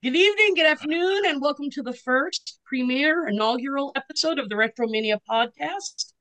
Good 0.00 0.14
evening, 0.14 0.54
good 0.54 0.66
afternoon, 0.66 1.24
and 1.26 1.42
welcome 1.42 1.70
to 1.70 1.82
the 1.82 1.92
first 1.92 2.60
premiere 2.64 3.26
inaugural 3.26 3.92
episode 3.96 4.38
of 4.38 4.48
the 4.48 4.54
Retromania 4.54 5.18
podcast. 5.28 6.12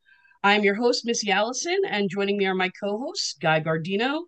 I'm 0.44 0.64
your 0.64 0.74
host, 0.74 1.06
Missy 1.06 1.30
Allison, 1.30 1.78
and 1.88 2.10
joining 2.10 2.38
me 2.38 2.48
are 2.48 2.56
my 2.56 2.70
co 2.70 2.98
hosts, 2.98 3.36
Guy 3.40 3.62
Gardino, 3.62 4.24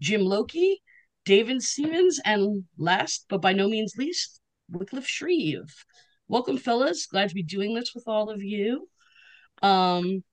Jim 0.00 0.22
Loki, 0.22 0.82
David 1.26 1.62
Stevens, 1.62 2.18
and 2.24 2.64
last 2.78 3.26
but 3.28 3.42
by 3.42 3.52
no 3.52 3.68
means 3.68 3.92
least, 3.98 4.40
Wycliffe 4.70 5.06
Shreve. 5.06 5.84
Welcome, 6.26 6.56
fellas. 6.56 7.04
Glad 7.04 7.28
to 7.28 7.34
be 7.34 7.42
doing 7.42 7.74
this 7.74 7.94
with 7.94 8.04
all 8.06 8.30
of 8.30 8.42
you. 8.42 8.88
Um, 9.60 10.24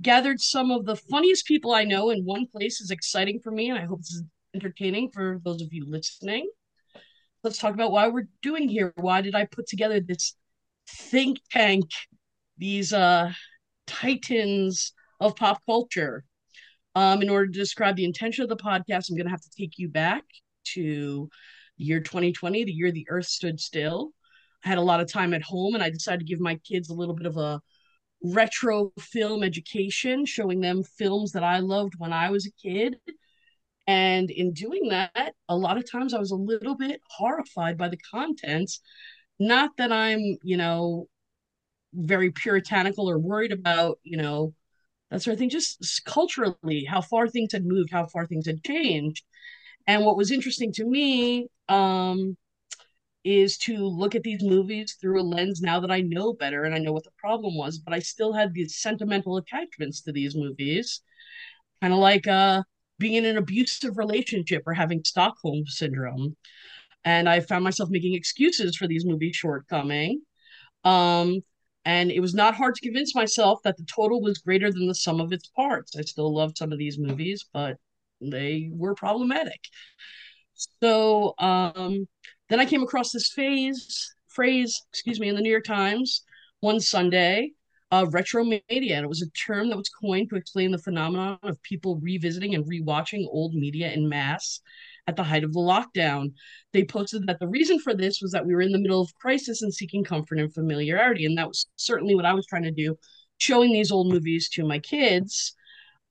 gathered 0.00 0.40
some 0.40 0.70
of 0.70 0.86
the 0.86 0.96
funniest 0.96 1.44
people 1.44 1.74
I 1.74 1.84
know 1.84 2.08
in 2.08 2.24
one 2.24 2.46
place 2.46 2.80
is 2.80 2.90
exciting 2.90 3.40
for 3.44 3.50
me, 3.50 3.68
and 3.68 3.78
I 3.78 3.84
hope 3.84 3.98
this 3.98 4.12
is 4.12 4.24
entertaining 4.54 5.10
for 5.10 5.42
those 5.44 5.60
of 5.60 5.68
you 5.74 5.84
listening. 5.86 6.48
Let's 7.44 7.58
talk 7.58 7.74
about 7.74 7.92
why 7.92 8.08
we're 8.08 8.28
doing 8.40 8.70
here. 8.70 8.94
Why 8.96 9.20
did 9.20 9.34
I 9.34 9.44
put 9.44 9.66
together 9.66 10.00
this 10.00 10.34
think 10.88 11.38
tank, 11.50 11.90
these 12.56 12.94
uh, 12.94 13.32
titans 13.86 14.94
of 15.20 15.36
pop 15.36 15.60
culture? 15.66 16.24
Um, 16.94 17.20
in 17.20 17.28
order 17.28 17.46
to 17.46 17.58
describe 17.58 17.96
the 17.96 18.06
intention 18.06 18.44
of 18.44 18.48
the 18.48 18.56
podcast, 18.56 19.10
I'm 19.10 19.16
going 19.16 19.26
to 19.26 19.30
have 19.30 19.42
to 19.42 19.50
take 19.58 19.74
you 19.76 19.90
back 19.90 20.24
to 20.72 21.28
the 21.76 21.84
year 21.84 22.00
2020, 22.00 22.64
the 22.64 22.72
year 22.72 22.90
the 22.90 23.06
earth 23.10 23.26
stood 23.26 23.60
still. 23.60 24.12
I 24.64 24.68
had 24.68 24.78
a 24.78 24.82
lot 24.82 25.00
of 25.00 25.12
time 25.12 25.34
at 25.34 25.42
home 25.42 25.74
and 25.74 25.82
I 25.82 25.90
decided 25.90 26.20
to 26.20 26.24
give 26.24 26.40
my 26.40 26.54
kids 26.66 26.88
a 26.88 26.94
little 26.94 27.14
bit 27.14 27.26
of 27.26 27.36
a 27.36 27.60
retro 28.22 28.90
film 28.98 29.42
education, 29.42 30.24
showing 30.24 30.60
them 30.60 30.82
films 30.82 31.32
that 31.32 31.44
I 31.44 31.58
loved 31.58 31.94
when 31.98 32.12
I 32.14 32.30
was 32.30 32.46
a 32.46 32.52
kid. 32.52 32.96
And 33.86 34.30
in 34.30 34.52
doing 34.52 34.88
that, 34.88 35.34
a 35.48 35.56
lot 35.56 35.76
of 35.76 35.90
times 35.90 36.14
I 36.14 36.18
was 36.18 36.30
a 36.30 36.36
little 36.36 36.76
bit 36.76 37.00
horrified 37.10 37.76
by 37.76 37.88
the 37.88 37.98
contents. 37.98 38.80
Not 39.38 39.76
that 39.78 39.92
I'm, 39.92 40.38
you 40.42 40.56
know, 40.56 41.08
very 41.92 42.30
puritanical 42.30 43.08
or 43.08 43.18
worried 43.18 43.52
about, 43.52 43.98
you 44.02 44.16
know, 44.16 44.54
that 45.10 45.22
sort 45.22 45.34
of 45.34 45.38
thing, 45.38 45.50
just 45.50 46.02
culturally, 46.06 46.84
how 46.84 47.00
far 47.00 47.28
things 47.28 47.52
had 47.52 47.66
moved, 47.66 47.90
how 47.92 48.06
far 48.06 48.26
things 48.26 48.46
had 48.46 48.64
changed. 48.64 49.24
And 49.86 50.04
what 50.04 50.16
was 50.16 50.30
interesting 50.30 50.72
to 50.74 50.84
me 50.84 51.48
um, 51.68 52.36
is 53.24 53.56
to 53.58 53.76
look 53.76 54.14
at 54.14 54.22
these 54.22 54.42
movies 54.42 54.96
through 55.00 55.20
a 55.20 55.24
lens 55.24 55.60
now 55.60 55.80
that 55.80 55.90
I 55.90 56.00
know 56.00 56.32
better 56.32 56.64
and 56.64 56.74
I 56.74 56.78
know 56.78 56.92
what 56.92 57.04
the 57.04 57.10
problem 57.18 57.56
was, 57.56 57.78
but 57.78 57.94
I 57.94 57.98
still 57.98 58.32
had 58.32 58.52
these 58.52 58.76
sentimental 58.76 59.36
attachments 59.36 60.02
to 60.02 60.12
these 60.12 60.34
movies, 60.34 61.02
kind 61.80 61.92
of 61.92 62.00
like 62.00 62.26
uh, 62.26 62.62
being 62.98 63.14
in 63.14 63.24
an 63.24 63.36
abusive 63.36 63.98
relationship 63.98 64.62
or 64.66 64.74
having 64.74 65.02
Stockholm 65.04 65.64
syndrome. 65.66 66.36
And 67.04 67.28
I 67.28 67.40
found 67.40 67.64
myself 67.64 67.90
making 67.90 68.14
excuses 68.14 68.76
for 68.76 68.86
these 68.86 69.04
movies' 69.04 69.36
shortcoming. 69.36 70.22
Um, 70.84 71.40
and 71.84 72.10
it 72.10 72.20
was 72.20 72.34
not 72.34 72.54
hard 72.54 72.74
to 72.74 72.80
convince 72.80 73.14
myself 73.14 73.60
that 73.64 73.76
the 73.76 73.84
total 73.84 74.22
was 74.22 74.38
greater 74.38 74.72
than 74.72 74.86
the 74.86 74.94
sum 74.94 75.20
of 75.20 75.32
its 75.32 75.48
parts. 75.48 75.96
I 75.96 76.02
still 76.02 76.34
loved 76.34 76.56
some 76.56 76.72
of 76.72 76.78
these 76.78 76.98
movies, 76.98 77.44
but 77.52 77.76
they 78.20 78.70
were 78.72 78.94
problematic. 78.94 79.60
So 80.82 81.34
um, 81.38 82.08
then 82.48 82.60
I 82.60 82.64
came 82.64 82.82
across 82.82 83.12
this 83.12 83.30
phase 83.30 84.14
phrase, 84.28 84.82
excuse 84.92 85.20
me, 85.20 85.28
in 85.28 85.36
the 85.36 85.40
New 85.40 85.50
York 85.50 85.64
Times 85.64 86.22
one 86.60 86.80
Sunday, 86.80 87.52
uh, 87.94 88.04
retromania. 88.06 88.96
And 88.96 89.04
it 89.04 89.08
was 89.08 89.22
a 89.22 89.30
term 89.30 89.68
that 89.68 89.76
was 89.76 89.88
coined 89.88 90.28
to 90.30 90.36
explain 90.36 90.72
the 90.72 90.78
phenomenon 90.78 91.38
of 91.44 91.62
people 91.62 92.00
revisiting 92.02 92.54
and 92.54 92.64
rewatching 92.64 93.24
old 93.28 93.54
media 93.54 93.92
in 93.92 94.08
mass 94.08 94.60
at 95.06 95.14
the 95.14 95.22
height 95.22 95.44
of 95.44 95.52
the 95.52 95.60
lockdown. 95.60 96.32
They 96.72 96.82
posted 96.84 97.28
that 97.28 97.38
the 97.38 97.46
reason 97.46 97.78
for 97.78 97.94
this 97.94 98.20
was 98.20 98.32
that 98.32 98.46
we 98.46 98.52
were 98.52 98.62
in 98.62 98.72
the 98.72 98.80
middle 98.80 99.00
of 99.00 99.14
crisis 99.14 99.62
and 99.62 99.72
seeking 99.72 100.02
comfort 100.02 100.40
and 100.40 100.52
familiarity. 100.52 101.24
And 101.24 101.38
that 101.38 101.46
was 101.46 101.66
certainly 101.76 102.16
what 102.16 102.26
I 102.26 102.34
was 102.34 102.46
trying 102.46 102.64
to 102.64 102.72
do, 102.72 102.96
showing 103.38 103.72
these 103.72 103.92
old 103.92 104.12
movies 104.12 104.48
to 104.54 104.66
my 104.66 104.80
kids. 104.80 105.54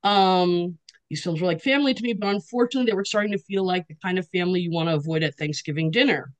Um, 0.04 0.78
these 1.10 1.22
films 1.22 1.42
were 1.42 1.46
like 1.46 1.60
family 1.60 1.92
to 1.92 2.02
me, 2.02 2.14
but 2.14 2.28
unfortunately, 2.28 2.90
they 2.90 2.96
were 2.96 3.04
starting 3.04 3.32
to 3.32 3.38
feel 3.38 3.66
like 3.66 3.86
the 3.88 3.96
kind 4.02 4.18
of 4.18 4.26
family 4.30 4.60
you 4.60 4.72
want 4.72 4.88
to 4.88 4.94
avoid 4.94 5.22
at 5.22 5.36
Thanksgiving 5.36 5.90
dinner. 5.90 6.32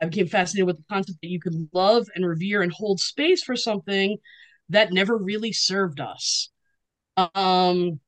I 0.00 0.06
became 0.06 0.26
fascinated 0.26 0.66
with 0.66 0.78
the 0.78 0.92
concept 0.92 1.18
that 1.22 1.28
you 1.28 1.38
could 1.38 1.68
love 1.72 2.08
and 2.16 2.26
revere 2.26 2.62
and 2.62 2.72
hold 2.72 2.98
space 2.98 3.44
for 3.44 3.54
something 3.54 4.18
that 4.68 4.92
never 4.92 5.16
really 5.16 5.52
served 5.52 6.00
us. 6.00 6.50
Um, 7.34 8.00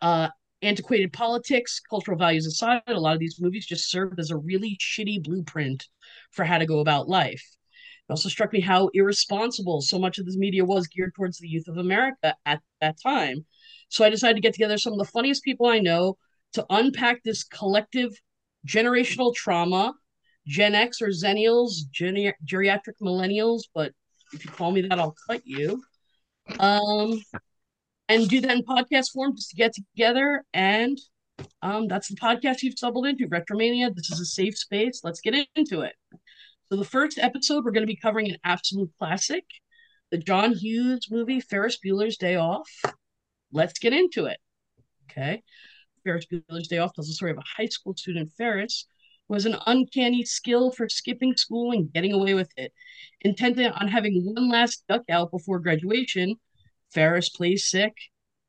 uh, 0.00 0.28
antiquated 0.62 1.12
politics, 1.12 1.80
cultural 1.80 2.18
values 2.18 2.46
aside, 2.46 2.82
a 2.86 2.98
lot 2.98 3.14
of 3.14 3.20
these 3.20 3.40
movies 3.40 3.66
just 3.66 3.90
served 3.90 4.18
as 4.18 4.30
a 4.30 4.36
really 4.36 4.76
shitty 4.80 5.22
blueprint 5.22 5.86
for 6.30 6.44
how 6.44 6.58
to 6.58 6.66
go 6.66 6.80
about 6.80 7.08
life. 7.08 7.44
It 8.08 8.12
also 8.12 8.28
struck 8.28 8.52
me 8.52 8.60
how 8.60 8.90
irresponsible 8.94 9.82
so 9.82 9.98
much 9.98 10.18
of 10.18 10.26
this 10.26 10.36
media 10.36 10.64
was 10.64 10.86
geared 10.86 11.14
towards 11.14 11.38
the 11.38 11.48
youth 11.48 11.68
of 11.68 11.76
America 11.76 12.34
at 12.46 12.60
that 12.80 12.96
time 13.02 13.44
so 13.88 14.04
I 14.04 14.10
decided 14.10 14.34
to 14.34 14.40
get 14.40 14.52
together 14.52 14.78
some 14.78 14.92
of 14.92 14.98
the 14.98 15.04
funniest 15.04 15.42
people 15.42 15.66
I 15.66 15.78
know 15.78 16.16
to 16.52 16.66
unpack 16.70 17.22
this 17.22 17.44
collective 17.44 18.12
generational 18.66 19.34
trauma, 19.34 19.94
Gen 20.46 20.74
X 20.74 21.00
or 21.02 21.08
Zennials, 21.08 21.90
geri- 21.90 22.34
geriatric 22.46 22.94
millennials, 23.02 23.62
but 23.74 23.92
if 24.32 24.44
you 24.44 24.50
call 24.50 24.70
me 24.70 24.82
that, 24.82 24.98
I'll 24.98 25.16
cut 25.28 25.42
you. 25.44 25.82
Um, 26.58 27.22
and 28.08 28.28
do 28.28 28.40
that 28.40 28.50
in 28.50 28.62
podcast 28.62 29.10
form 29.12 29.36
just 29.36 29.50
to 29.50 29.56
get 29.56 29.74
together. 29.74 30.44
And 30.54 30.98
um, 31.62 31.88
that's 31.88 32.08
the 32.08 32.16
podcast 32.16 32.62
you've 32.62 32.78
stumbled 32.78 33.06
into, 33.06 33.28
Retromania. 33.28 33.94
This 33.94 34.10
is 34.10 34.20
a 34.20 34.26
safe 34.26 34.56
space. 34.56 35.00
Let's 35.04 35.20
get 35.20 35.34
into 35.54 35.82
it. 35.82 35.94
So 36.66 36.76
the 36.76 36.84
first 36.84 37.18
episode, 37.18 37.64
we're 37.64 37.72
going 37.72 37.86
to 37.86 37.92
be 37.92 37.96
covering 37.96 38.28
an 38.28 38.38
absolute 38.44 38.90
classic, 38.98 39.44
the 40.10 40.18
John 40.18 40.52
Hughes 40.52 41.08
movie 41.10 41.40
Ferris 41.40 41.78
Bueller's 41.84 42.16
Day 42.16 42.36
Off 42.36 42.68
let's 43.52 43.78
get 43.78 43.92
into 43.92 44.26
it. 44.26 44.38
Okay. 45.10 45.42
Ferris 46.04 46.26
Bueller's 46.26 46.68
Day 46.68 46.78
Off 46.78 46.92
tells 46.94 47.08
the 47.08 47.14
story 47.14 47.32
of 47.32 47.38
a 47.38 47.42
high 47.56 47.66
school 47.66 47.94
student, 47.96 48.32
Ferris, 48.36 48.86
who 49.28 49.34
has 49.34 49.46
an 49.46 49.56
uncanny 49.66 50.24
skill 50.24 50.70
for 50.70 50.88
skipping 50.88 51.36
school 51.36 51.72
and 51.72 51.92
getting 51.92 52.12
away 52.12 52.34
with 52.34 52.50
it. 52.56 52.72
Intent 53.20 53.58
on 53.60 53.88
having 53.88 54.22
one 54.34 54.48
last 54.48 54.84
duck 54.88 55.02
out 55.10 55.30
before 55.30 55.60
graduation, 55.60 56.36
Ferris 56.92 57.28
plays 57.28 57.68
sick, 57.68 57.94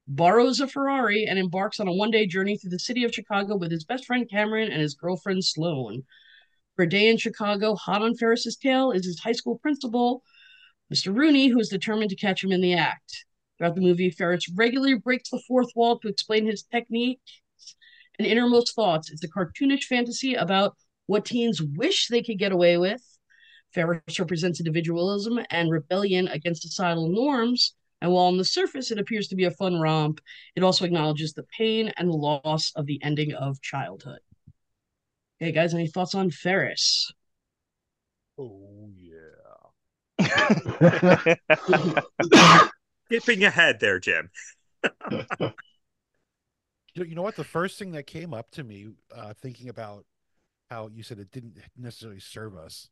borrows 0.08 0.60
a 0.60 0.68
Ferrari, 0.68 1.26
and 1.26 1.38
embarks 1.38 1.80
on 1.80 1.88
a 1.88 1.94
one 1.94 2.12
day 2.12 2.26
journey 2.26 2.58
through 2.58 2.72
the 2.72 2.80
city 2.80 3.04
of 3.04 3.14
Chicago 3.14 3.58
with 3.58 3.72
his 3.72 3.84
best 3.84 4.06
friend 4.06 4.30
Cameron 4.30 4.72
and 4.72 4.82
his 4.82 4.96
girlfriend 4.96 5.44
Sloane. 5.44 6.04
For 6.76 6.84
a 6.84 6.90
day 6.90 7.10
in 7.10 7.18
Chicago, 7.18 7.76
hot 7.76 8.02
on 8.02 8.16
Ferris's 8.16 8.56
tail 8.56 8.92
is 8.92 9.06
his 9.06 9.20
high 9.20 9.34
school 9.34 9.60
principal, 9.60 10.24
Mr. 10.94 11.16
Rooney, 11.16 11.50
who 11.50 11.60
is 11.60 11.68
determined 11.68 12.10
to 12.12 12.16
catch 12.16 12.44
him 12.44 12.54
in 12.54 12.62
the 12.62 12.74
act. 12.74 13.26
Throughout 13.58 13.76
the 13.76 13.82
movie, 13.82 14.10
Ferris 14.10 14.50
regularly 14.56 14.96
breaks 14.96 15.30
the 15.30 15.42
fourth 15.46 15.72
wall 15.76 16.00
to 16.00 16.08
explain 16.08 16.46
his 16.46 16.64
technique 16.64 17.20
and 18.20 18.28
innermost 18.28 18.76
thoughts. 18.76 19.10
It's 19.10 19.24
a 19.24 19.30
cartoonish 19.30 19.86
fantasy 19.86 20.36
about 20.36 20.76
what 21.08 21.26
teens 21.26 21.62
wish 21.62 22.08
they 22.08 22.22
could 22.22 22.38
get 22.38 22.52
away 22.52 22.78
with. 22.78 23.02
Ferris 23.74 24.20
represents 24.20 24.60
individualism 24.60 25.40
and 25.50 25.72
rebellion 25.72 26.28
against 26.28 26.64
societal 26.64 27.08
norms. 27.08 27.74
And 28.02 28.12
while 28.12 28.26
on 28.26 28.38
the 28.38 28.46
surface 28.46 28.92
it 28.92 29.00
appears 29.00 29.28
to 29.30 29.36
be 29.36 29.46
a 29.46 29.52
fun 29.52 29.80
romp, 29.80 30.22
it 30.56 30.64
also 30.64 30.86
acknowledges 30.86 31.34
the 31.34 31.46
pain 31.58 31.92
and 31.98 32.10
the 32.10 32.14
loss 32.14 32.72
of 32.76 32.86
the 32.86 33.00
ending 33.04 33.34
of 33.34 33.62
childhood. 33.62 34.20
Hey 35.40 35.52
guys, 35.52 35.74
any 35.74 35.88
thoughts 35.88 36.16
on 36.16 36.32
Ferris? 36.32 37.12
Oh 38.38 38.90
yeah. 40.20 40.36
skipping 43.06 43.44
ahead 43.44 43.80
there, 43.80 44.00
Jim. 44.00 44.30
you 47.08 47.16
know 47.16 47.22
what? 47.22 47.36
The 47.36 47.44
first 47.44 47.80
thing 47.80 47.92
that 47.92 48.08
came 48.08 48.34
up 48.34 48.52
to 48.52 48.64
me, 48.64 48.90
uh, 49.16 49.34
thinking 49.34 49.70
about 49.70 50.06
how 50.70 50.90
you 50.94 51.04
said 51.04 51.20
it 51.20 51.32
didn't 51.32 51.58
necessarily 51.78 52.20
serve 52.20 52.58
us, 52.58 52.90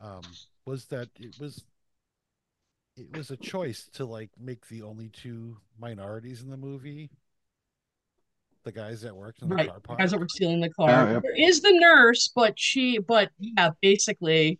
um, 0.00 0.22
was 0.66 0.86
that 0.86 1.08
it 1.18 1.38
was 1.40 1.64
it 2.96 3.16
was 3.16 3.30
a 3.30 3.36
choice 3.36 3.88
to 3.94 4.04
like 4.04 4.30
make 4.38 4.68
the 4.68 4.82
only 4.82 5.08
two 5.08 5.56
minorities 5.78 6.42
in 6.42 6.50
the 6.50 6.56
movie 6.56 7.10
the 8.64 8.72
guys 8.72 9.02
that 9.02 9.14
worked 9.14 9.42
in 9.42 9.48
the 9.48 9.54
right. 9.54 9.68
car 9.68 9.80
park. 9.80 9.98
guys 9.98 10.10
that 10.10 10.18
were 10.18 10.28
stealing 10.28 10.60
the 10.60 10.70
car. 10.70 11.08
Oh, 11.08 11.20
There 11.20 11.36
is 11.36 11.60
the 11.60 11.72
nurse, 11.72 12.30
but 12.34 12.58
she, 12.58 12.98
but 12.98 13.30
yeah, 13.38 13.70
basically, 13.80 14.58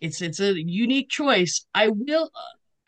it's 0.00 0.20
it's 0.22 0.40
a 0.40 0.54
unique 0.58 1.08
choice. 1.10 1.66
I 1.74 1.88
will. 1.88 2.30
Uh, 2.34 2.40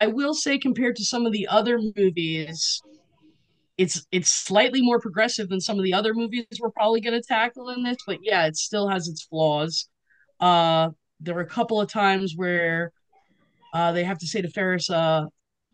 I 0.03 0.07
will 0.07 0.33
say 0.33 0.57
compared 0.57 0.95
to 0.95 1.05
some 1.05 1.27
of 1.27 1.31
the 1.31 1.47
other 1.47 1.79
movies, 1.95 2.81
it's 3.77 4.05
it's 4.11 4.29
slightly 4.29 4.81
more 4.81 4.99
progressive 4.99 5.49
than 5.49 5.61
some 5.61 5.77
of 5.77 5.83
the 5.83 5.93
other 5.93 6.13
movies 6.13 6.45
we're 6.59 6.71
probably 6.71 7.01
going 7.01 7.19
to 7.19 7.25
tackle 7.25 7.69
in 7.69 7.83
this. 7.83 7.97
But 8.05 8.19
yeah, 8.21 8.45
it 8.45 8.57
still 8.57 8.87
has 8.89 9.07
its 9.07 9.23
flaws. 9.23 9.87
Uh, 10.39 10.89
there 11.19 11.37
are 11.37 11.41
a 11.41 11.47
couple 11.47 11.79
of 11.79 11.89
times 11.89 12.33
where 12.35 12.91
uh, 13.73 13.91
they 13.91 14.03
have 14.03 14.17
to 14.19 14.27
say 14.27 14.41
to 14.41 14.49
Ferris, 14.49 14.89
uh, 14.89 15.25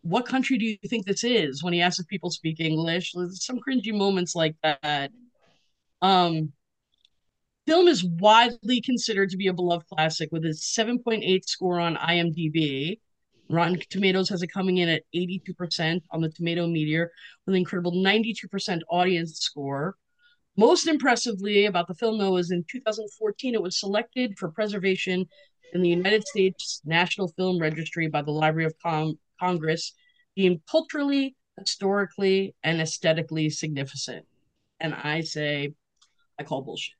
"What 0.02 0.26
country 0.26 0.58
do 0.58 0.64
you 0.66 0.76
think 0.88 1.06
this 1.06 1.24
is?" 1.24 1.62
When 1.62 1.72
he 1.72 1.82
asks 1.82 2.00
if 2.00 2.06
people 2.06 2.30
speak 2.30 2.60
English, 2.60 3.12
There's 3.14 3.44
some 3.44 3.60
cringy 3.60 3.92
moments 3.92 4.34
like 4.34 4.56
that. 4.62 5.10
Um, 6.00 6.52
film 7.66 7.88
is 7.88 8.04
widely 8.04 8.80
considered 8.80 9.30
to 9.30 9.36
be 9.36 9.48
a 9.48 9.52
beloved 9.52 9.86
classic 9.86 10.30
with 10.32 10.44
a 10.44 10.54
7.8 10.54 11.46
score 11.46 11.78
on 11.80 11.96
IMDb. 11.96 12.98
Rotten 13.50 13.80
Tomatoes 13.88 14.28
has 14.28 14.42
it 14.42 14.52
coming 14.52 14.78
in 14.78 14.88
at 14.88 15.04
82% 15.14 16.02
on 16.10 16.20
the 16.20 16.28
Tomato 16.28 16.66
Meter 16.66 17.10
with 17.46 17.54
an 17.54 17.58
incredible 17.58 17.92
92% 17.92 18.80
audience 18.90 19.38
score. 19.40 19.96
Most 20.56 20.86
impressively 20.86 21.66
about 21.66 21.88
the 21.88 21.94
film, 21.94 22.18
though, 22.18 22.36
is 22.36 22.50
in 22.50 22.64
2014 22.68 23.54
it 23.54 23.62
was 23.62 23.78
selected 23.78 24.36
for 24.38 24.50
preservation 24.50 25.26
in 25.72 25.82
the 25.82 25.88
United 25.88 26.26
States 26.26 26.82
National 26.84 27.28
Film 27.28 27.58
Registry 27.58 28.08
by 28.08 28.22
the 28.22 28.30
Library 28.30 28.66
of 28.66 28.74
Com- 28.82 29.18
Congress, 29.38 29.94
deemed 30.36 30.60
culturally, 30.70 31.36
historically, 31.58 32.54
and 32.62 32.80
aesthetically 32.80 33.50
significant. 33.50 34.26
And 34.80 34.94
I 34.94 35.20
say, 35.20 35.74
I 36.38 36.44
call 36.44 36.62
bullshit. 36.62 36.94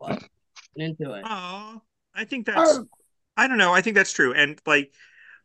But 0.00 0.22
into 0.76 1.12
it. 1.14 1.24
Oh, 1.26 1.80
I 2.14 2.24
think 2.24 2.46
that's. 2.46 2.78
Oh. 2.78 2.86
I 3.36 3.48
don't 3.48 3.58
know. 3.58 3.72
I 3.72 3.82
think 3.82 3.96
that's 3.96 4.12
true. 4.12 4.32
And 4.32 4.60
like, 4.66 4.94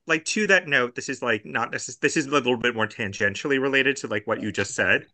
like 0.07 0.25
to 0.25 0.48
that 0.48 0.68
note, 0.68 0.95
this 0.95 1.09
is 1.09 1.21
like 1.21 1.45
not 1.45 1.71
necessarily. 1.71 2.00
This 2.01 2.18
is 2.18 2.25
a 2.27 2.31
little 2.31 2.57
bit 2.57 2.75
more 2.75 2.88
tangentially 2.88 3.62
related 3.62 3.98
to 3.98 4.07
like 4.07 4.27
what 4.27 4.42
you 4.42 4.51
just 4.51 4.75
said, 4.75 5.06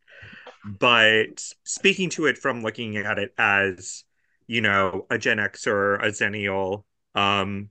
but 0.79 1.43
speaking 1.63 2.09
to 2.11 2.25
it 2.25 2.37
from 2.37 2.63
looking 2.63 2.97
at 2.97 3.19
it 3.19 3.33
as, 3.37 4.03
you 4.47 4.61
know, 4.61 5.05
a 5.09 5.17
Gen 5.17 5.39
X 5.39 5.67
or 5.67 5.95
a 5.95 6.09
Zennial, 6.09 6.83
um, 7.15 7.69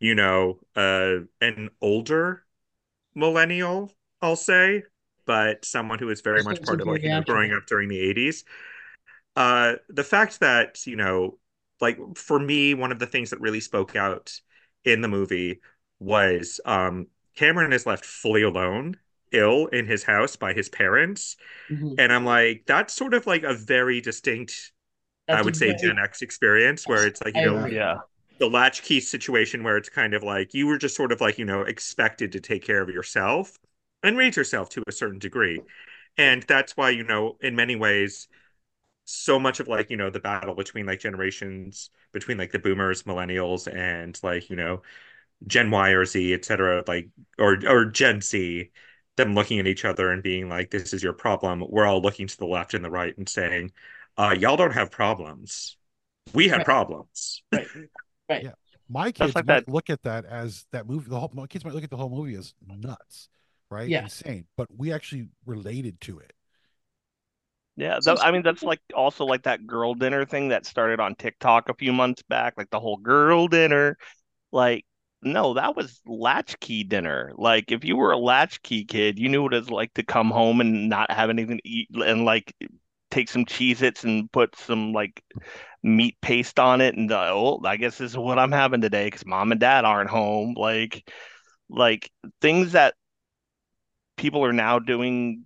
you 0.00 0.14
know, 0.14 0.58
uh, 0.76 1.18
an 1.40 1.70
older 1.80 2.44
millennial, 3.14 3.92
I'll 4.20 4.36
say, 4.36 4.84
but 5.26 5.64
someone 5.64 5.98
who 5.98 6.10
is 6.10 6.20
very 6.20 6.42
much 6.42 6.62
part 6.62 6.80
of 6.80 6.88
like 6.88 7.02
you 7.02 7.10
know, 7.10 7.22
growing 7.22 7.52
up 7.52 7.66
during 7.66 7.88
the 7.88 8.00
80s. 8.00 8.44
Uh, 9.36 9.74
the 9.88 10.04
fact 10.04 10.40
that, 10.40 10.86
you 10.86 10.96
know, 10.96 11.38
like 11.80 11.98
for 12.16 12.38
me, 12.38 12.74
one 12.74 12.92
of 12.92 12.98
the 12.98 13.06
things 13.06 13.30
that 13.30 13.40
really 13.40 13.60
spoke 13.60 13.96
out 13.96 14.40
in 14.84 15.00
the 15.00 15.08
movie 15.08 15.60
was 16.02 16.60
um, 16.64 17.06
Cameron 17.36 17.72
is 17.72 17.86
left 17.86 18.04
fully 18.04 18.42
alone, 18.42 18.96
ill 19.32 19.66
in 19.68 19.86
his 19.86 20.02
house 20.02 20.36
by 20.36 20.52
his 20.52 20.68
parents. 20.68 21.36
Mm-hmm. 21.70 21.94
And 21.98 22.12
I'm 22.12 22.24
like, 22.24 22.64
that's 22.66 22.94
sort 22.94 23.14
of 23.14 23.26
like 23.26 23.42
a 23.42 23.54
very 23.54 24.00
distinct, 24.00 24.72
that's 25.26 25.40
I 25.40 25.42
would 25.42 25.56
say, 25.56 25.74
Gen 25.74 25.98
X 25.98 26.22
experience 26.22 26.86
where 26.86 27.06
it's 27.06 27.22
like, 27.22 27.34
you 27.34 27.46
know, 27.46 27.66
yeah. 27.66 27.98
the 28.38 28.48
latchkey 28.48 29.00
situation 29.00 29.62
where 29.62 29.76
it's 29.76 29.88
kind 29.88 30.14
of 30.14 30.22
like 30.22 30.52
you 30.52 30.66
were 30.66 30.78
just 30.78 30.96
sort 30.96 31.12
of 31.12 31.20
like, 31.20 31.38
you 31.38 31.44
know, 31.44 31.62
expected 31.62 32.32
to 32.32 32.40
take 32.40 32.64
care 32.64 32.82
of 32.82 32.88
yourself 32.88 33.58
and 34.02 34.18
raise 34.18 34.36
yourself 34.36 34.68
to 34.70 34.82
a 34.86 34.92
certain 34.92 35.18
degree. 35.18 35.60
And 36.18 36.42
that's 36.42 36.76
why, 36.76 36.90
you 36.90 37.04
know, 37.04 37.38
in 37.40 37.56
many 37.56 37.76
ways, 37.76 38.28
so 39.04 39.38
much 39.38 39.60
of 39.60 39.68
like, 39.68 39.90
you 39.90 39.96
know, 39.96 40.10
the 40.10 40.20
battle 40.20 40.54
between 40.54 40.86
like 40.86 41.00
generations, 41.00 41.90
between 42.12 42.36
like 42.36 42.52
the 42.52 42.58
boomers, 42.58 43.04
millennials, 43.04 43.72
and 43.72 44.18
like, 44.22 44.50
you 44.50 44.56
know, 44.56 44.82
Gen 45.46 45.70
Y 45.70 45.90
or 45.90 46.04
Z, 46.04 46.34
etc., 46.34 46.84
like 46.86 47.08
or 47.38 47.58
or 47.66 47.86
Gen 47.86 48.20
Z, 48.20 48.70
them 49.16 49.34
looking 49.34 49.58
at 49.58 49.66
each 49.66 49.84
other 49.84 50.10
and 50.10 50.22
being 50.22 50.48
like, 50.48 50.70
"This 50.70 50.92
is 50.92 51.02
your 51.02 51.12
problem." 51.12 51.64
We're 51.68 51.86
all 51.86 52.00
looking 52.00 52.26
to 52.26 52.38
the 52.38 52.46
left 52.46 52.74
and 52.74 52.84
the 52.84 52.90
right 52.90 53.16
and 53.16 53.28
saying, 53.28 53.72
uh, 54.16 54.34
"Y'all 54.38 54.56
don't 54.56 54.72
have 54.72 54.90
problems. 54.90 55.76
We 56.32 56.48
have 56.48 56.58
right. 56.58 56.66
problems." 56.66 57.42
Right. 57.52 57.68
Right. 58.28 58.44
Yeah. 58.44 58.52
My 58.88 59.10
kids 59.10 59.34
like 59.34 59.46
might 59.46 59.66
that. 59.66 59.72
look 59.72 59.90
at 59.90 60.02
that 60.02 60.24
as 60.24 60.66
that 60.72 60.86
movie. 60.86 61.08
The 61.08 61.18
whole 61.18 61.30
my 61.34 61.46
kids 61.46 61.64
might 61.64 61.74
look 61.74 61.84
at 61.84 61.90
the 61.90 61.96
whole 61.96 62.10
movie 62.10 62.34
as 62.34 62.54
nuts, 62.66 63.28
right? 63.70 63.88
Yeah. 63.88 64.04
Insane. 64.04 64.46
But 64.56 64.68
we 64.76 64.92
actually 64.92 65.28
related 65.46 66.00
to 66.02 66.18
it. 66.18 66.32
Yeah, 67.76 67.98
th- 68.04 68.18
I 68.20 68.32
mean 68.32 68.42
that's 68.42 68.62
like 68.62 68.80
also 68.94 69.24
like 69.24 69.44
that 69.44 69.66
girl 69.66 69.94
dinner 69.94 70.26
thing 70.26 70.48
that 70.48 70.66
started 70.66 71.00
on 71.00 71.14
TikTok 71.14 71.68
a 71.70 71.74
few 71.74 71.92
months 71.92 72.22
back, 72.22 72.54
like 72.58 72.68
the 72.70 72.80
whole 72.80 72.98
girl 72.98 73.48
dinner. 73.48 73.96
Like 74.50 74.84
no, 75.22 75.54
that 75.54 75.76
was 75.76 76.00
latchkey 76.04 76.84
dinner. 76.84 77.32
Like 77.36 77.70
if 77.70 77.84
you 77.84 77.96
were 77.96 78.12
a 78.12 78.18
latchkey 78.18 78.84
kid, 78.84 79.18
you 79.18 79.28
knew 79.28 79.42
what 79.42 79.54
it 79.54 79.60
was 79.60 79.70
like 79.70 79.94
to 79.94 80.02
come 80.02 80.30
home 80.30 80.60
and 80.60 80.88
not 80.88 81.10
have 81.10 81.30
anything 81.30 81.58
to 81.58 81.68
eat 81.68 81.88
and 81.94 82.24
like 82.24 82.54
take 83.10 83.28
some 83.28 83.44
Cheez 83.44 83.82
Its 83.82 84.04
and 84.04 84.30
put 84.32 84.56
some 84.56 84.92
like 84.92 85.22
meat 85.82 86.16
paste 86.22 86.58
on 86.58 86.80
it 86.80 86.96
and 86.96 87.10
uh, 87.12 87.30
oh, 87.32 87.60
I 87.64 87.76
guess 87.76 87.98
this 87.98 88.12
is 88.12 88.18
what 88.18 88.38
I'm 88.38 88.52
having 88.52 88.80
today 88.80 89.06
because 89.06 89.26
mom 89.26 89.52
and 89.52 89.60
dad 89.60 89.84
aren't 89.84 90.10
home. 90.10 90.54
Like 90.56 91.08
like 91.68 92.10
things 92.40 92.72
that 92.72 92.94
people 94.16 94.44
are 94.44 94.52
now 94.52 94.78
doing 94.78 95.44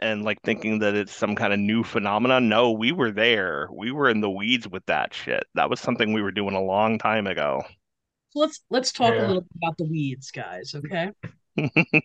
and 0.00 0.22
like 0.24 0.40
thinking 0.42 0.80
that 0.80 0.94
it's 0.94 1.14
some 1.14 1.34
kind 1.34 1.52
of 1.52 1.58
new 1.58 1.82
phenomenon. 1.82 2.48
No, 2.48 2.72
we 2.72 2.92
were 2.92 3.10
there. 3.10 3.68
We 3.72 3.90
were 3.90 4.08
in 4.08 4.20
the 4.20 4.30
weeds 4.30 4.68
with 4.68 4.84
that 4.86 5.14
shit. 5.14 5.44
That 5.54 5.70
was 5.70 5.80
something 5.80 6.12
we 6.12 6.22
were 6.22 6.30
doing 6.30 6.54
a 6.54 6.62
long 6.62 6.98
time 6.98 7.26
ago. 7.26 7.62
So 8.38 8.42
let's 8.42 8.60
let's 8.70 8.92
talk 8.92 9.14
yeah. 9.14 9.26
a 9.26 9.26
little 9.26 9.42
bit 9.42 9.50
about 9.56 9.76
the 9.78 9.84
weeds, 9.84 10.30
guys. 10.30 10.72
Okay. 10.74 11.10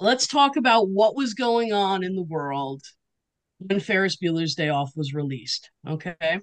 let's 0.00 0.26
talk 0.26 0.56
about 0.56 0.88
what 0.88 1.14
was 1.14 1.34
going 1.34 1.74
on 1.74 2.02
in 2.02 2.16
the 2.16 2.22
world 2.22 2.82
when 3.58 3.80
Ferris 3.80 4.16
Bueller's 4.16 4.54
Day 4.54 4.70
Off 4.70 4.92
was 4.96 5.12
released. 5.12 5.70
Okay. 5.86 6.40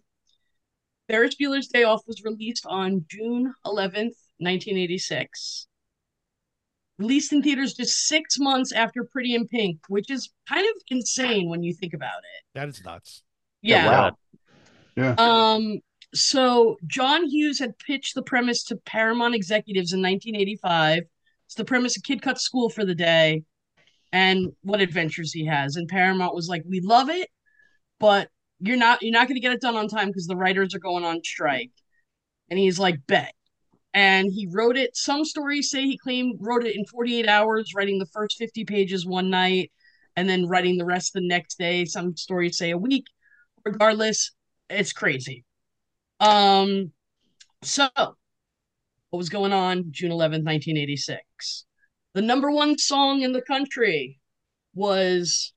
Ferris 1.08 1.36
Bueller's 1.42 1.70
Day 1.70 1.84
Off 1.84 2.02
was 2.06 2.22
released 2.24 2.68
on 2.68 3.04
June 3.10 3.52
11th, 3.66 4.14
1986. 4.38 5.68
Released 7.00 7.34
in 7.34 7.42
theaters 7.42 7.74
just 7.74 8.08
six 8.08 8.38
months 8.38 8.72
after 8.72 9.04
Pretty 9.12 9.34
in 9.34 9.48
Pink, 9.48 9.80
which 9.88 10.12
is 10.12 10.30
kind 10.48 10.68
of 10.68 10.82
insane 10.90 11.50
when 11.50 11.64
you 11.64 11.74
think 11.74 11.96
about 11.96 12.20
it. 12.20 12.44
That 12.54 12.70
is 12.70 12.84
nuts. 12.86 13.24
Yeah. 13.64 13.88
wow. 13.88 14.12
Yeah. 14.96 15.16
Um, 15.18 15.80
so 16.14 16.78
John 16.88 17.26
Hughes 17.26 17.60
had 17.60 17.78
pitched 17.80 18.16
the 18.16 18.22
premise 18.22 18.64
to 18.66 18.76
Paramount 18.78 19.36
executives 19.36 19.94
in 19.94 20.02
1985. 20.02 21.04
It's 21.46 21.56
the 21.56 21.66
premise 21.66 21.98
of 21.98 22.04
Kid 22.04 22.22
Cuts 22.22 22.44
School 22.44 22.70
for 22.70 22.86
the 22.86 22.96
Day 22.96 23.44
and 24.12 24.52
what 24.62 24.82
adventures 24.82 25.32
he 25.32 25.46
has. 25.46 25.76
And 25.76 25.88
Paramount 25.88 26.36
was 26.36 26.48
like, 26.48 26.64
"We 26.68 26.82
love 26.82 27.10
it, 27.10 27.30
but 28.00 28.30
you're 28.60 28.78
not 28.78 29.02
you're 29.02 29.12
not 29.12 29.28
going 29.28 29.36
to 29.36 29.42
get 29.42 29.54
it 29.54 29.62
done 29.62 29.76
on 29.78 29.88
time 29.88 30.08
because 30.08 30.28
the 30.28 30.36
writers 30.36 30.76
are 30.76 30.80
going 30.80 31.06
on 31.06 31.24
strike." 31.24 31.72
And 32.50 32.60
he's 32.60 32.80
like, 32.80 33.06
"Bet." 33.08 33.34
And 33.94 34.32
he 34.32 34.48
wrote 34.52 34.78
it. 34.78 34.96
Some 34.96 35.26
stories 35.26 35.70
say 35.70 35.84
he 35.84 35.98
claimed 35.98 36.38
wrote 36.42 36.66
it 36.66 36.76
in 36.76 36.86
48 36.86 37.28
hours, 37.28 37.74
writing 37.76 38.00
the 38.00 38.06
first 38.08 38.38
50 38.38 38.66
pages 38.66 39.06
one 39.06 39.30
night 39.30 39.72
and 40.16 40.30
then 40.30 40.48
writing 40.48 40.78
the 40.78 40.86
rest 40.86 41.14
the 41.14 41.22
next 41.22 41.58
day. 41.58 41.86
Some 41.86 42.16
stories 42.18 42.58
say 42.58 42.72
a 42.72 42.78
week. 42.78 43.06
Regardless, 43.66 44.32
it's 44.70 44.94
crazy. 44.94 45.46
Um, 46.22 46.92
so 47.64 47.90
what 47.96 48.16
was 49.12 49.30
going 49.30 49.52
on 49.52 49.86
June 49.90 50.12
11th, 50.12 50.46
1986? 50.46 51.66
The 52.14 52.22
number 52.22 52.52
one 52.52 52.78
song 52.78 53.22
in 53.22 53.34
the 53.34 53.42
country 53.42 54.20
was 54.76 55.54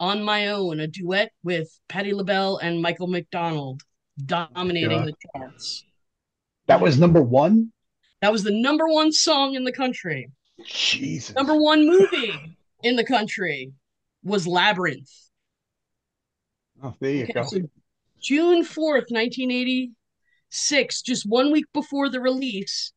On 0.00 0.22
My 0.22 0.48
Own, 0.48 0.80
a 0.80 0.88
duet 0.88 1.30
with 1.44 1.70
Patti 1.88 2.12
LaBelle 2.12 2.56
and 2.56 2.82
Michael 2.82 3.06
McDonald, 3.06 3.82
dominating 4.26 4.90
yeah. 4.90 5.04
the 5.06 5.14
charts. 5.32 5.84
That 6.66 6.80
was 6.80 6.98
number 6.98 7.22
one? 7.22 7.72
That 8.20 8.32
was 8.32 8.42
the 8.42 8.52
number 8.52 8.88
one 8.88 9.12
song 9.12 9.54
in 9.54 9.62
the 9.64 9.72
country. 9.72 10.28
Jesus. 10.66 11.36
Number 11.36 11.54
one 11.54 11.86
movie 11.86 12.56
in 12.82 12.96
the 12.96 13.04
country 13.04 13.72
was 14.24 14.46
Labyrinth. 14.46 15.10
Oh, 16.82 16.94
there 16.98 17.10
you 17.12 17.22
okay, 17.24 17.32
go. 17.32 17.42
So 17.44 17.60
June 18.20 18.64
4th, 18.64 19.10
1980, 19.10 19.92
Six, 20.50 21.02
just 21.02 21.24
one 21.28 21.52
week 21.52 21.66
before 21.72 22.08
the 22.08 22.20
release, 22.20 22.92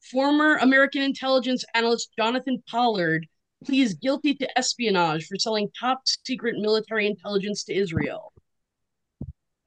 former 0.00 0.56
American 0.56 1.02
intelligence 1.02 1.64
analyst 1.74 2.10
Jonathan 2.18 2.62
Pollard 2.68 3.26
pleads 3.64 3.94
guilty 3.94 4.34
to 4.34 4.58
espionage 4.58 5.26
for 5.26 5.36
selling 5.36 5.68
top 5.78 6.02
secret 6.26 6.56
military 6.58 7.06
intelligence 7.06 7.64
to 7.64 7.74
Israel. 7.74 8.32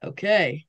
Okay. 0.04 0.66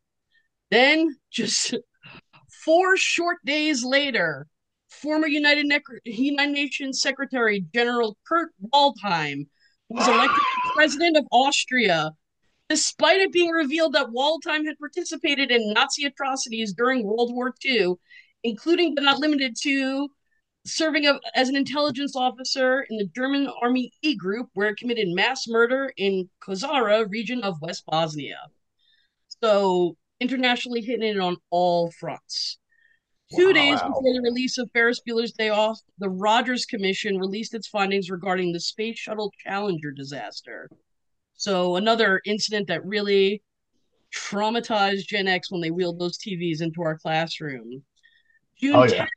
Then, 0.69 1.15
just 1.29 1.75
four 2.65 2.97
short 2.97 3.37
days 3.45 3.83
later, 3.83 4.47
former 4.89 5.27
United, 5.27 5.65
ne- 5.65 5.81
United 6.05 6.53
Nations 6.53 7.01
Secretary 7.01 7.65
General 7.73 8.17
Kurt 8.27 8.51
Waldheim 8.73 9.47
was 9.89 10.07
elected 10.07 10.43
president 10.73 11.17
of 11.17 11.25
Austria 11.31 12.11
despite 12.71 13.19
it 13.19 13.33
being 13.33 13.49
revealed 13.49 13.91
that 13.91 14.07
Waldheim 14.11 14.65
had 14.65 14.79
participated 14.79 15.51
in 15.51 15.73
Nazi 15.73 16.05
atrocities 16.05 16.71
during 16.71 17.03
World 17.03 17.33
War 17.33 17.53
II, 17.65 17.95
including 18.43 18.95
but 18.95 19.03
not 19.03 19.19
limited 19.19 19.57
to 19.63 20.07
serving 20.65 21.05
as 21.35 21.49
an 21.49 21.57
intelligence 21.57 22.15
officer 22.15 22.85
in 22.89 22.95
the 22.95 23.09
German 23.13 23.51
Army 23.61 23.91
E 24.03 24.15
Group, 24.15 24.47
where 24.53 24.69
it 24.69 24.77
committed 24.77 25.09
mass 25.09 25.49
murder 25.49 25.91
in 25.97 26.29
Kozara 26.41 27.09
region 27.09 27.43
of 27.43 27.61
West 27.61 27.83
Bosnia. 27.85 28.39
So 29.43 29.97
internationally 30.21 30.79
hitting 30.79 31.09
it 31.09 31.19
on 31.19 31.35
all 31.49 31.91
fronts. 31.99 32.57
Two 33.35 33.47
wow. 33.47 33.53
days 33.53 33.81
before 33.81 34.13
the 34.13 34.21
release 34.23 34.57
of 34.57 34.71
Ferris 34.71 35.01
Bueller's 35.05 35.33
Day 35.33 35.49
Off, 35.49 35.77
the 35.97 36.09
Rogers 36.09 36.65
Commission 36.65 37.17
released 37.17 37.53
its 37.53 37.67
findings 37.67 38.09
regarding 38.09 38.53
the 38.53 38.61
Space 38.61 38.97
Shuttle 38.97 39.33
Challenger 39.43 39.91
disaster. 39.91 40.69
So 41.41 41.75
another 41.75 42.21
incident 42.23 42.67
that 42.67 42.85
really 42.85 43.41
traumatized 44.13 45.07
Gen 45.07 45.27
X 45.27 45.49
when 45.49 45.59
they 45.59 45.71
wheeled 45.71 45.97
those 45.97 46.19
TVs 46.19 46.61
into 46.61 46.83
our 46.83 46.99
classroom. 46.99 47.81
June 48.59 48.75
Oh, 48.75 48.83
10th, 48.83 48.91
yeah. 48.91 49.07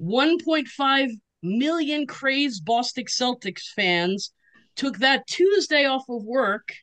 1.5 0.00 1.10
million 1.44 2.08
crazed 2.08 2.64
Boston 2.64 3.04
Celtics 3.04 3.68
fans 3.76 4.32
took 4.74 4.98
that 4.98 5.28
Tuesday 5.28 5.84
off 5.84 6.08
of 6.08 6.24
work 6.24 6.74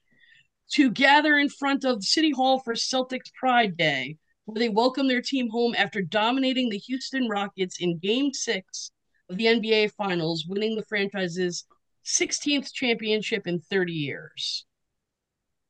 to 0.71 0.89
gather 0.89 1.37
in 1.37 1.49
front 1.49 1.83
of 1.83 2.01
City 2.01 2.31
Hall 2.31 2.61
for 2.61 2.75
Celtics 2.75 3.33
Pride 3.37 3.75
Day, 3.75 4.15
where 4.45 4.57
they 4.57 4.69
welcomed 4.69 5.09
their 5.09 5.21
team 5.21 5.49
home 5.49 5.75
after 5.77 6.01
dominating 6.01 6.69
the 6.69 6.77
Houston 6.77 7.27
Rockets 7.27 7.81
in 7.81 7.97
Game 7.97 8.31
6 8.31 8.91
of 9.29 9.35
the 9.35 9.47
NBA 9.47 9.91
Finals, 9.97 10.45
winning 10.47 10.77
the 10.77 10.85
franchise's 10.85 11.65
16th 12.05 12.71
championship 12.73 13.47
in 13.47 13.59
30 13.59 13.93
years. 13.93 14.65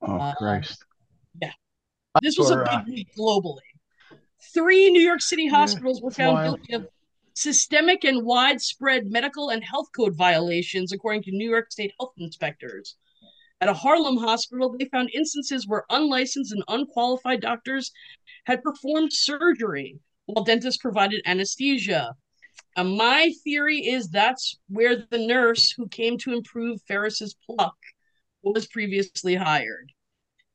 Oh 0.01 0.17
Uh, 0.19 0.35
Christ. 0.35 0.83
Yeah. 1.41 1.51
This 2.21 2.37
was 2.37 2.51
a 2.51 2.59
Or, 2.59 2.69
uh, 2.69 2.83
big 2.85 2.93
week 2.95 3.15
globally. 3.17 3.59
Three 4.53 4.89
New 4.91 5.01
York 5.01 5.21
City 5.21 5.47
hospitals 5.47 6.01
were 6.01 6.11
found 6.11 6.33
wild. 6.35 6.57
guilty 6.67 6.73
of 6.73 6.89
systemic 7.33 8.03
and 8.03 8.25
widespread 8.25 9.07
medical 9.07 9.49
and 9.49 9.63
health 9.63 9.87
code 9.95 10.15
violations, 10.15 10.91
according 10.91 11.23
to 11.23 11.31
New 11.31 11.49
York 11.49 11.71
State 11.71 11.93
health 11.99 12.13
inspectors. 12.17 12.95
At 13.61 13.69
a 13.69 13.73
Harlem 13.73 14.17
hospital, 14.17 14.75
they 14.77 14.85
found 14.85 15.09
instances 15.13 15.67
where 15.67 15.85
unlicensed 15.89 16.51
and 16.51 16.63
unqualified 16.67 17.41
doctors 17.41 17.91
had 18.45 18.61
performed 18.61 19.11
surgery 19.13 19.97
while 20.25 20.43
dentists 20.43 20.81
provided 20.81 21.21
anesthesia. 21.25 22.15
And 22.75 22.97
my 22.97 23.31
theory 23.43 23.77
is 23.77 24.09
that's 24.09 24.57
where 24.67 24.95
the 25.09 25.17
nurse 25.17 25.71
who 25.71 25.87
came 25.87 26.17
to 26.19 26.33
improve 26.33 26.81
Ferris's 26.87 27.35
pluck 27.45 27.75
was 28.43 28.67
previously 28.67 29.35
hired 29.35 29.91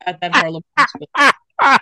at 0.04 0.20
that 0.20 0.34
Harlem 0.34 0.62
hospital. 0.76 1.08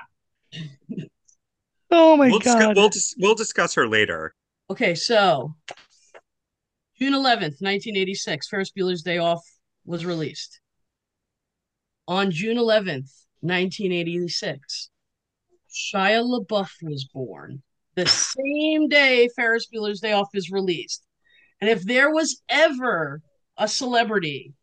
Oh 1.91 2.17
my 2.17 2.29
we'll, 2.29 2.39
discuss, 2.39 2.63
god. 2.63 2.77
we'll, 2.77 2.89
dis- 2.91 3.15
we'll 3.19 3.35
discuss 3.35 3.75
her 3.75 3.89
later. 3.89 4.35
Okay, 4.71 4.95
so 4.95 5.55
June 6.99 7.15
11th, 7.15 7.63
1986, 7.63 8.49
Ferris 8.49 8.73
Bueller's 8.77 9.03
Day 9.03 9.19
Off 9.19 9.43
was 9.87 10.05
released. 10.05 10.61
On 12.07 12.31
June 12.31 12.59
11th, 12.59 13.11
1986, 13.41 14.91
Shia 15.71 16.23
LaBeouf 16.23 16.71
was 16.83 17.05
born. 17.13 17.63
The 17.95 18.07
same 18.07 18.89
day 18.89 19.29
Ferris 19.35 19.67
Bueller's 19.73 20.01
Day 20.01 20.13
Off 20.13 20.29
is 20.35 20.51
released. 20.51 21.05
And 21.61 21.69
if 21.69 21.83
there 21.83 22.11
was 22.13 22.41
ever 22.49 23.21
a 23.57 23.67
celebrity 23.67 24.55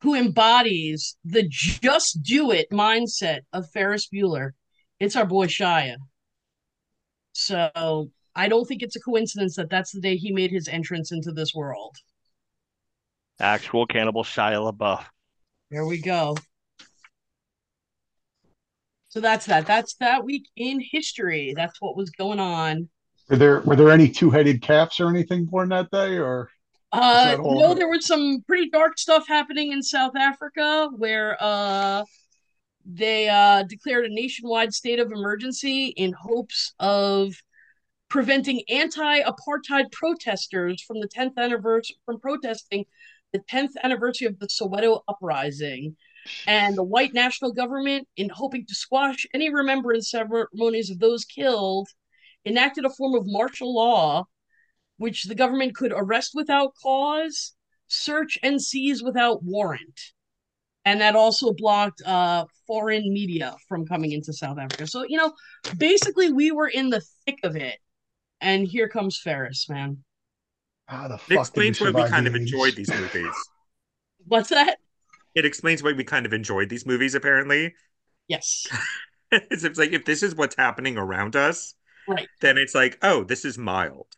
who 0.00 0.14
embodies 0.14 1.16
the 1.24 1.44
just 1.48 2.22
do 2.22 2.50
it 2.50 2.70
mindset 2.70 3.40
of 3.52 3.70
Ferris 3.70 4.08
Bueller, 4.12 4.50
it's 4.98 5.14
our 5.14 5.26
boy 5.26 5.46
Shia. 5.46 5.96
So 7.32 8.10
I 8.34 8.48
don't 8.48 8.66
think 8.66 8.82
it's 8.82 8.96
a 8.96 9.00
coincidence 9.00 9.56
that 9.56 9.70
that's 9.70 9.92
the 9.92 10.00
day 10.00 10.16
he 10.16 10.32
made 10.32 10.50
his 10.50 10.66
entrance 10.66 11.12
into 11.12 11.30
this 11.30 11.54
world. 11.54 11.96
Actual 13.38 13.86
cannibal 13.86 14.24
Shia 14.24 14.72
LaBeouf. 14.72 15.04
There 15.70 15.86
we 15.86 16.00
go. 16.00 16.36
So 19.12 19.20
that's 19.20 19.44
that. 19.44 19.66
That's 19.66 19.94
that 19.96 20.24
week 20.24 20.48
in 20.56 20.80
history. 20.80 21.52
That's 21.54 21.78
what 21.82 21.98
was 21.98 22.08
going 22.08 22.40
on. 22.40 22.88
Were 23.28 23.36
there 23.36 23.60
were 23.60 23.76
there 23.76 23.90
any 23.90 24.08
two 24.08 24.30
headed 24.30 24.62
calves 24.62 25.00
or 25.00 25.10
anything 25.10 25.44
born 25.44 25.68
that 25.68 25.90
day? 25.90 26.16
Or 26.16 26.48
Uh, 26.92 27.36
that 27.36 27.40
no, 27.44 27.74
there 27.74 27.90
was 27.90 28.06
some 28.06 28.42
pretty 28.46 28.70
dark 28.70 28.98
stuff 28.98 29.28
happening 29.28 29.72
in 29.72 29.82
South 29.82 30.16
Africa 30.16 30.88
where 30.96 31.36
uh, 31.40 32.04
they 32.86 33.28
uh, 33.28 33.64
declared 33.64 34.06
a 34.06 34.14
nationwide 34.14 34.72
state 34.72 34.98
of 34.98 35.12
emergency 35.12 35.88
in 35.88 36.14
hopes 36.18 36.72
of 36.80 37.34
preventing 38.08 38.62
anti-apartheid 38.70 39.92
protesters 39.92 40.80
from 40.80 41.00
the 41.00 41.08
10th 41.08 41.36
anniversary 41.36 41.96
from 42.06 42.18
protesting 42.18 42.86
the 43.34 43.40
10th 43.40 43.72
anniversary 43.82 44.26
of 44.26 44.38
the 44.38 44.46
Soweto 44.46 45.02
uprising. 45.06 45.96
And 46.46 46.76
the 46.76 46.82
white 46.82 47.14
national 47.14 47.52
government, 47.52 48.08
in 48.16 48.28
hoping 48.28 48.66
to 48.66 48.74
squash 48.74 49.26
any 49.34 49.52
remembrance 49.52 50.10
ceremonies 50.10 50.90
of 50.90 50.98
those 50.98 51.24
killed, 51.24 51.88
enacted 52.44 52.84
a 52.84 52.90
form 52.90 53.14
of 53.14 53.24
martial 53.26 53.74
law 53.74 54.26
which 54.98 55.24
the 55.24 55.34
government 55.34 55.74
could 55.74 55.92
arrest 55.92 56.30
without 56.32 56.72
cause, 56.80 57.54
search 57.88 58.38
and 58.42 58.62
seize 58.62 59.02
without 59.02 59.42
warrant. 59.42 60.00
And 60.84 61.00
that 61.00 61.16
also 61.16 61.52
blocked 61.52 62.02
uh, 62.06 62.44
foreign 62.66 63.12
media 63.12 63.56
from 63.68 63.86
coming 63.86 64.12
into 64.12 64.32
South 64.32 64.58
Africa. 64.58 64.86
So, 64.86 65.04
you 65.06 65.16
know, 65.16 65.32
basically, 65.76 66.32
we 66.32 66.50
were 66.52 66.68
in 66.68 66.90
the 66.90 67.02
thick 67.24 67.38
of 67.42 67.56
it. 67.56 67.78
And 68.40 68.66
here 68.66 68.88
comes 68.88 69.18
Ferris, 69.18 69.68
man. 69.68 69.98
how 70.86 71.08
the 71.08 71.18
fuck 71.18 71.28
did 71.28 71.38
explains 71.38 71.80
why 71.80 71.90
we 71.90 72.08
kind 72.08 72.26
of 72.26 72.34
enjoyed 72.34 72.74
these 72.74 72.90
movies. 72.90 73.34
What's 74.26 74.50
that? 74.50 74.78
It 75.34 75.44
explains 75.44 75.82
why 75.82 75.92
we 75.92 76.04
kind 76.04 76.26
of 76.26 76.32
enjoyed 76.32 76.68
these 76.68 76.86
movies, 76.86 77.14
apparently. 77.14 77.74
Yes. 78.28 78.66
it's, 79.30 79.64
it's 79.64 79.78
like 79.78 79.92
if 79.92 80.04
this 80.04 80.22
is 80.22 80.34
what's 80.34 80.56
happening 80.56 80.96
around 80.98 81.36
us, 81.36 81.74
Right. 82.08 82.28
then 82.40 82.58
it's 82.58 82.74
like, 82.74 82.98
oh, 83.02 83.24
this 83.24 83.44
is 83.44 83.56
mild. 83.56 84.08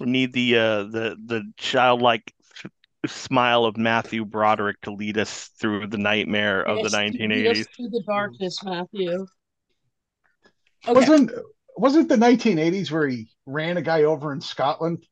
We 0.00 0.06
need 0.06 0.32
the 0.32 0.56
uh 0.56 0.82
the 0.84 1.16
the 1.24 1.52
childlike 1.56 2.34
smile 3.06 3.64
of 3.64 3.76
Matthew 3.76 4.24
Broderick 4.24 4.80
to 4.82 4.92
lead 4.92 5.18
us 5.18 5.50
through 5.60 5.88
the 5.88 5.98
nightmare 5.98 6.62
of 6.62 6.78
Yes, 6.78 6.90
the 6.92 6.98
to 6.98 7.04
lead 7.28 7.46
us 7.46 7.58
1980s. 7.58 7.66
Through 7.76 7.88
the 7.90 8.02
darkness, 8.06 8.62
Matthew. 8.64 9.26
Okay. 10.88 10.92
Wasn't 10.98 11.30
wasn't 11.76 12.08
the 12.08 12.16
1980s 12.16 12.90
where 12.90 13.06
he 13.08 13.30
ran 13.46 13.76
a 13.76 13.82
guy 13.82 14.02
over 14.02 14.32
in 14.32 14.40
Scotland 14.40 14.98
and 14.98 15.06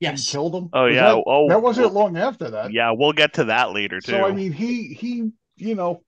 Yes. 0.00 0.30
killed 0.30 0.54
him? 0.54 0.68
Oh 0.72 0.84
Was 0.84 0.94
yeah. 0.94 1.02
that, 1.14 1.24
oh, 1.26 1.48
that 1.48 1.62
wasn't 1.62 1.92
long 1.94 2.16
after 2.16 2.50
that. 2.50 2.72
yeah. 2.72 2.90
We'll 2.90 3.12
get 3.12 3.34
to 3.34 3.44
that 3.44 3.72
later 3.72 4.00
too. 4.00 4.12
So 4.12 4.24
I 4.24 4.32
mean, 4.32 4.52
he 4.52 4.88
he 4.94 5.30
you 5.56 5.74
know 5.74 6.02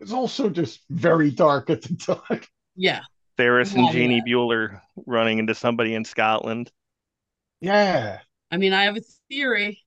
was 0.00 0.12
also 0.12 0.48
just 0.48 0.80
very 0.90 1.30
dark 1.30 1.70
at 1.70 1.82
the 1.82 1.94
time. 2.28 2.40
Yeah. 2.76 3.00
Ferris 3.36 3.74
and 3.74 3.84
Love 3.84 3.92
Janie 3.92 4.20
that. 4.20 4.28
Bueller 4.30 4.80
running 5.06 5.38
into 5.38 5.54
somebody 5.54 5.94
in 5.94 6.04
Scotland. 6.04 6.70
Yeah. 7.60 8.18
I 8.50 8.56
mean, 8.56 8.72
I 8.72 8.84
have 8.84 8.96
a 8.96 9.02
theory. 9.28 9.80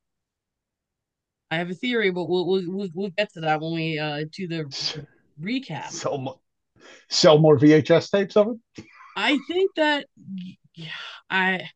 I 1.49 1.57
have 1.57 1.69
a 1.69 1.73
theory, 1.73 2.11
but 2.11 2.29
we'll 2.29 2.47
we'll 2.47 2.63
we'll, 2.67 2.89
we'll 2.93 3.09
get 3.09 3.33
to 3.33 3.41
that 3.41 3.59
when 3.59 3.73
we 3.73 3.99
uh 3.99 4.23
do 4.31 4.47
the 4.47 5.05
recap. 5.41 5.87
Sell 5.89 6.17
more, 6.17 6.39
sell 7.09 7.39
more 7.39 7.57
VHS 7.57 8.09
tapes 8.09 8.37
of 8.37 8.55
it. 8.77 8.85
I 9.17 9.37
think 9.49 9.71
that 9.75 10.05
yeah, 10.75 10.87
I 11.29 11.69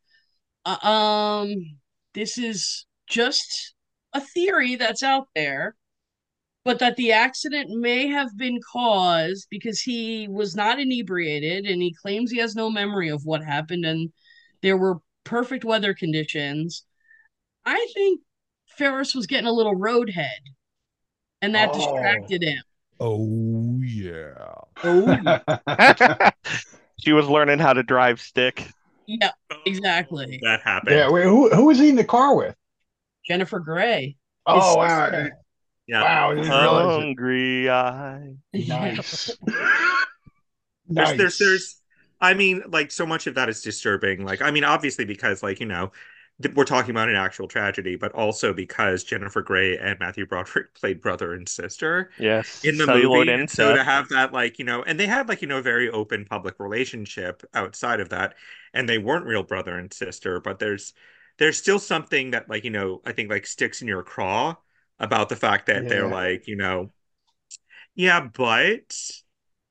um 0.66 1.78
this 2.14 2.38
is 2.38 2.86
just 3.08 3.74
a 4.14 4.22
theory 4.22 4.76
that's 4.76 5.04
out 5.04 5.28
there, 5.36 5.76
but 6.64 6.80
that 6.80 6.96
the 6.96 7.12
accident 7.12 7.70
may 7.70 8.08
have 8.08 8.36
been 8.38 8.60
caused 8.72 9.48
because 9.50 9.82
he 9.82 10.28
was 10.30 10.56
not 10.56 10.80
inebriated 10.80 11.66
and 11.66 11.82
he 11.82 11.94
claims 11.94 12.32
he 12.32 12.38
has 12.40 12.56
no 12.56 12.70
memory 12.70 13.10
of 13.10 13.26
what 13.26 13.44
happened 13.44 13.86
and 13.86 14.12
there 14.62 14.78
were 14.78 15.00
perfect 15.26 15.66
weather 15.66 15.94
conditions. 15.94 16.86
I 17.66 17.88
think 17.94 18.22
Ferris 18.78 19.14
was 19.14 19.28
getting 19.28 19.48
a 19.48 19.52
little 19.54 19.76
roadhead 19.76 20.40
and 21.42 21.54
that 21.56 21.70
Oh. 21.74 21.78
distracted 21.78 22.44
him. 22.44 22.64
Oh 23.00 23.80
yeah. 23.84 24.56
Oh, 24.84 26.32
she 27.00 27.12
was 27.12 27.28
learning 27.28 27.60
how 27.60 27.74
to 27.74 27.84
drive 27.84 28.22
stick. 28.22 28.66
Yeah, 29.08 29.32
oh, 29.52 29.56
exactly. 29.66 30.40
That 30.44 30.62
happened. 30.62 30.96
yeah. 30.96 31.10
Wait, 31.10 31.24
who 31.24 31.50
who 31.50 31.66
was 31.66 31.80
he 31.80 31.90
in 31.90 31.96
the 31.96 32.04
car 32.04 32.36
with? 32.36 32.56
Jennifer 33.28 33.60
Grey. 33.60 34.18
Oh 34.46 34.78
wow. 34.78 35.30
Yeah. 35.88 36.02
Wow. 36.02 36.32
I 36.32 36.36
didn't. 36.36 36.48
Hungry 36.50 37.70
eye. 37.70 38.34
Nice. 38.54 39.32
Nice. 40.88 41.18
there's, 41.18 41.38
there's, 41.38 41.82
I 42.22 42.34
mean, 42.34 42.64
like 42.68 42.92
so 42.92 43.06
much 43.06 43.28
of 43.28 43.36
that 43.36 43.50
is 43.50 43.62
disturbing. 43.62 44.26
Like, 44.26 44.42
I 44.42 44.52
mean, 44.52 44.64
obviously 44.64 45.06
because, 45.06 45.44
like, 45.44 45.60
you 45.60 45.66
know, 45.66 45.88
th- 45.88 45.94
we're 46.56 46.66
talking 46.66 46.92
about 46.92 47.10
an 47.10 47.16
actual 47.16 47.48
tragedy, 47.48 47.96
but 47.96 48.12
also 48.14 48.54
because 48.54 49.04
Jennifer 49.04 49.42
Grey 49.42 49.78
and 49.78 50.00
Matthew 50.00 50.26
Broderick 50.26 50.74
played 50.80 51.02
brother 51.02 51.34
and 51.34 51.48
sister 51.48 52.12
Yes. 52.18 52.64
in 52.64 52.78
the 52.78 52.88
movie. 52.88 53.32
And 53.32 53.50
so 53.50 53.72
to 53.74 53.84
have 53.84 54.10
that, 54.10 54.34
like, 54.34 54.60
you 54.60 54.66
know, 54.66 54.84
and 54.84 55.00
they 55.00 55.08
had 55.08 55.30
like, 55.30 55.42
you 55.42 55.48
know, 55.48 55.60
a 55.60 55.62
very 55.62 55.90
open 55.90 56.26
public 56.26 56.56
relationship 56.60 57.44
outside 57.54 58.00
of 58.00 58.10
that, 58.10 58.36
and 58.74 58.88
they 58.90 58.98
weren't 58.98 59.26
real 59.26 59.44
brother 59.44 59.78
and 59.78 59.94
sister, 59.94 60.40
but 60.42 60.60
there's 60.60 60.94
there's 61.38 61.58
still 61.58 61.80
something 61.80 62.32
that, 62.32 62.50
like, 62.50 62.64
you 62.64 62.70
know, 62.72 63.02
I 63.06 63.12
think 63.12 63.30
like 63.30 63.46
sticks 63.46 63.82
in 63.82 63.88
your 63.88 64.04
craw 64.04 64.56
about 65.00 65.30
the 65.30 65.36
fact 65.36 65.68
that 65.68 65.88
they're 65.88 66.08
like, 66.08 66.48
you 66.48 66.56
know, 66.56 66.92
yeah, 67.96 68.22
but 68.34 68.96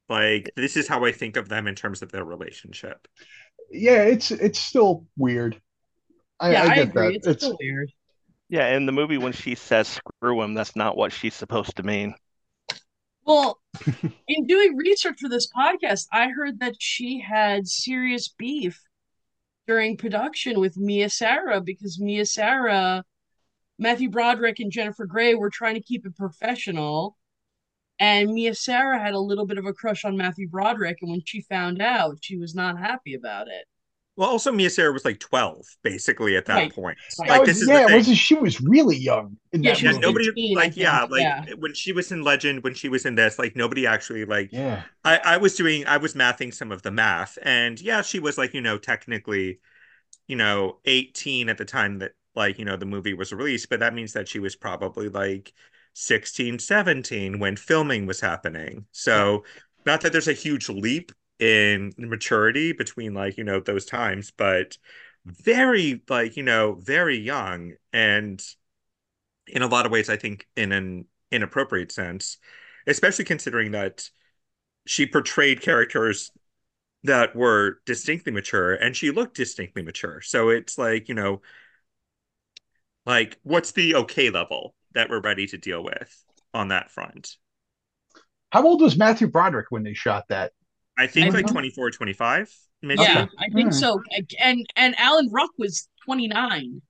like 0.08 0.50
this 0.56 0.76
is 0.76 0.88
how 0.88 1.04
I 1.04 1.12
think 1.12 1.36
of 1.36 1.48
them 1.48 1.66
in 1.66 1.74
terms 1.74 2.02
of 2.02 2.12
their 2.12 2.24
relationship. 2.24 3.08
yeah, 3.70 4.02
it's 4.04 4.30
it's 4.30 4.58
still 4.58 5.06
weird. 5.16 5.60
I, 6.44 6.52
yeah, 6.52 6.62
I 6.62 6.66
I, 6.66 6.74
get 6.74 6.88
agree. 6.88 7.18
that. 7.18 7.30
It's, 7.30 7.44
It's, 7.44 7.56
weird. 7.58 7.90
Yeah, 8.50 8.76
in 8.76 8.84
the 8.84 8.92
movie 8.92 9.16
when 9.16 9.32
she 9.32 9.54
says 9.54 9.88
screw 9.88 10.42
him, 10.42 10.52
that's 10.52 10.76
not 10.76 10.96
what 10.96 11.12
she's 11.12 11.34
supposed 11.34 11.76
to 11.76 11.82
mean. 11.82 12.14
Well, 13.24 13.60
in 14.28 14.46
doing 14.46 14.76
research 14.76 15.18
for 15.20 15.30
this 15.30 15.48
podcast, 15.50 16.06
I 16.12 16.28
heard 16.28 16.60
that 16.60 16.74
she 16.78 17.18
had 17.20 17.66
serious 17.66 18.28
beef 18.28 18.78
during 19.66 19.96
production 19.96 20.60
with 20.60 20.76
Mia 20.76 21.08
Sara 21.08 21.62
because 21.62 21.98
Mia 21.98 22.26
Sara, 22.26 23.04
Matthew 23.78 24.10
Broderick, 24.10 24.60
and 24.60 24.70
Jennifer 24.70 25.06
Grey 25.06 25.34
were 25.34 25.48
trying 25.48 25.76
to 25.76 25.82
keep 25.82 26.04
it 26.04 26.14
professional. 26.14 27.16
And 27.98 28.34
Mia 28.34 28.54
Sara 28.54 29.00
had 29.00 29.14
a 29.14 29.18
little 29.18 29.46
bit 29.46 29.56
of 29.56 29.64
a 29.64 29.72
crush 29.72 30.04
on 30.04 30.18
Matthew 30.18 30.48
Broderick. 30.50 30.98
And 31.00 31.10
when 31.10 31.22
she 31.24 31.40
found 31.40 31.80
out, 31.80 32.18
she 32.20 32.36
was 32.36 32.54
not 32.54 32.78
happy 32.78 33.14
about 33.14 33.48
it. 33.48 33.64
Well, 34.16 34.28
also 34.30 34.52
Mia 34.52 34.70
Sara 34.70 34.92
was 34.92 35.04
like 35.04 35.18
12, 35.20 35.66
basically, 35.82 36.36
at 36.36 36.46
that 36.46 36.68
Right. 36.68 36.72
point. 36.72 36.98
Right. 37.18 37.30
Like 37.30 37.42
Oh, 37.42 37.44
this 37.44 37.62
is 37.62 37.70
yeah, 37.70 37.86
the 37.86 37.86
wasn't 37.86 38.16
she 38.16 38.34
was 38.34 38.60
really 38.60 38.96
young 38.96 39.36
in 39.52 39.62
Yeah, 39.62 39.72
that 39.72 39.76
she 39.76 39.88
yeah, 39.88 39.92
movie. 39.92 40.02
nobody 40.02 40.30
15, 40.34 40.54
like 40.54 40.76
yeah, 40.76 41.04
like 41.10 41.34
yeah. 41.36 41.46
when 41.58 41.74
she 41.74 41.92
was 41.92 42.12
in 42.12 42.22
Legend, 42.22 42.62
when 42.64 42.74
she 42.74 42.88
was 42.88 43.06
in 43.06 43.14
this, 43.14 43.38
like 43.38 43.56
nobody 43.56 43.86
actually 43.86 44.24
like 44.26 44.50
Yeah. 44.50 44.84
I, 45.04 45.16
I 45.18 45.36
was 45.38 45.56
doing 45.56 45.86
I 45.86 45.96
was 45.96 46.14
mathing 46.14 46.52
some 46.52 46.70
of 46.70 46.82
the 46.82 46.90
math 46.90 47.38
and 47.42 47.80
yeah, 47.80 48.02
she 48.02 48.20
was 48.20 48.36
like, 48.36 48.52
you 48.54 48.60
know, 48.60 48.76
technically, 48.78 49.60
you 50.28 50.36
know, 50.36 50.80
18 50.86 51.48
at 51.50 51.58
the 51.58 51.64
time 51.66 51.98
that 52.00 52.12
like, 52.36 52.58
you 52.58 52.64
know, 52.66 52.76
the 52.76 52.86
movie 52.86 53.14
was 53.14 53.32
released, 53.32 53.70
but 53.70 53.80
that 53.80 53.94
means 53.94 54.12
that 54.14 54.28
she 54.28 54.40
was 54.40 54.56
probably 54.56 55.08
like 55.10 55.52
16, 55.94 56.58
17 56.60 57.38
when 57.40 57.56
filming 57.56 58.06
was 58.06 58.20
happening. 58.20 58.86
So 58.92 59.44
not 59.86 60.02
that 60.02 60.12
there's 60.12 60.28
a 60.28 60.32
huge 60.34 60.68
leap 60.68 61.12
in 61.38 61.92
maturity 61.98 62.72
between 62.72 63.14
like, 63.14 63.36
you 63.36 63.44
know, 63.44 63.60
those 63.60 63.84
times, 63.84 64.30
but 64.30 64.78
very 65.24 66.02
like, 66.08 66.36
you 66.36 66.42
know, 66.42 66.74
very 66.74 67.18
young 67.18 67.72
and 67.92 68.42
in 69.46 69.62
a 69.62 69.66
lot 69.66 69.86
of 69.86 69.92
ways, 69.92 70.08
I 70.08 70.16
think 70.16 70.46
in 70.56 70.72
an 70.72 71.06
inappropriate 71.30 71.92
sense, 71.92 72.38
especially 72.86 73.24
considering 73.24 73.72
that 73.72 74.08
she 74.86 75.06
portrayed 75.06 75.60
characters 75.60 76.30
that 77.04 77.36
were 77.36 77.80
distinctly 77.84 78.32
mature 78.32 78.74
and 78.74 78.96
she 78.96 79.10
looked 79.10 79.36
distinctly 79.36 79.82
mature. 79.82 80.20
So 80.22 80.48
it's 80.48 80.78
like, 80.78 81.08
you 81.08 81.14
know, 81.14 81.42
like 83.04 83.38
what's 83.42 83.72
the 83.72 83.96
okay 83.96 84.30
level 84.30 84.74
that 84.94 85.10
we're 85.10 85.20
ready 85.20 85.46
to 85.48 85.58
deal 85.58 85.84
with 85.84 86.24
on 86.54 86.68
that 86.68 86.90
front? 86.90 87.36
How 88.50 88.62
old 88.62 88.80
was 88.80 88.96
Matthew 88.96 89.26
Broderick 89.26 89.66
when 89.70 89.82
they 89.82 89.94
shot 89.94 90.28
that? 90.28 90.52
I 90.96 91.06
think 91.06 91.26
I 91.32 91.36
like 91.36 91.46
don't- 91.46 91.52
24, 91.54 91.90
25. 91.90 92.52
Maybe. 92.82 93.02
Yeah, 93.02 93.22
Okay. 93.22 93.30
I 93.38 93.44
think 93.46 93.56
Alright. 93.72 93.74
so. 93.74 93.94
Hmm. 93.98 94.24
And 94.40 94.66
and 94.76 94.94
Alan 94.98 95.28
Ruck 95.32 95.50
was 95.58 95.88
29. 96.04 96.82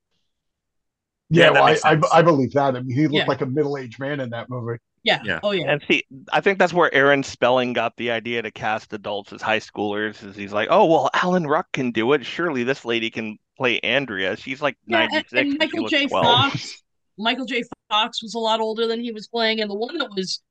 Yeah, 1.31 1.45
Yeah, 1.45 1.51
well, 1.51 1.65
I, 1.65 1.77
I. 1.85 2.19
I 2.19 2.23
believe 2.23 2.53
that. 2.53 2.77
I 2.77 2.81
mean, 2.81 2.91
he 2.97 3.03
looked 3.05 3.15
Yeah. 3.15 3.25
like 3.27 3.41
a 3.41 3.47
middle-aged 3.47 3.99
man 3.99 4.21
in 4.21 4.31
that 4.31 4.49
movie. 4.51 4.79
Yeah. 5.05 5.21
Yeah. 5.25 5.41
Oh 5.43 5.51
yeah. 5.53 5.71
And 5.71 5.83
see, 5.89 6.05
I 6.33 6.41
think 6.41 6.59
that's 6.59 6.73
where 6.73 6.93
Aaron 6.95 7.23
Spelling 7.23 7.73
got 7.75 7.95
the 7.97 8.11
idea 8.11 8.41
to 8.43 8.51
cast 8.51 8.93
adults 8.93 9.33
as 9.33 9.43
high 9.43 9.61
schoolers. 9.61 10.25
Is 10.27 10.35
he's 10.35 10.53
like, 10.53 10.69
oh 10.71 10.87
well, 10.87 11.11
Alan 11.15 11.47
Ruck 11.47 11.71
can 11.73 11.91
do 11.93 12.13
it. 12.15 12.25
Surely 12.25 12.65
this 12.65 12.85
lady 12.85 13.11
can 13.11 13.37
play 13.57 13.79
Andrea. 13.81 14.37
She's 14.37 14.63
like 14.63 14.77
Yeah, 14.87 15.01
ninety 15.01 15.17
and, 15.17 15.27
and 15.33 15.49
and 15.51 15.59
Michael 15.59 15.89
J. 15.89 16.07
12. 16.07 16.25
Fox. 16.25 16.83
Michael 17.19 17.45
J. 17.45 17.63
Fox 17.91 18.23
was 18.23 18.35
a 18.35 18.39
lot 18.39 18.61
older 18.61 18.87
than 18.87 19.01
he 19.01 19.13
was 19.13 19.29
playing, 19.29 19.61
and 19.61 19.71
the 19.71 19.75
one 19.75 19.97
that 19.99 20.11
was 20.11 20.43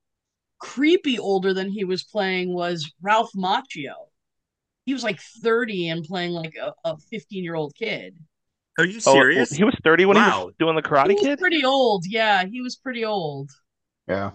creepy 0.63 1.19
older 1.19 1.53
than 1.53 1.69
he 1.69 1.85
was 1.85 2.03
playing 2.05 2.53
was 2.53 2.91
Ralph 3.01 3.31
Macchio. 3.35 4.09
He 4.85 4.93
was 4.93 5.03
like 5.03 5.19
30 5.21 5.89
and 5.89 6.03
playing 6.05 6.33
like 6.33 6.55
a, 6.55 6.73
a 6.85 6.97
15 7.11 7.43
year 7.43 7.55
old 7.55 7.75
kid. 7.75 8.17
Are 8.77 8.85
you 8.85 8.99
Oh, 9.05 9.25
serious? 9.25 9.49
he 9.51 9.63
was 9.63 9.75
thirty 9.83 10.05
when 10.05 10.17
he 10.17 10.23
was 10.23 10.35
doing 10.59 10.75
the 10.75 10.81
He 11.03 11.07
Karate 11.07 11.15
was 11.15 11.29
Kid. 11.29 11.39
pretty 11.39 11.63
old. 11.63 12.05
Yeah, 12.07 12.45
he 12.45 12.61
was 12.61 12.75
pretty 12.77 13.05
old. 13.05 13.51
Yeah. 14.07 14.31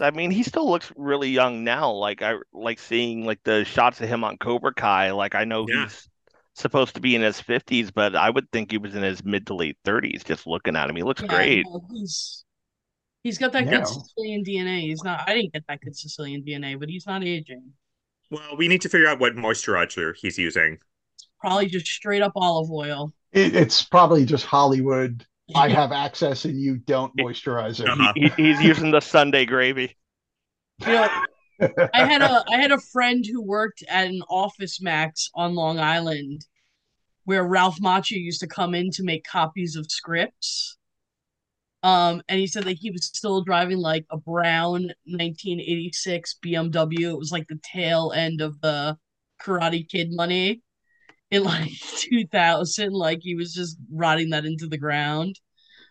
I 0.00 0.10
mean, 0.10 0.30
he 0.30 0.42
still 0.42 0.68
looks 0.68 0.92
really 0.96 1.30
young 1.30 1.62
now. 1.64 1.90
Like 1.92 2.22
I 2.22 2.34
like 2.52 2.78
seeing 2.78 3.24
like 3.26 3.42
the 3.44 3.64
shots 3.64 4.00
of 4.00 4.08
him 4.08 4.24
on 4.24 4.38
Cobra 4.38 4.74
Kai. 4.74 5.12
Like 5.12 5.34
I 5.34 5.44
know 5.44 5.66
Yeah. 5.66 5.66
he's 5.66 6.08
supposed 6.54 6.94
to 6.96 7.00
be 7.00 7.14
in 7.14 7.22
his 7.22 7.40
fifties, 7.40 7.90
but 7.90 8.16
I 8.16 8.30
would 8.30 8.50
think 8.52 8.70
he 8.70 8.78
was 8.78 8.94
in 8.94 9.02
his 9.02 9.24
mid 9.24 9.46
to 9.48 9.54
late 9.54 9.78
thirties. 9.84 10.24
Just 10.24 10.46
looking 10.46 10.76
at 10.76 10.90
him, 10.90 10.96
he 10.96 11.02
looks 11.02 11.22
Yeah, 11.22 11.22
great. 11.22 11.68
no, 11.70 11.84
he's 11.90 12.43
he's 13.24 13.38
got 13.38 13.50
that 13.52 13.64
Yeah. 13.64 13.78
good 13.78 13.88
Sicilian 13.88 14.44
DNA. 14.44 14.82
He's 14.82 15.02
not. 15.02 15.28
I 15.28 15.34
didn't 15.34 15.52
get 15.52 15.64
that 15.66 15.80
good 15.80 15.96
Sicilian 15.96 16.44
DNA, 16.44 16.78
but 16.78 16.88
he's 16.88 17.06
not 17.06 17.24
aging. 17.24 17.72
Well, 18.30 18.56
we 18.56 18.68
need 18.68 18.82
to 18.82 18.88
figure 18.88 19.08
out 19.08 19.18
what 19.18 19.34
moisturizer 19.34 20.14
he's 20.16 20.38
using. 20.38 20.78
Probably 21.40 21.66
just 21.66 21.86
straight 21.86 22.22
up 22.22 22.32
olive 22.36 22.70
oil. 22.70 23.12
It, 23.32 23.56
it's 23.56 23.82
probably 23.82 24.24
just 24.24 24.46
Hollywood. 24.46 25.26
I 25.54 25.68
have 25.80 25.90
access 25.92 26.44
and 26.44 26.58
you 26.58 26.76
don't 26.78 27.14
moisturize 27.16 27.80
it. 27.80 27.88
Uh-huh. 27.88 28.12
He, 28.14 28.28
he's 28.28 28.62
using 28.62 28.90
the 28.90 29.00
Sunday 29.00 29.44
gravy. 29.44 29.96
You 30.80 30.86
know, 30.86 31.08
I 31.92 32.04
had 32.04 32.22
a 32.22 32.44
I 32.50 32.56
had 32.56 32.72
a 32.72 32.80
friend 32.80 33.24
who 33.26 33.42
worked 33.42 33.82
at 33.88 34.06
an 34.06 34.22
Office 34.28 34.80
Max 34.80 35.30
on 35.34 35.54
Long 35.54 35.78
Island, 35.78 36.46
where 37.24 37.44
Ralph 37.44 37.78
Macchio 37.78 38.18
used 38.18 38.40
to 38.40 38.46
come 38.46 38.74
in 38.74 38.90
to 38.92 39.04
make 39.04 39.24
copies 39.24 39.76
of 39.76 39.86
scripts. 39.90 40.76
Um, 41.84 42.22
and 42.30 42.40
he 42.40 42.46
said 42.46 42.64
that 42.64 42.78
he 42.80 42.90
was 42.90 43.04
still 43.04 43.42
driving 43.42 43.76
like 43.76 44.06
a 44.10 44.16
brown 44.16 44.90
1986 45.04 46.38
BMW. 46.42 47.10
It 47.10 47.18
was 47.18 47.30
like 47.30 47.46
the 47.46 47.60
tail 47.62 48.10
end 48.16 48.40
of 48.40 48.58
the 48.62 48.96
Karate 49.40 49.86
Kid 49.86 50.08
money 50.10 50.62
in 51.30 51.44
like 51.44 51.70
2000. 51.98 52.90
Like 52.90 53.18
he 53.20 53.34
was 53.34 53.52
just 53.52 53.76
rotting 53.92 54.30
that 54.30 54.46
into 54.46 54.66
the 54.66 54.78
ground. 54.78 55.38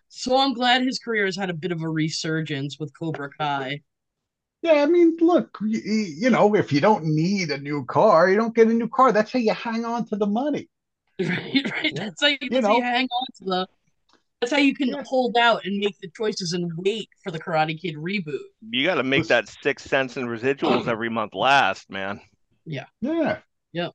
So 0.09 0.35
I'm 0.35 0.53
glad 0.53 0.81
his 0.81 0.97
career 0.97 1.25
has 1.25 1.35
had 1.35 1.51
a 1.51 1.55
bit 1.55 1.71
of 1.71 1.83
a 1.83 1.89
resurgence 1.89 2.77
with 2.79 2.91
Cobra 2.97 3.29
Kai. 3.29 3.81
Yeah, 4.63 4.81
I 4.81 4.87
mean, 4.87 5.17
look, 5.19 5.57
you, 5.61 5.79
you 5.79 6.29
know, 6.31 6.55
if 6.55 6.73
you 6.73 6.81
don't 6.81 7.05
need 7.05 7.51
a 7.51 7.57
new 7.59 7.85
car, 7.85 8.29
you 8.29 8.37
don't 8.37 8.55
get 8.55 8.67
a 8.67 8.73
new 8.73 8.87
car. 8.87 9.11
That's 9.11 9.31
how 9.31 9.39
you 9.39 9.53
hang 9.53 9.85
on 9.85 10.07
to 10.07 10.15
the 10.15 10.27
money. 10.27 10.69
Right, 11.19 11.71
right. 11.71 11.95
That's 11.95 12.21
how 12.21 12.29
you, 12.29 12.37
how 12.51 12.59
know. 12.61 12.77
you 12.77 12.81
hang 12.81 13.07
on 13.07 13.25
to 13.37 13.43
the. 13.45 13.67
That's 14.43 14.51
how 14.51 14.61
you 14.61 14.75
can 14.75 14.89
Yeah. 14.89 15.03
hold 15.05 15.37
out 15.37 15.63
and 15.63 15.79
make 15.79 15.97
the 15.99 16.09
choices 16.09 16.51
and 16.51 16.69
wait 16.75 17.07
for 17.23 17.31
the 17.31 17.39
Karate 17.39 17.79
Kid 17.79 17.95
reboot. 17.95 18.39
You 18.71 18.85
got 18.85 18.95
to 18.95 19.03
make 19.03 19.27
that 19.27 19.47
six 19.47 19.83
cents 19.83 20.17
in 20.17 20.25
residuals 20.25 20.85
every 20.87 21.09
month 21.09 21.33
last, 21.33 21.89
man. 21.89 22.19
Yeah. 22.65 22.87
Yeah. 22.99 23.39
Yeah. 23.71 23.89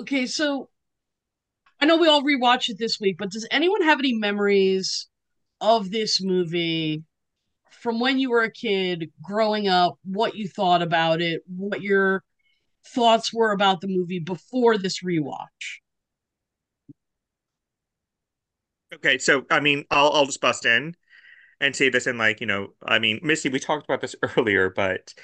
Okay, 0.00 0.26
so 0.26 0.70
I 1.80 1.86
know 1.86 1.98
we 1.98 2.08
all 2.08 2.22
rewatched 2.22 2.68
it 2.68 2.78
this 2.78 2.98
week, 2.98 3.16
but 3.18 3.30
does 3.30 3.46
anyone 3.50 3.82
have 3.82 4.00
any 4.00 4.14
memories 4.14 5.08
of 5.60 5.92
this 5.92 6.20
movie 6.20 7.04
from 7.70 8.00
when 8.00 8.18
you 8.18 8.30
were 8.30 8.42
a 8.42 8.50
kid, 8.50 9.12
growing 9.22 9.68
up, 9.68 9.98
what 10.04 10.34
you 10.34 10.48
thought 10.48 10.82
about 10.82 11.20
it, 11.20 11.42
what 11.46 11.80
your 11.80 12.24
thoughts 12.84 13.32
were 13.32 13.52
about 13.52 13.80
the 13.80 13.88
movie 13.88 14.18
before 14.18 14.78
this 14.78 15.02
rewatch? 15.04 15.81
Okay, 18.92 19.18
so 19.18 19.46
I 19.50 19.60
mean, 19.60 19.84
I'll 19.90 20.10
I'll 20.12 20.26
just 20.26 20.40
bust 20.40 20.66
in 20.66 20.94
and 21.60 21.76
say 21.76 21.88
this 21.90 22.06
in 22.06 22.18
like, 22.18 22.40
you 22.40 22.46
know, 22.46 22.74
I 22.84 22.98
mean, 22.98 23.20
Missy, 23.22 23.48
we 23.48 23.60
talked 23.60 23.84
about 23.86 24.00
this 24.00 24.16
earlier, 24.38 24.70
but 24.70 25.14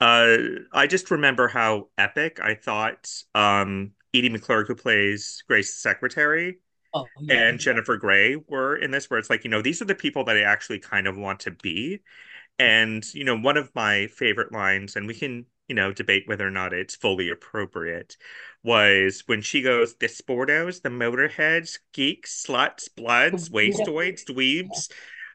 uh 0.00 0.38
I 0.72 0.86
just 0.88 1.10
remember 1.10 1.48
how 1.48 1.88
epic 1.98 2.40
I 2.40 2.54
thought 2.56 3.10
um 3.34 3.92
Edie 4.14 4.30
McClurg, 4.30 4.68
who 4.68 4.76
plays 4.76 5.44
Grace's 5.48 5.78
secretary, 5.82 6.58
Oh, 6.94 7.06
yeah. 7.20 7.34
and 7.34 7.60
Jennifer 7.60 7.96
Grey 7.98 8.36
were 8.48 8.76
in 8.76 8.90
this, 8.92 9.10
where 9.10 9.18
it's 9.20 9.30
like, 9.30 9.44
you 9.44 9.50
know, 9.50 9.62
these 9.62 9.82
are 9.82 9.86
the 9.86 9.94
people 9.96 10.24
that 10.24 10.36
I 10.36 10.42
actually 10.42 10.80
kind 10.80 11.06
of 11.08 11.16
want 11.16 11.40
to 11.40 11.52
be. 11.52 12.02
And, 12.58 13.04
you 13.14 13.24
know, 13.24 13.36
one 13.38 13.56
of 13.58 13.74
my 13.74 14.08
favorite 14.08 14.52
lines, 14.52 14.96
and 14.96 15.06
we 15.06 15.14
can, 15.14 15.46
you 15.72 15.76
know, 15.76 15.90
debate 15.90 16.24
whether 16.26 16.46
or 16.46 16.50
not 16.50 16.74
it's 16.74 16.94
fully 16.94 17.30
appropriate, 17.30 18.18
was 18.62 19.22
when 19.24 19.40
she 19.40 19.62
goes, 19.62 19.94
the 19.94 20.06
sportos, 20.06 20.82
the 20.82 20.90
motorheads, 20.90 21.78
geeks, 21.94 22.44
sluts, 22.46 22.94
bloods, 22.94 23.48
wastoids, 23.56 24.22
dweebs, 24.28 24.90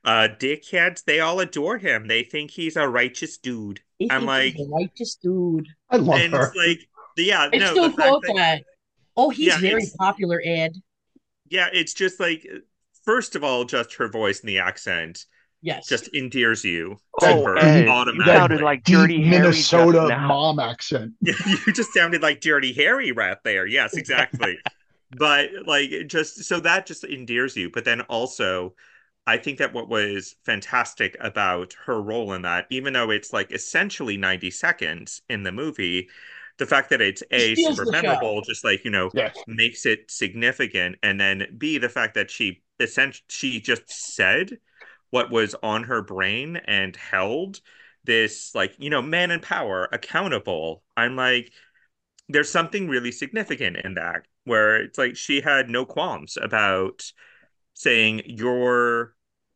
uh, 0.05 0.27
dickheads, 0.39 1.03
they 1.05 1.19
all 1.21 1.39
adore 1.39 1.79
him. 1.79 2.07
They 2.07 2.21
think 2.21 2.51
he's 2.51 2.75
a 2.75 2.87
righteous 2.87 3.39
dude. 3.39 3.79
He 3.97 4.11
I'm 4.11 4.25
like- 4.27 4.53
a 4.59 4.65
righteous 4.71 5.15
dude. 5.15 5.69
I 5.89 5.95
love 5.97 6.19
and 6.19 6.33
her. 6.33 6.45
it's 6.45 6.55
like, 6.55 6.87
yeah, 7.17 7.49
I 7.51 7.57
no, 7.57 7.71
still 7.71 7.91
quote 7.93 8.21
that- 8.27 8.35
that. 8.35 8.63
Oh, 9.15 9.31
he's 9.31 9.47
Yeah, 9.47 9.57
very 9.59 9.85
popular, 9.97 10.39
Ed. 10.45 10.73
yeah, 11.49 11.69
it's 11.73 11.95
just 11.95 12.19
like, 12.19 12.45
first 13.05 13.35
of 13.35 13.43
all, 13.43 13.65
just 13.65 13.95
her 13.95 14.07
voice 14.07 14.41
and 14.41 14.49
the 14.49 14.59
accent 14.59 15.25
Yes. 15.61 15.87
just 15.89 16.07
endears 16.09 16.63
you 16.63 16.97
to 17.19 17.25
Oh, 17.25 17.43
her 17.43 17.57
Ed, 17.57 17.87
you 18.13 18.23
sounded 18.25 18.61
like 18.61 18.83
Deep 18.83 18.95
Dirty 18.95 19.23
Harry 19.23 19.39
Minnesota 19.39 20.09
mom 20.19 20.59
accent. 20.59 21.13
You 21.21 21.73
just 21.73 21.93
sounded 21.93 22.21
like 22.21 22.41
Dirty 22.41 22.73
Harry 22.73 23.11
right 23.11 23.37
there. 23.43 23.65
Yes, 23.65 23.97
exactly. 23.97 24.57
but 25.17 25.49
like 25.65 25.91
just 26.07 26.43
so 26.43 26.59
that 26.59 26.85
just 26.85 27.03
endears 27.03 27.55
you. 27.55 27.69
But 27.71 27.85
then 27.85 28.01
also, 28.01 28.75
I 29.25 29.37
think 29.37 29.57
that 29.59 29.73
what 29.73 29.89
was 29.89 30.35
fantastic 30.45 31.17
about 31.19 31.73
her 31.85 32.01
role 32.01 32.33
in 32.33 32.43
that, 32.43 32.67
even 32.69 32.93
though 32.93 33.09
it's 33.09 33.33
like 33.33 33.51
essentially 33.51 34.17
90 34.17 34.51
seconds 34.51 35.21
in 35.29 35.43
the 35.43 35.51
movie, 35.51 36.09
the 36.57 36.65
fact 36.65 36.89
that 36.91 37.01
it's 37.01 37.23
A, 37.31 37.55
Steals 37.55 37.79
super 37.79 37.85
memorable, 37.91 38.41
just 38.41 38.63
like, 38.63 38.83
you 38.85 38.91
know, 38.91 39.11
Yes. 39.13 39.43
makes 39.47 39.85
it 39.85 40.09
significant. 40.09 40.97
And 41.03 41.19
then 41.19 41.55
B, 41.57 41.77
the 41.77 41.89
fact 41.89 42.13
that 42.15 42.31
she 42.31 42.61
essentially 42.79 43.25
she 43.29 43.59
just 43.59 43.89
said 43.89 44.57
what 45.09 45.31
was 45.31 45.55
on 45.63 45.83
her 45.83 46.01
brain 46.01 46.57
and 46.57 46.95
held 46.95 47.61
this 48.03 48.53
like 48.55 48.75
you 48.79 48.89
know 48.89 49.01
man 49.01 49.31
in 49.31 49.39
power 49.39 49.87
accountable 49.91 50.83
i'm 50.95 51.15
like 51.15 51.51
there's 52.29 52.51
something 52.51 52.87
really 52.89 53.11
significant 53.11 53.77
in 53.77 53.95
that 53.95 54.23
where 54.45 54.77
it's 54.81 54.97
like 54.97 55.15
she 55.15 55.41
had 55.41 55.69
no 55.69 55.85
qualms 55.85 56.37
about 56.41 57.03
saying 57.73 58.21
you're 58.25 59.15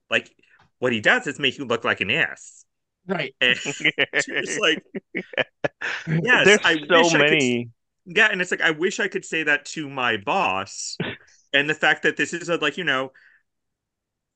like 0.09 0.31
what 0.79 0.93
he 0.93 1.01
does 1.01 1.27
is 1.27 1.39
make 1.39 1.57
you 1.57 1.65
look 1.65 1.83
like 1.83 2.01
an 2.01 2.11
ass 2.11 2.65
Right. 3.07 3.33
and 3.41 3.57
it's 4.27 4.59
like 4.59 4.83
yes 6.07 6.45
There's 6.45 6.59
i 6.63 6.75
so 6.89 7.09
wish 7.09 7.15
I 7.15 7.23
could 7.23 7.39
many. 7.39 7.69
yeah 8.05 8.29
and 8.31 8.41
it's 8.41 8.51
like 8.51 8.61
i 8.61 8.71
wish 8.71 8.99
i 8.99 9.07
could 9.07 9.25
say 9.25 9.43
that 9.43 9.65
to 9.65 9.89
my 9.89 10.17
boss 10.17 10.99
and 11.53 11.69
the 11.69 11.75
fact 11.75 12.03
that 12.03 12.17
this 12.17 12.33
is 12.33 12.49
a 12.49 12.57
like 12.57 12.77
you 12.77 12.83
know 12.83 13.11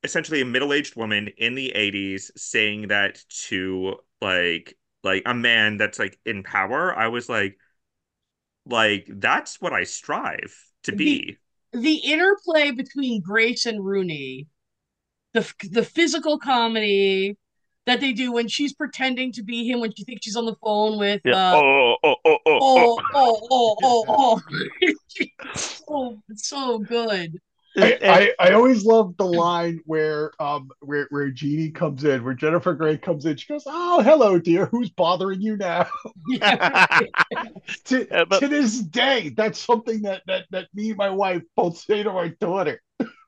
essentially 0.05 0.41
a 0.41 0.45
middle-aged 0.45 0.95
woman 0.95 1.29
in 1.37 1.55
the 1.55 1.73
80s 1.75 2.31
saying 2.37 2.87
that 2.87 3.19
to 3.47 3.95
like 4.21 4.77
like 5.03 5.23
a 5.25 5.33
man 5.33 5.77
that's 5.77 5.99
like 5.99 6.17
in 6.25 6.43
power 6.43 6.97
i 6.97 7.07
was 7.07 7.27
like 7.27 7.57
like 8.65 9.07
that's 9.09 9.59
what 9.59 9.73
i 9.73 9.83
strive 9.83 10.55
to 10.83 10.93
be 10.93 11.37
the 11.75 11.95
interplay 11.95 12.71
between 12.71 13.21
Grace 13.21 13.65
and 13.65 13.83
Rooney, 13.83 14.47
the 15.33 15.51
the 15.71 15.83
physical 15.83 16.39
comedy 16.39 17.37
that 17.85 17.99
they 17.99 18.13
do 18.13 18.31
when 18.31 18.47
she's 18.47 18.73
pretending 18.73 19.31
to 19.33 19.43
be 19.43 19.69
him 19.69 19.79
when 19.79 19.93
she 19.95 20.03
thinks 20.05 20.25
she's 20.25 20.35
on 20.35 20.45
the 20.45 20.55
phone 20.63 20.97
with 20.97 21.21
Yeah. 21.23 21.35
uh, 21.35 21.55
oh, 21.55 21.95
oh, 22.03 22.15
oh, 22.25 22.25
oh, 22.25 22.39
oh 22.45 22.97
oh. 22.97 22.99
oh 23.13 23.47
oh 23.51 23.75
oh 23.83 24.05
oh 24.09 24.41
it's 24.81 25.83
so 25.85 26.21
it's 26.29 26.47
so 26.47 26.79
good. 26.79 27.39
I, 27.77 27.97
I, 28.39 28.49
I 28.49 28.51
always 28.53 28.85
love 28.85 29.15
the 29.17 29.25
line 29.25 29.81
where 29.85 30.31
um 30.39 30.69
where 30.81 31.07
where 31.09 31.29
Jeanie 31.29 31.71
comes 31.71 32.03
in, 32.03 32.23
where 32.23 32.33
Jennifer 32.33 32.73
Grey 32.73 32.97
comes 32.97 33.25
in. 33.25 33.38
She 33.38 33.47
goes, 33.47 33.63
"Oh, 33.65 34.01
hello, 34.01 34.39
dear. 34.39 34.65
Who's 34.67 34.89
bothering 34.89 35.41
you 35.41 35.57
now?" 35.57 35.88
To, 37.85 38.07
Yeah, 38.09 38.25
but- 38.25 38.39
to 38.39 38.47
this 38.47 38.79
day, 38.79 39.29
that's 39.29 39.59
something 39.59 40.03
that 40.03 40.23
that 40.27 40.45
that 40.51 40.67
me 40.73 40.89
and 40.89 40.97
my 40.97 41.09
wife 41.09 41.43
both 41.55 41.77
say 41.77 42.03
to 42.03 42.11
my 42.11 42.29
daughter. 42.39 42.81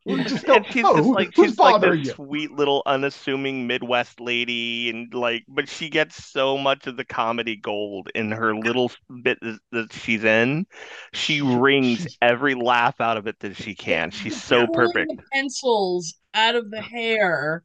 We 0.08 0.24
just 0.24 0.46
go, 0.46 0.56
and 0.56 0.66
she's 0.68 0.84
"Oh, 0.86 0.98
just 0.98 1.10
like 1.10 1.32
who's 1.36 1.50
she's 1.50 1.60
like 1.60 1.74
bothering 1.82 2.04
this 2.04 2.14
sweet 2.16 2.52
little 2.52 2.82
unassuming 2.86 3.68
Midwest 3.68 4.20
lady, 4.20 4.90
and 4.90 5.14
like, 5.14 5.44
but 5.48 5.68
she 5.70 5.90
gets 5.90 6.24
so 6.32 6.58
much 6.58 6.88
of 6.88 6.98
the 6.98 7.06
comedy 7.06 7.56
gold 7.56 8.10
in 8.16 8.32
her 8.32 8.56
little 8.56 8.92
bit 9.24 9.38
that- 9.42 9.60
that 9.72 9.94
she's 9.94 10.24
in. 10.24 10.66
She 11.14 11.42
wrings 11.42 12.00
she's- 12.00 12.18
every 12.22 12.56
laugh 12.56 13.00
out 13.02 13.18
of 13.18 13.28
it 13.28 13.38
that 13.40 13.56
she 13.56 13.76
can. 13.76 14.12
She's 14.12 14.42
so 14.42 14.66
perfect. 14.68 15.12
the 15.16 15.24
pencils 15.34 16.14
out 16.34 16.56
of 16.56 16.72
the 16.72 16.82
hair, 16.82 17.64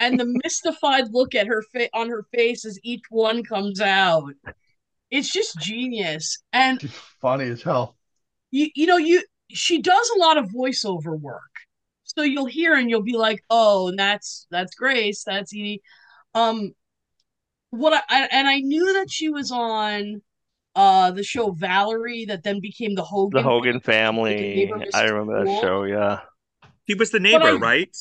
and 0.00 0.18
the 0.20 0.26
mystified 0.44 1.12
look 1.12 1.34
at 1.34 1.46
her 1.48 1.62
fa- 1.72 1.88
on 1.94 2.08
her 2.08 2.24
face 2.32 2.64
as 2.64 2.78
each 2.84 3.02
one 3.10 3.42
comes 3.42 3.80
out. 3.80 4.32
It's 5.10 5.32
just 5.32 5.58
genius, 5.58 6.38
and 6.52 6.80
She's 6.80 6.92
funny 7.20 7.44
as 7.46 7.62
hell. 7.62 7.96
you 8.50 8.68
you 8.74 8.86
know 8.86 8.98
you 8.98 9.22
she 9.50 9.80
does 9.80 10.10
a 10.14 10.18
lot 10.18 10.36
of 10.36 10.44
voiceover 10.50 11.18
work 11.18 11.47
so 12.16 12.22
you'll 12.22 12.46
hear 12.46 12.74
and 12.74 12.88
you'll 12.90 13.02
be 13.02 13.16
like 13.16 13.42
oh 13.50 13.88
and 13.88 13.98
that's 13.98 14.46
that's 14.50 14.74
grace 14.74 15.22
that's 15.24 15.52
edie 15.54 15.82
um 16.34 16.72
what 17.70 17.92
I, 17.92 18.22
I 18.24 18.28
and 18.32 18.48
i 18.48 18.58
knew 18.60 18.94
that 18.94 19.10
she 19.10 19.28
was 19.28 19.50
on 19.52 20.22
uh 20.74 21.10
the 21.10 21.22
show 21.22 21.50
valerie 21.50 22.24
that 22.26 22.42
then 22.42 22.60
became 22.60 22.94
the 22.94 23.02
hogan 23.04 23.42
The 23.42 23.48
Hogan 23.48 23.80
family. 23.80 24.34
neighbor 24.34 24.82
I 24.94 25.04
remember 25.04 25.44
that 25.44 25.60
show. 25.60 25.84
Yeah. 25.84 26.20
he 26.84 26.94
was 26.94 27.10
the 27.10 27.20
neighbor 27.20 27.44
I- 27.48 27.52
right 27.56 27.96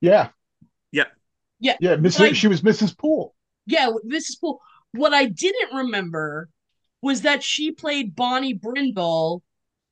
Yeah. 0.00 0.28
Yeah. 0.92 1.04
Yeah, 1.60 1.76
Yeah. 1.80 1.96
Mrs. 1.96 2.20
I- 2.20 2.32
she 2.32 2.48
was 2.48 2.62
Mrs. 2.62 2.96
Poole. 2.96 3.34
yeah 3.66 3.88
this 4.04 4.28
is 4.30 4.36
cool 4.40 4.60
what 4.92 5.12
i 5.14 5.24
didn't 5.26 5.74
remember 5.74 6.48
was 7.02 7.22
that 7.22 7.42
she 7.42 7.70
played 7.72 8.14
bonnie 8.16 8.54
brindle 8.54 9.42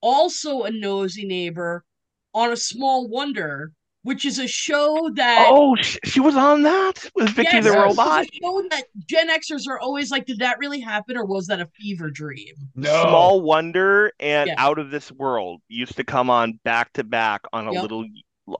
also 0.01 0.63
a 0.63 0.71
nosy 0.71 1.25
neighbor 1.27 1.85
on 2.35 2.53
a 2.53 2.57
small 2.57 3.09
wonder 3.09 3.73
which 4.05 4.25
is 4.25 4.41
a 4.41 4.49
show 4.49 5.11
that 5.15 5.47
Oh, 5.49 5.77
she, 5.77 5.97
she 6.05 6.19
was 6.19 6.35
on 6.35 6.63
that 6.63 7.09
with 7.15 7.29
Vicki 7.31 7.51
Yes, 7.53 7.65
the 7.65 7.71
yes. 7.71 7.89
robot. 7.89 8.25
It's 8.25 8.37
a 8.37 8.41
show 8.45 8.63
that 8.71 8.85
Gen 9.07 9.29
Xers 9.31 9.69
are 9.69 9.79
always 9.79 10.11
like, 10.11 10.27
did 10.27 10.41
that 10.41 10.59
really 10.59 10.81
happen 10.81 11.17
or 11.17 11.25
was 11.25 11.47
that 11.47 11.61
a 11.61 11.69
fever 11.79 12.11
dream? 12.11 12.53
No. 12.75 12.89
Small 13.03 13.41
Wonder 13.43 14.13
and 14.19 14.49
Yeah. 14.49 14.55
Out 14.59 14.81
of 14.81 14.91
This 14.91 15.13
World 15.13 15.63
used 15.69 15.97
to 15.99 16.05
come 16.05 16.31
on 16.31 16.59
back 16.65 16.93
to 16.95 17.05
back 17.05 17.43
on 17.53 17.69
a 17.69 17.73
Yep. 17.73 17.83
little 17.83 18.05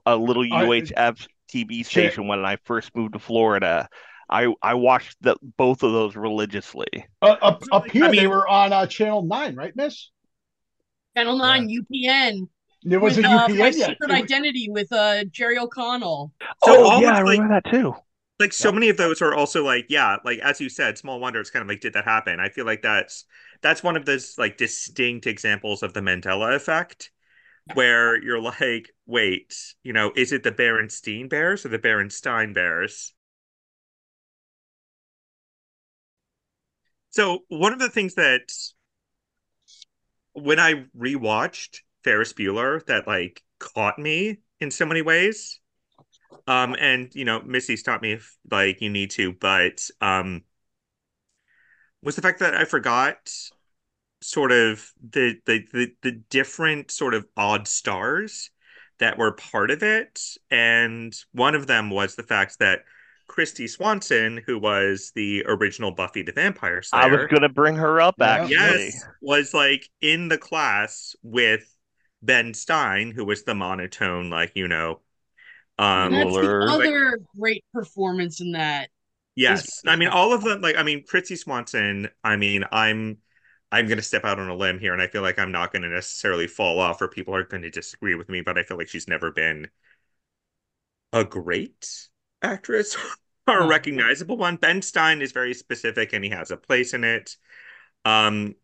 a 0.05 0.15
little 0.15 0.45
UHF 0.45 1.27
TV 1.51 1.83
station 1.83 2.27
when 2.27 2.45
I 2.45 2.55
first 2.63 2.95
moved 2.95 3.13
to 3.13 3.19
Florida. 3.19 3.89
I 4.29 4.47
I 4.61 4.75
watched 4.75 5.17
the 5.19 5.35
both 5.57 5.83
of 5.83 5.91
those 5.91 6.15
religiously. 6.15 6.87
Uh, 7.21 7.35
up 7.41 7.63
up 7.73 7.91
here, 7.91 8.05
I 8.05 8.11
they 8.11 8.27
were 8.27 8.47
on 8.47 8.71
uh, 8.71 8.87
Channel 8.87 9.23
Nine, 9.23 9.55
right, 9.57 9.75
Miss? 9.75 10.09
Channel 11.17 11.37
9, 11.37 11.67
UPN. 11.69 12.47
There 12.83 12.99
was 12.99 13.17
with, 13.17 13.25
a 13.25 13.29
uh, 13.29 13.47
UPN 13.47 13.57
My 13.57 13.69
yet. 13.69 13.87
Secret 13.87 14.11
It 14.11 14.13
Identity 14.13 14.69
with 14.69 14.91
uh, 14.91 15.23
Jerry 15.25 15.57
O'Connell. 15.57 16.33
So 16.59 16.79
oh 16.79 16.83
all 16.85 17.01
yeah, 17.01 17.09
of, 17.09 17.15
I 17.15 17.21
like- 17.23 17.39
remember 17.39 17.61
that 17.61 17.71
too. 17.71 17.95
like 18.39 18.53
so 18.53 18.69
Yep. 18.69 18.73
many 18.73 18.89
of 18.89 18.97
those 18.97 19.21
are 19.21 19.33
also 19.33 19.63
like 19.63 19.85
yeah 19.89 20.17
like 20.25 20.39
as 20.39 20.59
you 20.59 20.69
said 20.69 20.97
small 20.97 21.19
wonder 21.19 21.39
it's 21.39 21.49
kind 21.51 21.61
of 21.61 21.69
like 21.69 21.81
did 21.81 21.93
that 21.93 22.03
happen 22.05 22.39
i 22.39 22.49
feel 22.49 22.65
like 22.65 22.81
that's 22.81 23.25
that's 23.61 23.83
one 23.83 23.95
of 23.95 24.05
those 24.05 24.37
like 24.37 24.57
distinct 24.57 25.27
examples 25.27 25.83
of 25.83 25.93
the 25.93 26.01
mandela 26.01 26.55
effect 26.55 27.11
where 27.75 28.21
you're 28.21 28.41
like 28.41 28.89
wait 29.05 29.55
you 29.83 29.93
know 29.93 30.11
is 30.15 30.31
it 30.31 30.43
the 30.43 30.51
berenstein 30.51 31.29
bears 31.29 31.65
or 31.65 31.69
the 31.69 31.79
berenstein 31.79 32.53
bears 32.53 33.13
so 37.09 37.39
one 37.47 37.73
of 37.73 37.79
the 37.79 37.89
things 37.89 38.15
that 38.15 38.51
when 40.33 40.59
i 40.59 40.85
rewatched 40.97 41.79
ferris 42.03 42.33
bueller 42.33 42.85
that 42.85 43.07
like 43.07 43.43
caught 43.59 43.97
me 43.97 44.37
in 44.59 44.69
so 44.71 44.85
many 44.85 45.01
ways 45.01 45.59
um, 46.47 46.75
and 46.79 47.13
you 47.13 47.25
know, 47.25 47.41
Missy's 47.41 47.83
taught 47.83 48.01
me 48.01 48.13
if 48.13 48.37
like 48.51 48.81
you 48.81 48.89
need 48.89 49.11
to, 49.11 49.33
but 49.33 49.87
um, 50.01 50.43
was 52.01 52.15
the 52.15 52.21
fact 52.21 52.39
that 52.39 52.53
I 52.53 52.65
forgot 52.65 53.31
sort 54.21 54.51
of 54.51 54.91
the 55.11 55.35
the 55.45 55.65
the, 55.71 55.91
the 56.01 56.11
different 56.29 56.91
sort 56.91 57.13
of 57.13 57.25
odd 57.37 57.67
stars 57.67 58.49
that 58.99 59.17
were 59.17 59.31
part 59.33 59.71
of 59.71 59.83
it, 59.83 60.19
and 60.51 61.15
one 61.31 61.55
of 61.55 61.67
them 61.67 61.89
was 61.89 62.15
the 62.15 62.23
fact 62.23 62.59
that 62.59 62.81
Christy 63.27 63.67
Swanson, 63.67 64.41
who 64.45 64.59
was 64.59 65.13
the 65.15 65.43
original 65.47 65.91
Buffy 65.91 66.23
the 66.23 66.33
Vampire 66.33 66.81
Slayer. 66.81 67.03
I 67.03 67.07
was 67.07 67.25
gonna 67.31 67.49
bring 67.49 67.75
her 67.77 68.01
up 68.01 68.15
Yeah. 68.19 68.27
actually. 68.27 68.51
yes, 68.51 69.05
was 69.21 69.53
like 69.53 69.87
in 70.01 70.27
the 70.27 70.37
class 70.37 71.15
with 71.23 71.73
Ben 72.23 72.53
Stein, 72.53 73.11
who 73.11 73.25
was 73.25 73.43
the 73.43 73.53
monotone, 73.53 74.29
like 74.29 74.53
you 74.55 74.67
know. 74.67 75.01
Um, 75.77 76.11
that's 76.11 76.33
the 76.33 76.67
other 76.69 77.19
great 77.37 77.63
performance 77.73 78.39
in 78.39 78.53
that. 78.53 78.89
Yes, 79.35 79.81
I 79.85 79.95
mean 79.95 80.09
all 80.09 80.33
of 80.33 80.43
them. 80.43 80.61
Like 80.61 80.77
I 80.77 80.83
mean, 80.83 81.03
Chrissy 81.05 81.35
Swanson. 81.35 82.09
I 82.23 82.37
mean, 82.37 82.63
I'm 82.71 83.17
I'm 83.71 83.87
going 83.87 83.97
to 83.97 84.03
step 84.03 84.23
out 84.23 84.39
on 84.39 84.49
a 84.49 84.55
limb 84.55 84.79
here, 84.79 84.93
and 84.93 85.01
I 85.01 85.07
feel 85.07 85.23
like 85.23 85.39
I'm 85.39 85.51
not 85.51 85.71
going 85.71 85.81
to 85.81 85.89
necessarily 85.89 86.47
fall 86.47 86.79
off, 86.79 87.01
or 87.01 87.07
people 87.07 87.35
are 87.35 87.43
going 87.43 87.63
to 87.63 87.71
disagree 87.71 88.15
with 88.15 88.29
me. 88.29 88.41
But 88.41 88.57
I 88.57 88.63
feel 88.63 88.77
like 88.77 88.87
she's 88.87 89.07
never 89.07 89.31
been 89.31 89.67
a 91.11 91.23
great 91.23 92.07
actress 92.41 92.95
or 93.47 93.61
a 93.61 93.67
recognizable 93.67 94.37
one. 94.37 94.57
Ben 94.57 94.81
Stein 94.81 95.21
is 95.21 95.31
very 95.31 95.55
specific, 95.55 96.13
and 96.13 96.23
he 96.23 96.29
has 96.29 96.51
a 96.51 96.57
place 96.57 96.93
in 96.93 97.03
it. 97.03 97.35
Um, 98.05 98.55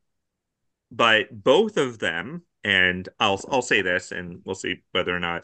but 0.92 1.28
both 1.32 1.78
of 1.78 2.00
them, 2.00 2.44
and 2.64 3.08
I'll 3.20 3.42
I'll 3.50 3.62
say 3.62 3.82
this, 3.82 4.12
and 4.12 4.42
we'll 4.46 4.56
see 4.56 4.84
whether 4.92 5.16
or 5.16 5.20
not 5.20 5.44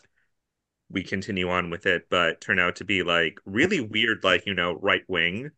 we 0.90 1.04
continue 1.04 1.50
on 1.50 1.70
with 1.70 1.86
it, 1.86 2.04
but 2.10 2.42
turn 2.42 2.60
out 2.60 2.76
to 2.78 2.86
be 2.86 3.04
like 3.04 3.40
really 3.46 3.80
weird, 3.82 4.24
like 4.24 4.46
you 4.46 4.54
know, 4.54 4.74
right 4.82 5.04
wing. 5.08 5.50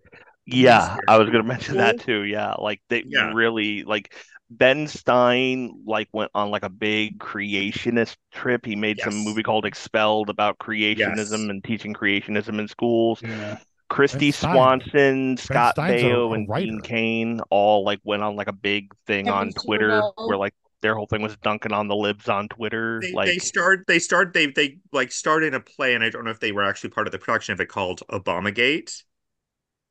Yeah, 0.45 0.97
I 1.07 1.17
was 1.17 1.29
gonna 1.29 1.43
mention 1.43 1.77
that 1.77 1.99
too. 1.99 2.23
Yeah, 2.23 2.53
like 2.53 2.81
they 2.89 3.03
Yeah. 3.05 3.33
really 3.33 3.83
like 3.83 4.13
Ben 4.49 4.87
Stein 4.87 5.83
like 5.85 6.07
went 6.13 6.31
on 6.33 6.51
like 6.51 6.63
a 6.63 6.69
big 6.69 7.19
creationist 7.19 8.15
trip. 8.31 8.65
He 8.65 8.77
made 8.77 8.99
some 9.01 9.13
movie 9.25 9.43
called 9.43 9.65
Expelled 9.65 10.29
about 10.29 10.57
creationism 10.59 10.97
Yes. 11.17 11.31
and 11.33 11.61
teaching 11.63 11.93
creationism 11.93 12.59
in 12.59 12.67
schools. 12.69 13.21
Yeah. 13.21 13.57
Christy 13.89 14.31
Stein. 14.31 14.53
Swanson, 14.53 15.37
Scott 15.37 15.75
Stein's 15.75 16.01
a- 16.03 16.05
Baio, 16.05 16.29
a 16.29 16.33
and 16.33 16.47
Dean. 16.47 16.81
Cain 16.81 17.41
all 17.49 17.83
like 17.83 17.99
went 18.05 18.23
on 18.23 18.37
like 18.37 18.47
a 18.47 18.53
big 18.53 18.93
thing 19.05 19.25
Kevin 19.25 19.37
on 19.39 19.51
Twitter 19.51 19.89
Sorbo. 19.89 20.27
where 20.29 20.37
like 20.37 20.53
their 20.81 20.95
whole 20.95 21.07
thing 21.07 21.21
was 21.21 21.35
dunking 21.37 21.73
on 21.73 21.87
the 21.87 21.95
libs 21.95 22.29
on 22.29 22.47
Twitter. 22.49 22.99
They, 23.01 23.11
Like 23.11 23.27
they 23.27 23.37
start 23.39 23.85
they 23.87 23.99
start 23.99 24.33
they 24.33 24.47
they 24.47 24.79
like 24.91 25.11
started 25.11 25.53
a 25.53 25.59
play, 25.59 25.95
and 25.95 26.03
I 26.03 26.09
don't 26.09 26.23
know 26.23 26.31
if 26.31 26.39
they 26.39 26.51
were 26.51 26.63
actually 26.63 26.91
part 26.91 27.07
of 27.07 27.11
the 27.11 27.19
production 27.19 27.53
of 27.53 27.61
it 27.61 27.67
called 27.67 28.01
Obamagate, 28.11 29.03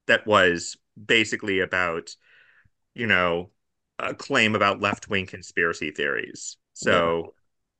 that 0.06 0.26
was 0.26 0.76
basically 1.02 1.60
about, 1.60 2.14
you 2.94 3.06
know, 3.06 3.50
a 3.98 4.14
claim 4.14 4.54
about 4.54 4.80
left 4.80 5.08
wing 5.08 5.26
conspiracy 5.26 5.90
theories. 5.90 6.56
So 6.74 7.34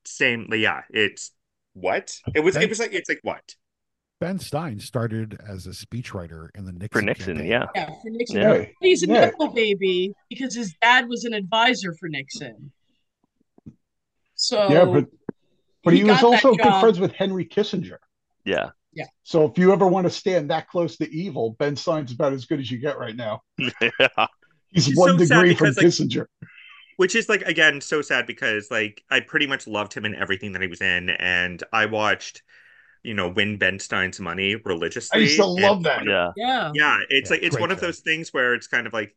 same, 0.04 0.48
yeah, 0.52 0.82
it's 0.90 1.32
what 1.74 2.16
it 2.34 2.40
was. 2.40 2.56
It 2.56 2.68
was 2.68 2.78
like 2.80 2.92
it's 2.92 3.08
like 3.08 3.20
what 3.22 3.54
Ben 4.18 4.38
Stein 4.38 4.80
started 4.80 5.38
as 5.46 5.66
a 5.66 5.70
speechwriter 5.70 6.48
in 6.54 6.64
the 6.64 6.72
Nixon 6.72 6.88
For 7.00 7.02
Nixon, 7.02 7.34
campaign. 7.36 7.50
yeah. 7.50 7.66
Yeah, 7.74 7.86
for 7.86 8.10
Nixon. 8.10 8.36
Yeah. 8.36 8.52
Hey, 8.54 8.74
He's 8.80 9.02
a 9.02 9.06
Yeah. 9.06 9.26
Nepo 9.26 9.48
baby 9.48 10.14
because 10.30 10.54
his 10.54 10.74
dad 10.80 11.06
was 11.08 11.24
an 11.24 11.34
advisor 11.34 11.94
for 12.00 12.08
Nixon. 12.08 12.72
So 14.36 14.68
yeah, 14.70 14.84
but 14.84 15.06
but 15.82 15.94
he, 15.94 16.04
was 16.04 16.22
also 16.22 16.54
good 16.54 16.80
friends 16.80 17.00
with 17.00 17.12
Henry 17.12 17.44
Kissinger. 17.44 17.98
Yeah. 18.44 18.70
Yeah. 18.92 19.06
So 19.24 19.44
if 19.44 19.58
you 19.58 19.72
ever 19.72 19.86
want 19.86 20.06
to 20.06 20.10
stand 20.10 20.50
that 20.50 20.68
close 20.68 20.96
to 20.98 21.10
evil, 21.10 21.56
Ben 21.58 21.76
Stein's 21.76 22.12
about 22.12 22.32
as 22.32 22.46
good 22.46 22.60
as 22.60 22.70
you 22.70 22.78
get 22.78 22.98
right 22.98 23.14
now. 23.14 23.42
yeah. 23.58 24.26
He's 24.70 24.96
one 24.96 25.18
so 25.18 25.24
sad 25.24 25.34
degree 25.42 25.54
from 25.54 25.68
like, 25.68 25.76
Kissinger. 25.76 26.26
which 26.96 27.14
is 27.14 27.28
like 27.28 27.42
again 27.42 27.80
so 27.80 28.02
sad 28.02 28.26
because 28.26 28.70
like 28.70 29.02
I 29.10 29.20
pretty 29.20 29.46
much 29.46 29.66
loved 29.66 29.94
him 29.94 30.04
in 30.04 30.14
everything 30.14 30.52
that 30.52 30.62
he 30.62 30.68
was 30.68 30.80
in, 30.80 31.10
and 31.10 31.62
I 31.72 31.86
watched, 31.86 32.42
you 33.02 33.14
know, 33.14 33.28
Win 33.28 33.58
Ben 33.58 33.78
Stein's 33.78 34.18
Money 34.20 34.56
religiously. 34.56 35.20
I 35.20 35.22
used 35.24 35.36
to 35.36 35.44
and 35.44 35.62
love 35.62 35.82
that. 35.84 36.04
Yeah. 36.04 36.32
yeah, 36.36 36.72
Yeah, 36.74 36.98
it's 37.10 37.30
Yeah, 37.30 37.34
like 37.34 37.42
it's 37.42 37.56
great 37.56 37.60
one 37.60 37.70
of 37.70 37.78
film. 37.78 37.88
those 37.88 38.00
things 38.00 38.32
where 38.32 38.54
it's 38.54 38.66
kind 38.66 38.86
of 38.86 38.92
like, 38.92 39.14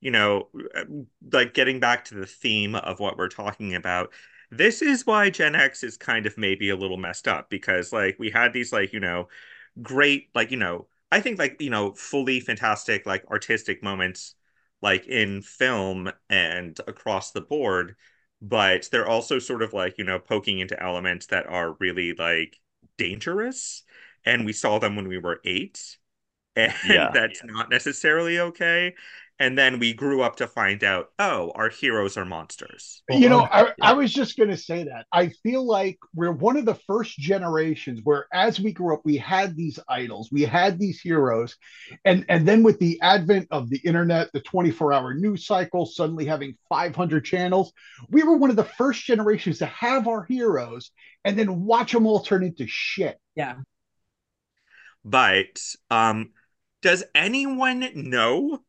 you 0.00 0.10
know, 0.10 0.48
uh, 0.74 0.84
like 1.32 1.54
getting 1.54 1.80
back 1.80 2.06
to 2.06 2.14
the 2.14 2.26
theme 2.26 2.74
of 2.74 3.00
what 3.00 3.16
we're 3.16 3.28
talking 3.28 3.74
about. 3.74 4.12
This 4.50 4.82
is 4.82 5.06
why 5.06 5.30
Gen 5.30 5.54
X 5.54 5.84
is 5.84 5.96
kind 5.96 6.26
of 6.26 6.36
maybe 6.36 6.70
a 6.70 6.76
little 6.76 6.96
messed 6.96 7.28
up 7.28 7.50
because 7.50 7.92
like 7.92 8.18
we 8.18 8.30
had 8.30 8.52
these 8.52 8.72
like, 8.72 8.92
you 8.92 9.00
know, 9.00 9.28
great 9.82 10.30
like, 10.34 10.50
you 10.50 10.56
know, 10.56 10.88
I 11.12 11.20
think 11.20 11.38
like, 11.38 11.60
you 11.60 11.70
know, 11.70 11.94
fully 11.94 12.40
fantastic 12.40 13.06
like 13.06 13.24
artistic 13.30 13.82
moments 13.82 14.34
like 14.82 15.06
in 15.06 15.42
film 15.42 16.10
and 16.30 16.78
across 16.88 17.32
the 17.32 17.40
board, 17.42 17.96
but 18.42 18.88
they're 18.92 19.08
also 19.08 19.38
sort 19.38 19.62
of 19.62 19.72
like, 19.72 19.98
you 19.98 20.04
know, 20.04 20.18
poking 20.18 20.58
into 20.60 20.80
elements 20.82 21.26
that 21.26 21.46
are 21.48 21.74
really 21.80 22.14
like 22.14 22.58
dangerous 22.98 23.84
and 24.24 24.44
we 24.46 24.52
saw 24.52 24.78
them 24.78 24.96
when 24.96 25.08
we 25.08 25.18
were 25.18 25.40
8 25.44 25.98
and 26.56 26.74
Yeah. 26.82 27.12
that's 27.12 27.42
not 27.44 27.70
necessarily 27.70 28.40
okay. 28.40 28.94
And 29.40 29.56
then 29.56 29.78
we 29.78 29.94
grew 29.94 30.20
up 30.20 30.36
to 30.36 30.46
find 30.46 30.84
out, 30.84 31.12
oh, 31.18 31.50
our 31.54 31.70
heroes 31.70 32.18
are 32.18 32.26
monsters. 32.26 33.02
You 33.08 33.30
know, 33.30 33.40
I, 33.40 33.72
I 33.80 33.94
was 33.94 34.12
just 34.12 34.36
going 34.36 34.50
to 34.50 34.56
say 34.56 34.84
that. 34.84 35.06
I 35.10 35.30
feel 35.42 35.66
like 35.66 35.98
we're 36.14 36.30
one 36.30 36.58
of 36.58 36.66
the 36.66 36.74
first 36.74 37.18
generations 37.18 38.00
where, 38.04 38.26
as 38.34 38.60
we 38.60 38.70
grew 38.72 38.92
up, 38.92 39.00
we 39.02 39.16
had 39.16 39.56
these 39.56 39.78
idols, 39.88 40.28
we 40.30 40.42
had 40.42 40.78
these 40.78 41.00
heroes, 41.00 41.56
and 42.04 42.26
and 42.28 42.46
then 42.46 42.62
with 42.62 42.78
the 42.80 43.00
advent 43.00 43.48
of 43.50 43.70
the 43.70 43.78
internet, 43.78 44.28
the 44.34 44.42
twenty 44.42 44.70
four 44.70 44.92
hour 44.92 45.14
news 45.14 45.46
cycle, 45.46 45.86
suddenly 45.86 46.26
having 46.26 46.58
five 46.68 46.94
hundred 46.94 47.24
channels, 47.24 47.72
we 48.10 48.22
were 48.22 48.36
one 48.36 48.50
of 48.50 48.56
the 48.56 48.64
first 48.64 49.02
generations 49.06 49.60
to 49.60 49.66
have 49.66 50.06
our 50.06 50.24
heroes 50.24 50.90
and 51.24 51.38
then 51.38 51.64
watch 51.64 51.92
them 51.92 52.06
all 52.06 52.20
turn 52.20 52.44
into 52.44 52.66
shit. 52.66 53.18
yeah. 53.34 53.54
But 55.02 55.62
um, 55.90 56.32
does 56.82 57.04
anyone 57.14 57.88
know 57.94 58.60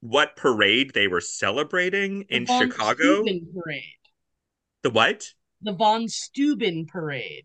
what 0.00 0.36
parade 0.36 0.92
they 0.94 1.08
were 1.08 1.20
celebrating 1.20 2.20
The 2.28 2.36
in 2.36 2.46
von 2.46 2.70
Chicago? 2.70 3.22
Steuben 3.22 3.48
parade. 3.54 3.82
The 4.82 4.90
what? 4.90 5.26
The 5.62 5.72
von 5.72 6.08
Steuben 6.08 6.86
parade. 6.86 7.44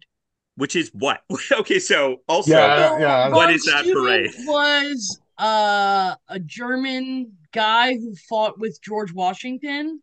Which 0.55 0.75
is 0.75 0.89
what? 0.93 1.21
okay, 1.51 1.79
so 1.79 2.17
also 2.27 2.51
Yeah, 2.51 2.97
yeah. 2.97 3.29
What 3.29 3.45
von 3.47 3.53
is 3.53 3.65
that 3.65 3.83
Steuben 3.83 4.03
parade? 4.03 4.31
Was 4.45 5.19
uh, 5.37 6.15
a 6.29 6.39
German 6.39 7.33
guy 7.51 7.95
who 7.95 8.15
fought 8.29 8.57
with 8.57 8.79
George 8.81 9.11
Washington, 9.13 10.01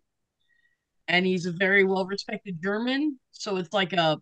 and 1.09 1.25
he's 1.25 1.47
a 1.47 1.53
very 1.53 1.85
well 1.85 2.05
respected 2.05 2.59
German. 2.63 3.19
So 3.33 3.57
it's 3.57 3.73
like 3.73 3.95
a, 3.95 4.19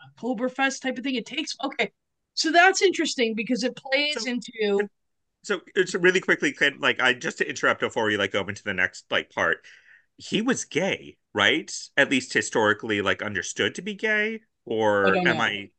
a 0.00 0.22
Oktoberfest 0.22 0.80
type 0.80 0.96
of 0.96 1.04
thing. 1.04 1.16
It 1.16 1.26
takes 1.26 1.54
okay. 1.62 1.92
So 2.34 2.50
that's 2.50 2.80
interesting 2.80 3.34
because 3.34 3.62
it 3.62 3.76
plays 3.76 4.24
So- 4.24 4.30
into 4.30 4.88
so 5.42 5.60
it's 5.74 5.94
really 5.94 6.20
quickly 6.20 6.52
Clint, 6.52 6.80
like 6.80 7.00
I 7.00 7.14
just 7.14 7.38
to 7.38 7.48
interrupt 7.48 7.80
before 7.80 8.04
we 8.04 8.16
like 8.16 8.32
go 8.32 8.42
into 8.46 8.62
the 8.64 8.74
next 8.74 9.06
like 9.10 9.30
part. 9.30 9.64
He 10.16 10.42
was 10.42 10.64
gay, 10.64 11.16
right? 11.34 11.72
At 11.96 12.10
least 12.10 12.32
historically 12.32 13.02
like 13.02 13.22
understood 13.22 13.74
to 13.76 13.82
be 13.82 13.94
gay 13.94 14.40
or 14.64 15.16
I 15.16 15.20
am 15.26 15.40
know. 15.40 15.40
I 15.40 15.70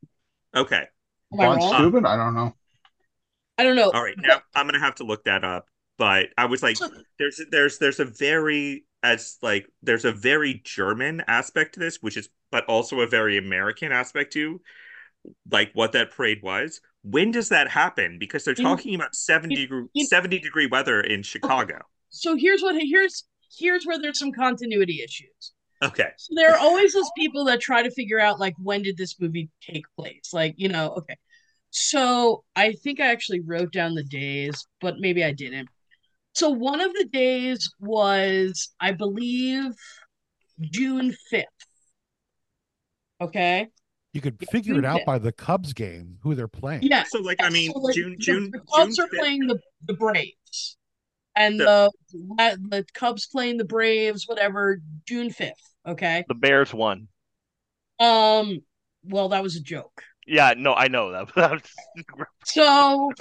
Okay. 0.56 0.88
am 1.34 1.40
I 1.42 1.46
Von 1.46 1.56
wrong? 1.56 1.92
Steuben? 1.92 2.06
I 2.06 2.16
don't 2.16 2.34
know. 2.36 2.54
I 3.58 3.64
don't 3.64 3.76
know. 3.76 3.92
All 3.94 4.04
right, 4.04 4.16
now 4.18 4.42
I'm 4.56 4.66
gonna 4.68 4.80
have 4.80 4.96
to 4.96 5.04
look 5.04 5.26
that 5.26 5.44
up. 5.44 5.68
But 5.98 6.30
I 6.38 6.46
was 6.46 6.64
like, 6.64 6.80
there's 7.20 7.40
there's 7.52 7.78
there's 7.78 8.00
a 8.00 8.06
very 8.06 8.86
as 9.04 9.38
like 9.42 9.68
there's 9.82 10.06
a 10.06 10.12
very 10.12 10.62
German 10.64 11.22
aspect 11.28 11.76
to 11.76 11.80
this, 11.80 11.98
which 12.02 12.18
is 12.18 12.30
but 12.52 12.66
also 12.66 13.02
a 13.02 13.08
very 13.08 13.38
American 13.38 13.92
aspect 13.92 14.34
to 14.34 14.62
like 15.52 15.72
what 15.74 15.94
that 15.94 16.12
parade 16.12 16.42
was. 16.44 16.82
When 17.04 17.32
does 17.32 17.50
that 17.50 17.70
happen? 17.70 18.18
Because 18.20 18.46
they're 18.46 18.56
In- 18.58 18.64
talking 18.64 18.96
about 18.96 19.16
70 19.16 19.56
degree 19.56 19.86
in- 19.94 20.08
70 20.08 20.40
degree 20.40 20.68
weather 20.68 21.02
in 21.02 21.22
Chicago. 21.24 21.80
So 22.10 22.36
here's 22.36 22.62
what 22.62 22.76
here's 22.82 23.26
here's 23.58 23.86
where 23.86 24.00
there's 24.00 24.20
some 24.20 24.32
continuity 24.32 25.02
issues. 25.04 25.54
Okay. 25.84 26.10
So 26.18 26.34
there 26.36 26.52
are 26.54 26.60
always 26.60 26.94
those 26.94 27.12
people 27.18 27.44
that 27.46 27.60
try 27.60 27.84
to 27.84 27.92
figure 27.92 28.20
out 28.20 28.40
like 28.40 28.54
when 28.58 28.84
did 28.84 28.98
this 28.98 29.20
movie 29.20 29.50
take 29.62 29.84
place? 29.98 30.30
Like, 30.32 30.56
you 30.58 30.70
know, 30.70 30.94
okay. 31.00 31.18
So 31.72 32.44
I 32.56 32.74
think 32.74 33.00
I 33.00 33.08
actually 33.08 33.42
wrote 33.42 33.74
down 33.74 33.96
the 33.96 34.04
days, 34.04 34.66
but 34.80 35.00
maybe 35.00 35.24
I 35.24 35.34
didn't. 35.34 35.68
So 36.34 36.50
one 36.50 36.82
of 36.82 36.94
the 36.94 37.06
days 37.12 37.70
was, 37.80 38.70
I 38.80 38.92
believe, 38.92 39.74
June 40.62 41.16
5th. 41.32 41.44
Okay. 43.20 43.68
You 44.14 44.22
could 44.22 44.38
Yeah, 44.40 44.48
figure 44.52 44.78
it 44.78 44.86
out 44.86 44.98
okay. 44.98 45.04
by 45.06 45.18
the 45.18 45.32
Cubs 45.32 45.74
game, 45.74 46.18
who 46.22 46.36
they're 46.36 46.48
playing. 46.48 46.84
Yeah. 46.84 47.04
So 47.08 47.20
like 47.20 47.42
I 47.44 47.50
mean 47.50 47.72
So, 47.72 47.80
like, 47.80 47.96
June 47.96 48.12
the- 48.12 48.18
June 48.24 48.52
the 48.52 48.60
Cubs 48.60 48.96
June 48.96 49.06
are 49.06 49.10
5th 49.10 49.20
playing 49.20 49.48
the, 49.48 49.60
the 49.88 49.94
Braves. 49.94 50.78
And 51.36 51.60
The- 51.60 51.92
the 52.12 52.58
the 52.70 52.86
Cubs 52.94 53.26
playing 53.28 53.58
the 53.58 53.66
Braves, 53.66 54.28
whatever, 54.28 54.80
June 55.08 55.30
5th. 55.32 55.52
Okay. 55.88 56.24
The 56.28 56.36
Bears 56.36 56.74
won. 56.74 57.08
Um, 58.00 58.60
well, 59.04 59.30
that 59.30 59.42
was 59.44 59.56
a 59.56 59.62
joke. 59.62 60.04
Yeah, 60.26 60.54
no, 60.56 60.74
I 60.74 60.88
know 60.88 61.12
that. 61.12 61.34
that 61.36 61.62
So, 62.46 63.12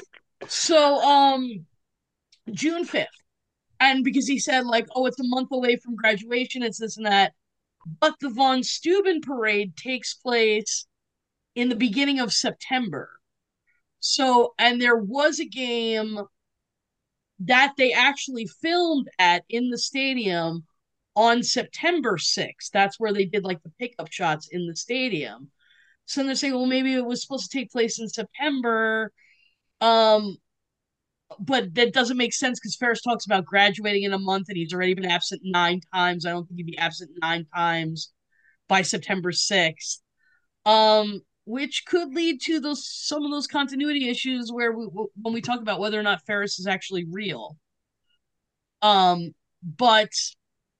so 0.46 1.00
um, 1.02 1.66
June 2.52 2.85
fifth, 2.85 3.09
and 3.81 4.05
because 4.05 4.26
he 4.28 4.38
said 4.38 4.64
like, 4.66 4.87
oh, 4.94 5.07
it's 5.07 5.18
a 5.20 5.24
month 5.24 5.48
away 5.52 5.76
from 5.76 5.96
graduation, 5.96 6.62
it's 6.62 6.78
this 6.78 6.96
and 6.96 7.07
that, 7.07 7.33
but 7.87 8.14
the 8.21 8.31
von 8.31 8.62
Steuben 8.62 9.21
parade 9.21 9.77
takes 9.77 10.14
place 10.14 10.87
in 11.55 11.68
the 11.68 11.77
beginning 11.77 12.21
of 12.21 12.33
September. 12.33 13.11
So, 14.01 14.55
and 14.59 14.81
there 14.81 14.97
was 14.97 15.38
a 15.38 15.45
game 15.45 16.21
that 17.40 17.75
they 17.77 17.92
actually 17.92 18.47
filmed 18.47 19.09
at 19.18 19.45
in 19.49 19.71
the 19.71 19.79
stadium 19.79 20.64
on 21.14 21.42
September 21.42 22.16
6th. 22.16 22.71
That's 22.73 22.99
where 22.99 23.12
they 23.12 23.25
did 23.25 23.45
like 23.45 23.62
the 23.62 23.73
pickup 23.79 24.11
shots 24.11 24.49
in 24.51 24.66
the 24.66 24.77
stadium. 24.77 25.51
So 26.07 26.23
they're 26.23 26.35
saying, 26.35 26.55
well, 26.55 26.66
maybe 26.66 26.95
it 26.95 27.05
was 27.05 27.23
supposed 27.23 27.51
to 27.51 27.59
take 27.59 27.71
place 27.71 27.99
in 27.99 28.09
September. 28.09 29.12
Um, 29.81 30.37
but 31.38 31.75
that 31.75 31.92
doesn't 31.92 32.16
make 32.16 32.35
sense 32.35 32.59
because 32.59 32.77
Ferris 32.77 33.03
talks 33.03 33.27
about 33.27 33.45
graduating 33.45 34.05
in 34.05 34.12
a 34.12 34.18
month 34.18 34.49
and 34.49 34.57
he's 34.57 34.73
already 34.73 34.95
been 34.95 35.11
absent 35.11 35.42
nine 35.45 35.81
times. 35.95 36.27
I 36.27 36.31
don't 36.31 36.47
think 36.47 36.59
he'd 36.59 36.66
be 36.66 36.79
absent 36.79 37.11
nine 37.21 37.47
times 37.55 38.12
by 38.68 38.83
September 38.83 39.31
6th. 39.31 39.99
Um, 40.64 41.23
which 41.45 41.85
could 41.87 42.14
lead 42.14 42.40
to 42.40 42.61
those 42.61 42.87
some 42.87 43.25
of 43.25 43.31
those 43.31 43.47
continuity 43.47 44.09
issues 44.09 44.53
where 44.53 44.73
we, 44.73 44.87
when 45.21 45.35
we 45.35 45.40
talk 45.40 45.61
about 45.61 45.81
whether 45.81 45.99
or 45.99 46.03
not 46.03 46.25
Ferris 46.25 46.59
is 46.59 46.66
actually 46.66 47.05
real. 47.11 47.57
Um, 48.81 49.33
but 49.62 50.11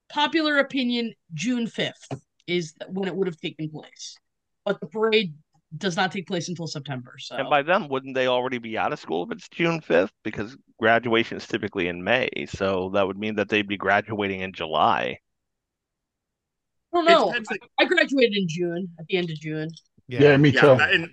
popular 0.09 0.59
opinion, 0.59 1.15
June 1.35 1.67
5th 1.67 2.21
is 2.47 2.75
when 2.88 3.09
it 3.09 3.15
would 3.15 3.27
have 3.27 3.38
taken 3.38 3.71
place. 3.71 4.17
But 4.65 4.81
the 4.81 4.87
parade 4.87 5.35
does 5.77 5.97
not 5.97 6.13
take 6.13 6.27
place 6.27 6.49
until 6.49 6.67
September. 6.67 7.15
So 7.19 7.37
And 7.37 7.49
by 7.49 7.63
then, 7.63 7.89
wouldn't 7.89 8.15
they 8.15 8.27
already 8.27 8.59
be 8.59 8.77
out 8.77 8.93
of 8.93 8.99
school 8.99 9.25
if 9.25 9.33
it's 9.33 9.49
June 9.49 9.81
5th? 9.81 10.11
Because 10.23 10.57
graduation 10.79 11.37
is 11.39 11.47
typically 11.47 11.89
in 11.89 12.05
May. 12.05 12.29
So 12.49 12.91
that 12.95 13.07
would 13.07 13.19
mean 13.19 13.37
that 13.37 13.49
they'd 13.49 13.69
be 13.69 13.77
graduating 13.77 14.41
in 14.41 14.53
July. 14.53 15.19
I 16.93 16.97
don't 16.97 17.05
know. 17.07 17.27
depends, 17.29 17.51
like- 17.51 17.63
I 17.79 17.85
graduated 17.87 18.37
in 18.37 18.49
June, 18.49 18.89
at 18.99 19.07
the 19.07 19.17
end 19.17 19.31
of 19.31 19.37
June. 19.37 19.69
Yeah, 20.09 20.37
me 20.37 20.51
yeah, 20.51 20.61
too. 20.61 20.71
and 20.73 21.11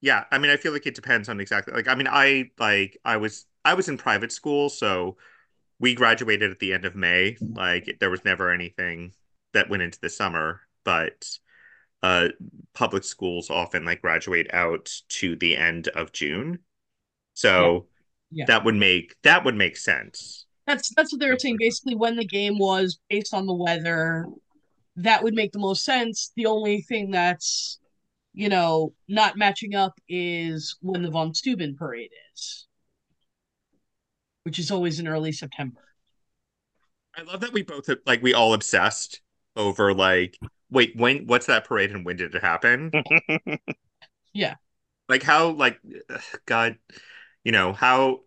yeah, 0.00 0.24
I 0.30 0.38
mean, 0.38 0.50
I 0.50 0.56
feel 0.56 0.72
like 0.72 0.86
it 0.86 0.94
depends 0.94 1.28
on 1.28 1.40
exactly 1.40 1.74
like 1.74 1.88
I 1.88 1.94
mean, 1.94 2.08
I 2.10 2.50
like 2.58 2.96
I 3.04 3.18
was 3.18 3.44
I 3.64 3.74
was 3.74 3.88
in 3.88 3.98
private 3.98 4.32
school, 4.32 4.70
so 4.70 5.16
we 5.78 5.94
graduated 5.94 6.50
at 6.50 6.58
the 6.58 6.72
end 6.72 6.84
of 6.84 6.96
May. 6.96 7.36
Like 7.40 7.98
there 8.00 8.08
was 8.08 8.24
never 8.24 8.50
anything 8.50 9.12
that 9.52 9.68
went 9.68 9.82
into 9.82 10.00
the 10.00 10.08
summer, 10.08 10.62
but 10.84 11.38
uh 12.02 12.28
public 12.74 13.04
schools 13.04 13.50
often 13.50 13.84
like 13.84 14.02
graduate 14.02 14.52
out 14.52 14.90
to 15.08 15.36
the 15.36 15.56
end 15.56 15.88
of 15.88 16.12
June. 16.12 16.58
So 17.34 17.86
Yeah. 18.30 18.46
that 18.46 18.64
would 18.64 18.74
make 18.74 19.14
that 19.22 19.44
would 19.44 19.56
make 19.56 19.76
sense. 19.76 20.46
That's 20.66 20.92
that's 20.94 21.12
what 21.12 21.20
they 21.20 21.28
were 21.28 21.38
saying. 21.38 21.56
Basically, 21.58 21.94
when 21.94 22.16
the 22.16 22.26
game 22.26 22.58
was 22.58 22.98
based 23.10 23.34
on 23.34 23.46
the 23.46 23.54
weather, 23.54 24.26
that 24.96 25.22
would 25.22 25.34
make 25.34 25.52
the 25.52 25.58
most 25.58 25.84
sense. 25.84 26.32
The 26.36 26.46
only 26.46 26.82
thing 26.82 27.10
that's 27.10 27.78
you 28.34 28.48
know, 28.48 28.94
not 29.08 29.36
matching 29.36 29.74
up 29.74 29.92
is 30.08 30.76
when 30.80 31.02
the 31.02 31.10
von 31.10 31.34
Steuben 31.34 31.76
parade 31.76 32.10
is, 32.34 32.66
which 34.44 34.58
is 34.58 34.70
always 34.70 34.98
in 34.98 35.06
early 35.06 35.32
September. 35.32 35.80
I 37.16 37.22
love 37.22 37.40
that 37.40 37.52
we 37.52 37.62
both 37.62 37.88
like 38.06 38.22
we 38.22 38.32
all 38.32 38.54
obsessed 38.54 39.20
over 39.54 39.92
like 39.92 40.38
wait 40.72 40.96
when 40.96 41.26
what's 41.26 41.46
that 41.46 41.64
parade 41.64 41.92
and 41.92 42.04
when 42.04 42.16
did 42.16 42.34
it 42.34 42.42
happen? 42.42 42.90
yeah. 44.32 44.54
Like 45.08 45.22
how 45.22 45.50
like 45.50 45.78
God, 46.46 46.78
you 47.44 47.52
know 47.52 47.72
how 47.72 48.20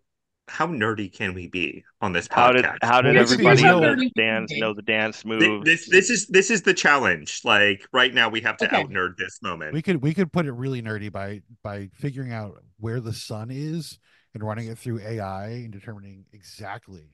how 0.48 0.68
nerdy 0.68 1.12
can 1.12 1.34
we 1.34 1.48
be 1.48 1.84
on 2.00 2.12
this 2.12 2.28
podcast? 2.28 2.36
How 2.36 2.52
did 2.52 2.66
how 2.82 3.02
did 3.02 3.16
everybody 3.16 3.62
know- 3.62 3.80
the 3.80 4.10
stands 4.10 4.52
know 4.52 4.72
the 4.72 4.82
dance 4.82 5.24
move? 5.24 5.40
moves? 5.40 5.64
This 5.64 5.88
this 5.88 6.10
is 6.10 6.26
this 6.28 6.50
is 6.50 6.62
the 6.62 6.74
challenge. 6.74 7.40
Like 7.44 7.86
right 7.92 8.14
now, 8.14 8.28
we 8.28 8.40
have 8.42 8.56
to 8.58 8.66
Okay. 8.66 8.76
out 8.82 8.90
nerd 8.90 9.16
this 9.18 9.42
moment. 9.42 9.74
We 9.74 9.82
could 9.82 10.02
we 10.02 10.14
could 10.14 10.32
put 10.32 10.46
it 10.46 10.52
really 10.52 10.82
nerdy 10.82 11.10
by 11.10 11.42
by 11.62 11.90
figuring 11.94 12.32
out 12.32 12.62
where 12.78 13.00
the 13.00 13.12
sun 13.12 13.50
is 13.50 13.98
and 14.34 14.42
running 14.44 14.68
it 14.68 14.78
through 14.78 15.00
AI 15.00 15.48
and 15.48 15.72
determining 15.72 16.26
exactly 16.32 17.08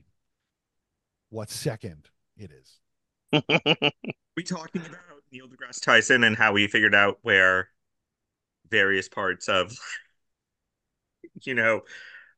what 1.29 1.49
second 1.49 2.09
it 2.37 2.51
is. 2.51 2.79
we 4.37 4.43
talking 4.43 4.81
about 4.81 5.12
Neil 5.33 5.47
deGrasse 5.49 5.81
Tyson 5.81 6.23
and 6.23 6.37
how 6.37 6.55
he 6.55 6.67
figured 6.67 6.95
out 6.95 7.19
where 7.23 7.69
various 8.69 9.09
parts 9.09 9.47
of, 9.49 9.75
you 11.43 11.53
know, 11.55 11.81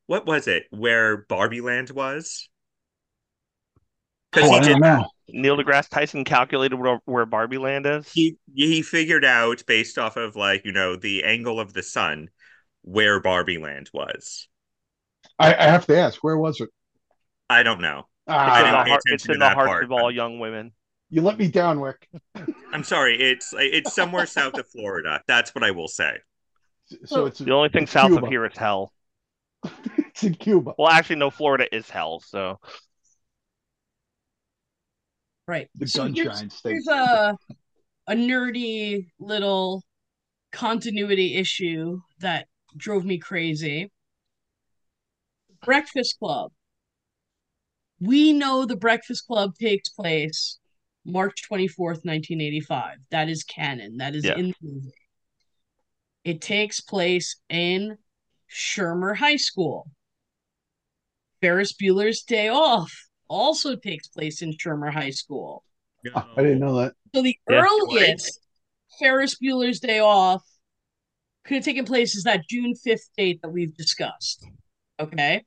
what 0.07 0.25
was 0.25 0.47
it? 0.47 0.65
Where 0.71 1.17
Barbie 1.17 1.61
Land 1.61 1.91
was? 1.91 2.49
Because 4.31 4.49
Oh, 4.49 4.53
he 4.53 4.59
did. 4.59 4.77
don't 4.77 4.81
know. 4.81 5.05
Neil 5.27 5.57
deGrasse 5.57 5.89
Tyson 5.89 6.23
calculated 6.23 6.75
where, 6.77 6.99
where 7.05 7.25
Barbie 7.25 7.57
Land 7.57 7.85
is. 7.85 8.07
He 8.13 8.37
he 8.55 8.81
figured 8.81 9.25
out 9.25 9.63
based 9.67 9.97
off 9.99 10.15
of 10.17 10.35
like 10.35 10.65
you 10.65 10.71
know 10.71 10.95
the 10.95 11.23
angle 11.23 11.59
of 11.59 11.73
the 11.73 11.83
sun 11.83 12.29
where 12.81 13.19
Barbie 13.19 13.57
Land 13.59 13.89
was. 13.93 14.47
I, 15.39 15.53
I 15.53 15.63
have 15.63 15.85
to 15.87 15.97
ask, 15.97 16.23
where 16.23 16.37
was 16.37 16.61
it? 16.61 16.69
I 17.49 17.63
don't 17.63 17.81
know. 17.81 18.07
Ah. 18.27 18.47
It's 18.47 18.57
I 18.57 18.61
in 18.61 18.63
didn't 18.63 18.71
the, 18.71 18.83
pay 18.83 18.91
heart, 18.91 19.03
attention 19.05 19.27
it's 19.27 19.29
to 19.31 19.35
in 19.35 19.39
the 19.39 19.49
that 19.49 19.51
hearts 19.51 19.67
part, 19.67 19.81
of 19.81 19.91
all 19.91 20.11
young 20.11 20.39
women. 20.39 20.73
You 21.09 21.21
let 21.21 21.37
me 21.37 21.47
down, 21.47 21.79
Wick. 21.79 22.07
I'm 22.71 22.83
sorry. 22.83 23.19
It's 23.21 23.53
it's 23.57 23.93
somewhere 23.93 24.25
south 24.25 24.55
of 24.57 24.67
Florida. 24.67 25.21
That's 25.27 25.53
what 25.55 25.63
I 25.63 25.71
will 25.71 25.87
say. 25.87 26.17
So 27.05 27.25
it's 27.25 27.39
The 27.39 27.51
only 27.53 27.69
thing 27.69 27.87
south 27.87 28.11
Cuba. 28.11 28.25
of 28.25 28.29
here 28.31 28.45
is 28.45 28.57
hell. 28.57 28.91
it's 29.97 30.23
in 30.23 30.35
Cuba. 30.35 30.73
Well, 30.77 30.89
actually, 30.89 31.15
no, 31.17 31.29
Florida 31.29 31.73
is 31.75 31.89
hell. 31.89 32.19
So 32.25 32.59
Right. 35.47 35.69
The 35.75 35.87
So 35.87 36.05
here's- 36.07 36.53
State. 36.53 36.71
Here's 36.71 36.87
a 36.87 37.37
a 38.07 38.13
nerdy 38.13 39.07
little 39.19 39.83
continuity 40.51 41.35
issue 41.35 42.01
that 42.19 42.47
drove 42.77 43.03
me 43.05 43.17
crazy. 43.17 43.91
Breakfast 45.63 46.17
Club. 46.19 46.51
We 47.99 48.33
know 48.33 48.65
the 48.65 48.75
Breakfast 48.75 49.25
Club 49.25 49.55
takes 49.59 49.89
place 49.89 50.59
March 51.05 51.43
24th, 51.49 52.03
1985. 52.03 52.97
That 53.11 53.29
is 53.29 53.43
canon. 53.43 53.97
That 53.97 54.15
is 54.15 54.25
Yeah. 54.25 54.37
in 54.37 54.47
the 54.49 54.55
movie. 54.61 54.93
It 56.23 56.41
takes 56.41 56.81
place 56.81 57.35
in 57.49 57.97
Shermer 58.49 59.15
High 59.15 59.35
School. 59.37 59.89
Ferris 61.41 61.73
Bueller's 61.73 62.23
Day 62.23 62.47
Off 62.47 62.91
also 63.27 63.75
takes 63.75 64.07
place 64.07 64.41
in 64.41 64.53
Shermer 64.53 64.91
High 64.91 65.11
School. 65.11 65.63
Oh, 66.15 66.33
I 66.37 66.41
didn't 66.41 66.59
know 66.59 66.75
that. 66.79 66.93
So 67.13 67.21
the 67.21 67.37
Yeah. 67.49 67.61
earliest 67.63 68.39
Ferris 68.99 69.35
Bueller's 69.35 69.79
Day 69.79 69.99
Off 69.99 70.43
could 71.43 71.55
have 71.55 71.65
taken 71.65 71.85
place 71.85 72.15
is 72.15 72.23
that 72.23 72.47
June 72.49 72.73
5th 72.75 73.09
date 73.15 73.41
that 73.43 73.49
we've 73.49 73.75
discussed. 73.75 74.45
Okay. 74.99 75.45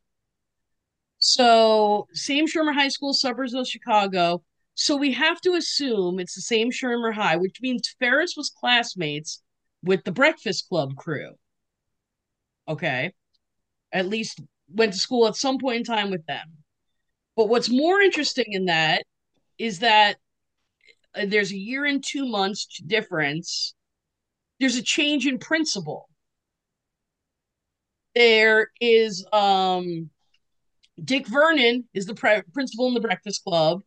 So 1.18 2.06
same 2.12 2.46
Shermer 2.46 2.74
High 2.74 2.88
School, 2.88 3.12
suburbs 3.12 3.54
of 3.54 3.66
Chicago. 3.66 4.44
So 4.80 4.94
we 4.96 5.10
have 5.14 5.40
to 5.40 5.54
assume 5.54 6.20
it's 6.20 6.36
the 6.36 6.40
same 6.40 6.70
Shermer 6.70 7.12
High, 7.12 7.34
which 7.34 7.56
means 7.60 7.96
Ferris 7.98 8.34
was 8.36 8.48
classmates 8.48 9.42
with 9.82 10.04
the 10.04 10.12
Breakfast 10.12 10.68
Club 10.68 10.94
crew. 10.94 11.32
Okay. 12.68 13.12
At 13.90 14.06
least 14.06 14.40
went 14.72 14.92
to 14.92 14.98
school 15.00 15.26
at 15.26 15.34
some 15.34 15.58
point 15.58 15.78
in 15.78 15.84
time 15.84 16.12
with 16.12 16.24
them. 16.26 16.58
But 17.34 17.48
what's 17.48 17.68
more 17.68 18.00
interesting 18.00 18.52
in 18.52 18.66
that 18.66 19.02
is 19.58 19.80
that 19.80 20.18
uh, 21.12 21.26
there's 21.26 21.50
a 21.50 21.58
year 21.58 21.84
and 21.84 22.02
two 22.02 22.28
months 22.28 22.80
difference. 22.86 23.74
There's 24.60 24.76
a 24.76 24.82
change 24.82 25.26
in 25.26 25.38
principal. 25.38 26.08
There 28.14 28.70
is 28.80 29.26
um 29.32 30.10
Dick 31.02 31.26
Vernon 31.26 31.88
is 31.94 32.06
the 32.06 32.14
pre- 32.14 32.42
principal 32.52 32.86
in 32.86 32.94
the 32.94 33.00
Breakfast 33.00 33.42
Club, 33.42 33.82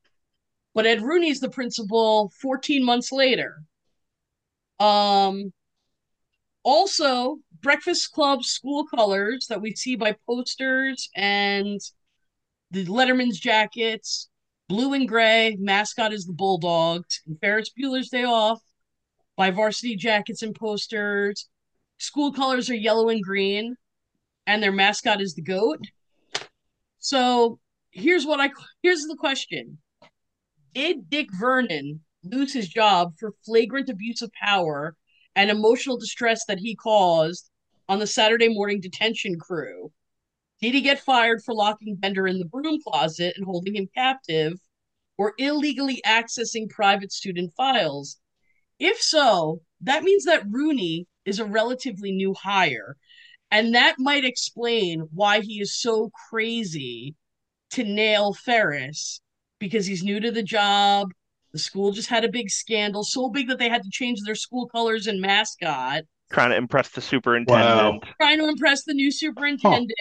but 0.73 0.85
Ed 0.85 1.01
Rooney's 1.01 1.39
the 1.39 1.49
principal 1.49 2.31
14 2.41 2.83
months 2.83 3.11
later. 3.11 3.63
Um 4.79 5.53
also 6.63 7.39
Breakfast 7.61 8.11
Club 8.11 8.43
school 8.43 8.85
colors 8.85 9.47
that 9.49 9.61
we 9.61 9.75
see 9.75 9.95
by 9.95 10.15
posters 10.27 11.09
and 11.15 11.79
the 12.71 12.85
Letterman's 12.85 13.39
jackets 13.39 14.29
blue 14.71 14.93
and 14.93 15.07
gray. 15.07 15.57
Mascot 15.59 16.13
is 16.13 16.25
the 16.25 16.33
Bulldogs. 16.33 17.21
And 17.27 17.37
Ferris 17.39 17.71
Bueller's 17.77 18.09
Day 18.09 18.23
Off 18.23 18.61
by 19.35 19.51
varsity 19.51 19.95
jackets 19.95 20.41
and 20.41 20.55
posters. 20.55 21.49
School 21.97 22.31
colors 22.31 22.69
are 22.69 22.75
yellow 22.75 23.09
and 23.09 23.21
green, 23.21 23.75
and 24.47 24.63
their 24.63 24.71
mascot 24.71 25.21
is 25.21 25.35
the 25.35 25.41
goat. 25.41 25.81
So 26.99 27.59
here's 27.91 28.25
what 28.25 28.39
I 28.39 28.49
here's 28.81 29.03
the 29.03 29.17
question: 29.17 29.77
Did 30.73 31.09
Dick 31.09 31.27
Vernon 31.33 32.01
lose 32.23 32.53
his 32.53 32.69
job 32.69 33.17
for 33.19 33.35
flagrant 33.43 33.89
abuse 33.89 34.21
of 34.21 34.31
power 34.31 34.95
and 35.35 35.49
emotional 35.49 35.97
distress 35.97 36.45
that 36.45 36.59
he 36.59 36.75
caused 36.75 37.49
on 37.89 37.99
the 37.99 38.07
Saturday 38.07 38.47
morning 38.47 38.79
detention 38.79 39.37
crew? 39.37 39.91
Did 40.61 40.73
he 40.73 40.81
get 40.81 41.01
fired 41.01 41.43
for 41.43 41.53
locking 41.53 41.95
Bender 41.95 42.25
in 42.25 42.39
the 42.39 42.45
broom 42.45 42.79
closet 42.81 43.33
and 43.35 43.45
holding 43.45 43.75
him 43.75 43.89
captive, 43.93 44.59
or 45.17 45.33
illegally 45.37 46.01
accessing 46.05 46.69
private 46.69 47.11
student 47.11 47.51
files? 47.57 48.19
If 48.79 49.01
so, 49.01 49.61
that 49.81 50.03
means 50.03 50.23
that 50.23 50.49
Rooney 50.49 51.07
is 51.25 51.39
a 51.39 51.45
relatively 51.45 52.11
new 52.11 52.33
hire, 52.33 52.95
and 53.49 53.75
that 53.75 53.99
might 53.99 54.23
explain 54.23 55.09
why 55.13 55.41
he 55.41 55.59
is 55.59 55.75
so 55.75 56.11
crazy 56.29 57.15
to 57.71 57.83
nail 57.83 58.33
Ferris 58.33 59.20
because 59.61 59.85
he's 59.85 60.03
new 60.03 60.19
to 60.19 60.31
the 60.31 60.43
job. 60.43 61.13
The 61.53 61.59
school 61.59 61.91
just 61.93 62.09
had 62.09 62.25
a 62.25 62.29
big 62.29 62.49
scandal, 62.49 63.03
so 63.03 63.29
big 63.29 63.47
that 63.47 63.59
they 63.59 63.69
had 63.69 63.83
to 63.83 63.89
change 63.89 64.21
their 64.23 64.35
school 64.35 64.67
colors 64.67 65.07
and 65.07 65.21
mascot 65.21 66.03
trying 66.31 66.49
to 66.49 66.55
impress 66.55 66.89
the 66.89 67.01
superintendent. 67.01 68.03
trying 68.19 68.39
to 68.39 68.47
impress 68.47 68.83
the 68.83 68.93
new 68.93 69.11
superintendent. 69.11 69.93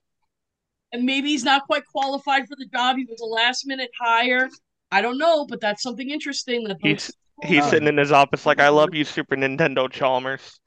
And 0.93 1.05
maybe 1.05 1.29
he's 1.29 1.45
not 1.45 1.67
quite 1.67 1.85
qualified 1.87 2.49
for 2.49 2.57
the 2.57 2.67
job. 2.67 2.97
He 2.97 3.05
was 3.05 3.21
a 3.21 3.27
last 3.27 3.67
minute 3.67 3.91
hire. 4.01 4.49
I 4.91 5.03
don't 5.03 5.19
know, 5.19 5.47
but 5.47 5.61
that's 5.61 5.83
something 5.83 6.11
interesting 6.11 6.65
that 6.65 6.79
He's 6.81 7.13
he's 7.45 7.65
sitting 7.67 7.89
in 7.89 7.97
his 7.97 8.11
office 8.11 8.45
like, 8.45 8.61
"I 8.61 8.71
love 8.71 8.93
you, 8.93 9.05
Super 9.05 9.37
Nintendo 9.37 9.91
Chalmers." 9.91 10.59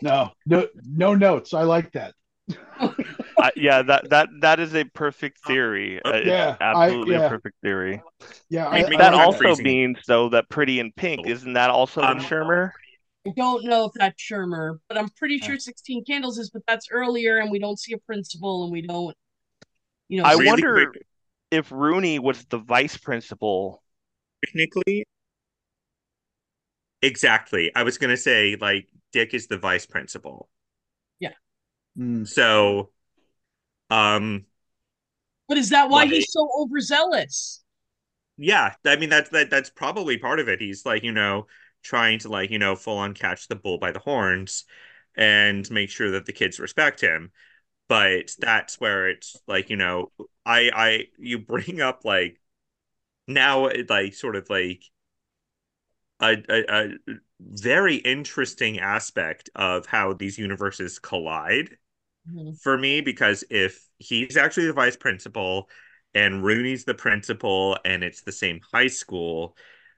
No, 0.00 0.30
no, 0.46 0.66
no 0.84 1.14
notes. 1.14 1.54
I 1.54 1.62
like 1.62 1.92
that. 1.92 2.14
I, 3.38 3.50
yeah, 3.56 3.82
that 3.82 4.10
that 4.10 4.28
that 4.40 4.60
is 4.60 4.74
a 4.74 4.84
perfect 4.84 5.38
theory. 5.46 6.00
Uh, 6.04 6.12
it's 6.14 6.26
Yeah, 6.26 6.56
I- 6.74 6.90
absolutely 6.90 7.14
yeah. 7.14 7.26
a 7.26 7.28
perfect 7.28 7.56
theory. 7.62 8.02
Yeah, 8.48 8.68
I, 8.68 8.82
me 8.88 8.96
I 8.98 8.98
That 8.98 9.14
I'm 9.14 9.20
also 9.20 9.38
freezing. 9.38 9.64
means 9.64 9.98
though 10.06 10.28
that 10.30 10.48
Pretty 10.48 10.80
in 10.80 10.92
Pink 10.92 11.26
isn't 11.26 11.52
that 11.54 11.70
also 11.70 12.02
Um, 12.02 12.18
in 12.18 12.18
Shermer? 12.18 12.72
I 13.26 13.30
don't 13.36 13.64
know 13.64 13.84
if 13.86 13.92
that's 13.94 14.20
Shermer, 14.22 14.78
but 14.88 14.98
I'm 14.98 15.08
pretty 15.10 15.38
sure 15.38 15.58
16 15.58 16.04
Candles 16.04 16.38
is, 16.38 16.50
but 16.50 16.62
that's 16.66 16.88
earlier, 16.90 17.38
and 17.38 17.50
we 17.50 17.58
don't 17.58 17.78
see 17.78 17.92
a 17.92 17.98
principal, 17.98 18.64
and 18.64 18.72
we 18.72 18.82
don't, 18.82 19.16
you 20.08 20.18
know. 20.22 20.24
I 20.24 20.32
Really 20.32 20.46
wonder 20.46 20.86
quick. 20.90 21.06
if 21.50 21.70
Rooney 21.72 22.18
was 22.18 22.44
the 22.46 22.58
vice 22.58 22.96
principal. 22.96 23.82
Technically, 24.44 25.04
exactly. 27.02 27.70
I 27.74 27.82
was 27.82 27.98
gonna 27.98 28.16
say 28.16 28.56
like 28.60 28.88
Dick 29.12 29.34
is 29.34 29.46
the 29.46 29.58
vice 29.58 29.86
principal. 29.86 30.48
Mm. 31.98 32.26
So, 32.26 32.90
um, 33.92 34.46
But 35.46 35.56
is 35.56 35.68
that 35.70 35.88
why 35.88 36.06
Right. 36.06 36.08
he's 36.08 36.32
so 36.32 36.50
overzealous? 36.58 37.62
yeah, 38.36 38.74
I 38.84 38.96
mean 38.96 39.10
that's 39.10 39.30
that 39.30 39.50
that's 39.50 39.70
probably 39.70 40.18
part 40.18 40.40
of 40.40 40.48
it. 40.48 40.60
He's 40.60 40.86
like, 40.86 41.02
you 41.02 41.12
know, 41.12 41.46
trying 41.82 42.18
to 42.20 42.28
like, 42.28 42.50
you 42.50 42.58
know, 42.58 42.76
full 42.76 42.98
on 42.98 43.14
catch 43.14 43.48
the 43.48 43.56
bull 43.56 43.78
by 43.78 43.92
the 43.92 43.98
horns 44.00 44.64
and 45.16 45.70
make 45.70 45.90
sure 45.90 46.10
that 46.12 46.26
the 46.26 46.32
kids 46.32 46.58
respect 46.60 47.00
him. 47.00 47.30
But 47.88 48.32
that's 48.40 48.80
where 48.80 49.08
it's 49.10 49.42
like, 49.48 49.70
you 49.70 49.76
know, 49.76 50.12
I 50.46 50.70
I 50.74 51.04
you 51.18 51.38
bring 51.40 51.80
up 51.82 52.04
like 52.04 52.40
now 53.28 53.66
it, 53.66 53.90
like 53.90 54.14
sort 54.14 54.36
of 54.36 54.50
like 54.50 54.84
a, 56.20 56.36
a, 56.48 56.64
a 56.68 56.94
very 57.40 57.96
interesting 57.96 58.78
aspect 58.78 59.50
of 59.54 59.86
how 59.86 60.12
these 60.12 60.38
universes 60.38 60.98
collide 60.98 61.76
Mhm. 62.28 62.60
for 62.60 62.78
me 62.78 63.00
because 63.00 63.44
if 63.50 63.86
he's 63.98 64.36
actually 64.36 64.66
the 64.66 64.72
vice 64.72 64.96
principal 64.96 65.68
and 66.14 66.44
Rooney's 66.44 66.84
the 66.84 66.94
principal 66.94 67.78
and 67.84 68.04
it's 68.04 68.22
the 68.22 68.32
same 68.32 68.60
high 68.72 68.88
school, 68.88 69.56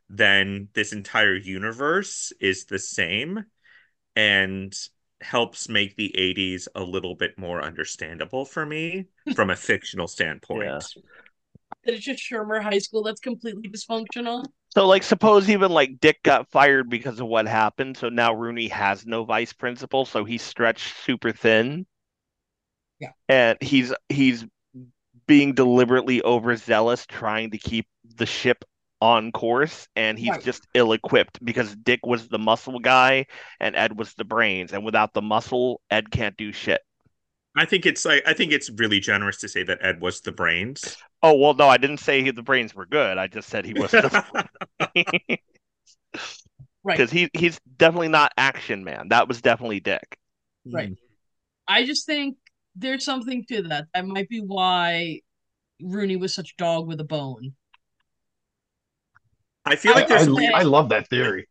then 0.08 0.68
this 0.74 0.92
entire 0.92 1.34
universe 1.34 2.32
is 2.40 2.66
the 2.66 2.78
same 2.78 3.44
and 4.16 4.74
helps 5.20 5.68
make 5.68 5.96
the 5.96 6.16
80s 6.16 6.68
a 6.74 6.82
little 6.82 7.14
bit 7.14 7.38
more 7.38 7.62
understandable 7.62 8.44
for 8.44 8.64
me 8.64 9.06
from 9.34 9.50
a 9.50 9.56
fictional 9.56 10.06
standpoint. 10.06 10.64
Yeah. 10.64 10.78
That 11.84 11.94
it's 11.94 12.04
just 12.04 12.22
Shermer 12.22 12.62
High 12.62 12.78
School 12.78 13.02
that's 13.02 13.20
completely 13.20 13.68
dysfunctional. 13.68 14.46
So, 14.74 14.86
like, 14.86 15.02
suppose 15.02 15.48
even 15.50 15.70
like 15.70 16.00
Dick 16.00 16.22
got 16.22 16.50
fired 16.50 16.90
because 16.90 17.20
of 17.20 17.26
what 17.26 17.46
happened. 17.46 17.96
So 17.96 18.08
now 18.08 18.34
Rooney 18.34 18.68
has 18.68 19.06
no 19.06 19.24
vice 19.24 19.52
principal, 19.52 20.04
so 20.04 20.24
he's 20.24 20.42
stretched 20.42 20.96
super 21.04 21.30
thin. 21.32 21.86
Yeah. 23.04 23.10
And 23.28 23.58
he's 23.60 23.92
he's 24.08 24.44
being 25.26 25.54
deliberately 25.54 26.22
overzealous, 26.22 27.06
trying 27.06 27.50
to 27.52 27.58
keep 27.58 27.86
the 28.16 28.26
ship 28.26 28.64
on 29.00 29.32
course, 29.32 29.86
and 29.96 30.18
he's 30.18 30.30
Right. 30.30 30.42
just 30.42 30.66
ill-equipped 30.74 31.44
because 31.44 31.74
Dick 31.76 32.06
was 32.06 32.28
the 32.28 32.38
muscle 32.38 32.78
guy 32.78 33.26
and 33.60 33.76
Ed 33.76 33.98
was 33.98 34.14
the 34.14 34.24
brains, 34.24 34.72
and 34.72 34.84
without 34.84 35.12
the 35.12 35.22
muscle, 35.22 35.80
Ed 35.90 36.10
can't 36.10 36.36
do 36.36 36.52
shit. 36.52 36.80
I 37.56 37.66
think 37.66 37.86
it's 37.86 38.04
like 38.04 38.22
I 38.26 38.32
think 38.32 38.52
it's 38.52 38.70
really 38.70 39.00
generous 39.00 39.38
to 39.38 39.48
say 39.48 39.62
that 39.62 39.78
Ed 39.80 40.00
was 40.00 40.20
the 40.20 40.32
brains. 40.32 40.96
Oh 41.22 41.34
well, 41.36 41.54
no, 41.54 41.68
I 41.68 41.76
didn't 41.76 41.98
say 41.98 42.22
he, 42.22 42.30
the 42.30 42.42
brains 42.42 42.74
were 42.74 42.86
good. 42.86 43.16
I 43.18 43.28
just 43.28 43.48
said 43.48 43.64
he 43.64 43.74
was 43.74 43.90
the 43.92 44.24
Right. 44.96 45.40
because 46.84 47.10
he 47.10 47.30
he's 47.32 47.58
definitely 47.76 48.08
not 48.08 48.32
action 48.36 48.84
man. 48.84 49.08
That 49.08 49.28
was 49.28 49.40
definitely 49.40 49.80
Dick. 49.80 50.18
Right. 50.66 50.88
Hmm. 50.88 50.94
I 51.66 51.84
just 51.84 52.06
think 52.06 52.36
there's 52.76 53.04
something 53.04 53.44
to 53.48 53.62
that. 53.62 53.86
That 53.94 54.06
might 54.06 54.28
be 54.28 54.40
why 54.40 55.20
Rooney 55.82 56.16
was 56.16 56.34
such 56.34 56.50
a 56.52 56.62
dog 56.62 56.86
with 56.86 57.00
a 57.00 57.04
bone. 57.04 57.54
I 59.64 59.76
feel 59.76 59.92
I- 59.92 59.96
like 59.96 60.08
there's 60.08 60.28
I- 60.28 60.60
I 60.60 60.62
love 60.62 60.88
that 60.90 61.08
theory. 61.08 61.48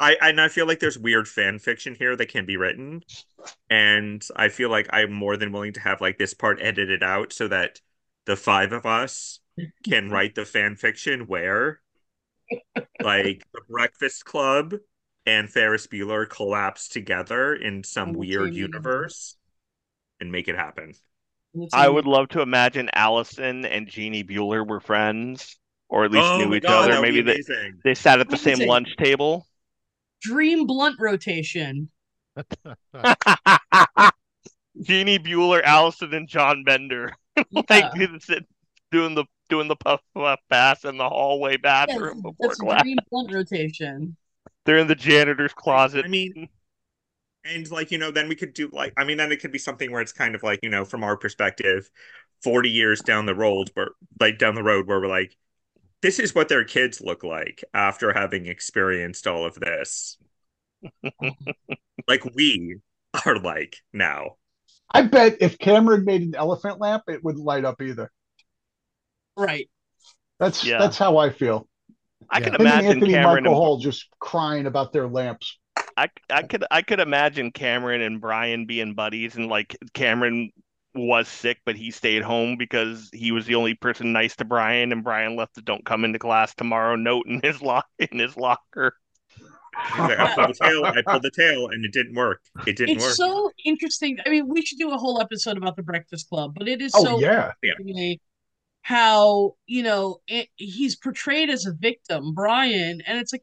I 0.00 0.16
and 0.20 0.40
I 0.40 0.48
feel 0.48 0.66
like 0.66 0.78
there's 0.78 0.98
weird 0.98 1.26
fan 1.26 1.58
fiction 1.58 1.94
here 1.94 2.14
that 2.14 2.28
can 2.28 2.46
be 2.46 2.56
written, 2.56 3.02
and 3.68 4.24
I 4.36 4.48
feel 4.48 4.70
like 4.70 4.86
I'm 4.92 5.12
more 5.12 5.36
than 5.36 5.50
willing 5.50 5.72
to 5.72 5.80
have 5.80 6.00
like 6.00 6.18
this 6.18 6.34
part 6.34 6.60
edited 6.62 7.02
out 7.02 7.32
so 7.32 7.48
that 7.48 7.80
the 8.26 8.36
five 8.36 8.72
of 8.72 8.86
us 8.86 9.40
can 9.84 10.08
write 10.10 10.36
the 10.36 10.44
fan 10.44 10.76
fiction 10.76 11.26
where, 11.26 11.80
like, 13.02 13.44
the 13.52 13.60
Breakfast 13.68 14.24
Club 14.24 14.74
and 15.26 15.50
Ferris 15.50 15.88
Bueller 15.88 16.28
collapse 16.28 16.88
together 16.88 17.54
in 17.54 17.82
some 17.82 18.12
weird 18.12 18.54
universe 18.54 19.36
and 20.20 20.30
make 20.32 20.48
it 20.48 20.56
happen. 20.56 20.92
I 21.72 21.88
would 21.88 22.04
love 22.06 22.28
to 22.30 22.40
imagine 22.42 22.90
Allison 22.92 23.64
and 23.64 23.88
Jeanie 23.88 24.22
Bueller 24.24 24.66
were 24.66 24.80
friends, 24.80 25.58
or 25.88 26.04
at 26.04 26.10
least 26.12 26.26
oh 26.26 26.38
knew 26.38 26.54
each 26.54 26.62
god, 26.62 26.90
other. 26.90 27.00
Maybe 27.02 27.22
they 27.22 27.40
they 27.84 27.94
sat 27.94 28.20
at 28.20 28.28
the 28.28 28.36
same 28.36 28.54
Amazing. 28.54 28.68
lunch 28.68 28.96
table. 28.96 29.46
dream 30.22 30.66
blunt 30.66 30.96
rotation. 31.00 31.90
Jeanie 34.82 35.18
Bueller, 35.18 35.62
Allison, 35.62 36.14
and 36.14 36.28
John 36.28 36.62
Bender, 36.64 37.12
like 37.50 37.68
Yeah. 37.70 37.90
it's- 37.96 38.28
it's 38.28 38.46
doing 38.90 39.14
the 39.14 39.24
doing 39.48 39.66
the 39.66 39.76
puff 39.76 40.00
puff 40.14 40.38
pass 40.50 40.84
in 40.84 40.98
the 40.98 41.08
hallway 41.08 41.52
Yeah, 41.52 41.86
bathroom 41.86 42.20
before 42.20 42.48
that's 42.48 42.60
a 42.60 42.64
class. 42.64 42.82
dream 42.82 42.98
blunt 43.10 43.32
rotation. 43.32 44.16
They're 44.66 44.76
in 44.78 44.86
the 44.86 44.94
janitor's 44.94 45.54
closet. 45.54 46.04
I 46.04 46.08
mean, 46.08 46.48
and 47.44 47.70
like, 47.70 47.90
you 47.90 47.98
know, 47.98 48.10
then 48.10 48.28
we 48.28 48.34
could 48.34 48.52
do 48.54 48.68
like, 48.72 48.92
I 48.96 49.04
mean, 49.04 49.16
then 49.16 49.32
it 49.32 49.40
could 49.40 49.52
be 49.52 49.58
something 49.58 49.90
where 49.90 50.00
it's 50.02 50.12
kind 50.12 50.34
of 50.34 50.42
like, 50.42 50.60
you 50.62 50.70
know, 50.70 50.84
from 50.84 51.04
our 51.04 51.16
perspective, 51.16 51.90
40 52.42 52.70
years 52.70 53.02
down 53.02 53.26
the 53.26 53.34
road, 53.34 53.70
where 53.74 53.90
like 54.20 54.38
down 54.38 54.54
the 54.54 54.62
road 54.62 54.86
where 54.86 55.00
we're 55.00 55.08
like, 55.08 55.36
this 56.02 56.18
is 56.18 56.34
what 56.34 56.48
their 56.48 56.64
kids 56.64 57.00
look 57.00 57.24
like 57.24 57.64
after 57.74 58.12
having 58.12 58.46
experienced 58.46 59.26
all 59.26 59.46
of 59.46 59.54
this. 59.56 60.18
like 62.08 62.24
we 62.34 62.76
are 63.26 63.38
like 63.38 63.76
now. 63.92 64.36
I 64.90 65.02
bet 65.02 65.38
if 65.40 65.58
Cameron 65.58 66.04
made 66.04 66.22
an 66.22 66.34
elephant 66.34 66.78
lamp, 66.80 67.04
it 67.08 67.22
wouldn't 67.24 67.44
light 67.44 67.64
up 67.64 67.80
either. 67.82 68.10
Right. 69.36 69.68
That's 70.38 70.64
Yeah. 70.64 70.78
that's 70.78 70.98
how 70.98 71.18
I 71.18 71.30
feel. 71.30 71.68
I 72.30 72.40
Yeah. 72.40 72.44
could 72.44 72.54
Him 72.54 72.60
and 72.66 72.68
imagine 72.68 72.86
Anthony 72.86 73.12
Cameron 73.12 73.46
Michael 73.46 73.54
and 73.54 73.54
Hall 73.54 73.78
just 73.78 74.08
crying 74.18 74.66
about 74.66 74.92
their 74.92 75.08
lamps. 75.08 75.57
I 75.98 76.08
I 76.30 76.42
could 76.42 76.64
I 76.70 76.82
could 76.82 77.00
imagine 77.00 77.50
Cameron 77.50 78.02
and 78.02 78.20
Brian 78.20 78.66
being 78.66 78.94
buddies 78.94 79.34
and 79.36 79.48
like 79.48 79.76
Cameron 79.94 80.50
was 80.94 81.28
sick 81.28 81.58
but 81.64 81.76
he 81.76 81.90
stayed 81.90 82.22
home 82.22 82.56
because 82.56 83.10
he 83.12 83.32
was 83.32 83.46
the 83.46 83.56
only 83.56 83.74
person 83.74 84.12
nice 84.12 84.36
to 84.36 84.44
Brian 84.44 84.92
and 84.92 85.02
Brian 85.02 85.36
left 85.36 85.54
the 85.56 85.62
don't 85.62 85.84
come 85.84 86.04
into 86.04 86.18
class 86.18 86.54
tomorrow 86.54 86.94
note 86.96 87.26
in 87.26 87.40
his 87.42 87.60
lock 87.60 87.86
in 87.98 88.18
his 88.18 88.36
locker. 88.36 88.94
Like, 89.96 90.18
I 90.18 90.34
pulled 90.34 90.48
the 90.48 90.64
tail, 90.64 90.84
I 90.84 91.02
pulled 91.02 91.22
the 91.22 91.30
tail, 91.30 91.68
and 91.68 91.84
it 91.84 91.92
didn't 91.92 92.14
work. 92.14 92.40
It 92.66 92.76
didn't 92.76 92.96
It's 92.96 93.04
work. 93.04 93.10
It's 93.10 93.16
so 93.16 93.50
interesting. 93.64 94.18
I 94.26 94.28
mean, 94.28 94.48
we 94.48 94.64
should 94.64 94.78
do 94.78 94.90
a 94.90 94.98
whole 94.98 95.20
episode 95.20 95.56
about 95.56 95.76
the 95.76 95.82
Breakfast 95.82 96.28
Club, 96.28 96.54
but 96.56 96.68
it 96.68 96.82
is 96.82 96.92
Oh 96.94 97.04
so 97.04 97.20
yeah. 97.20 97.52
to 97.62 97.84
me 97.84 98.20
how 98.82 99.54
you 99.66 99.82
know 99.82 100.20
it, 100.26 100.48
he's 100.56 100.96
portrayed 100.96 101.50
as 101.50 101.66
a 101.66 101.72
victim 101.72 102.32
brian 102.32 103.02
and 103.06 103.18
it's 103.18 103.32
like 103.32 103.42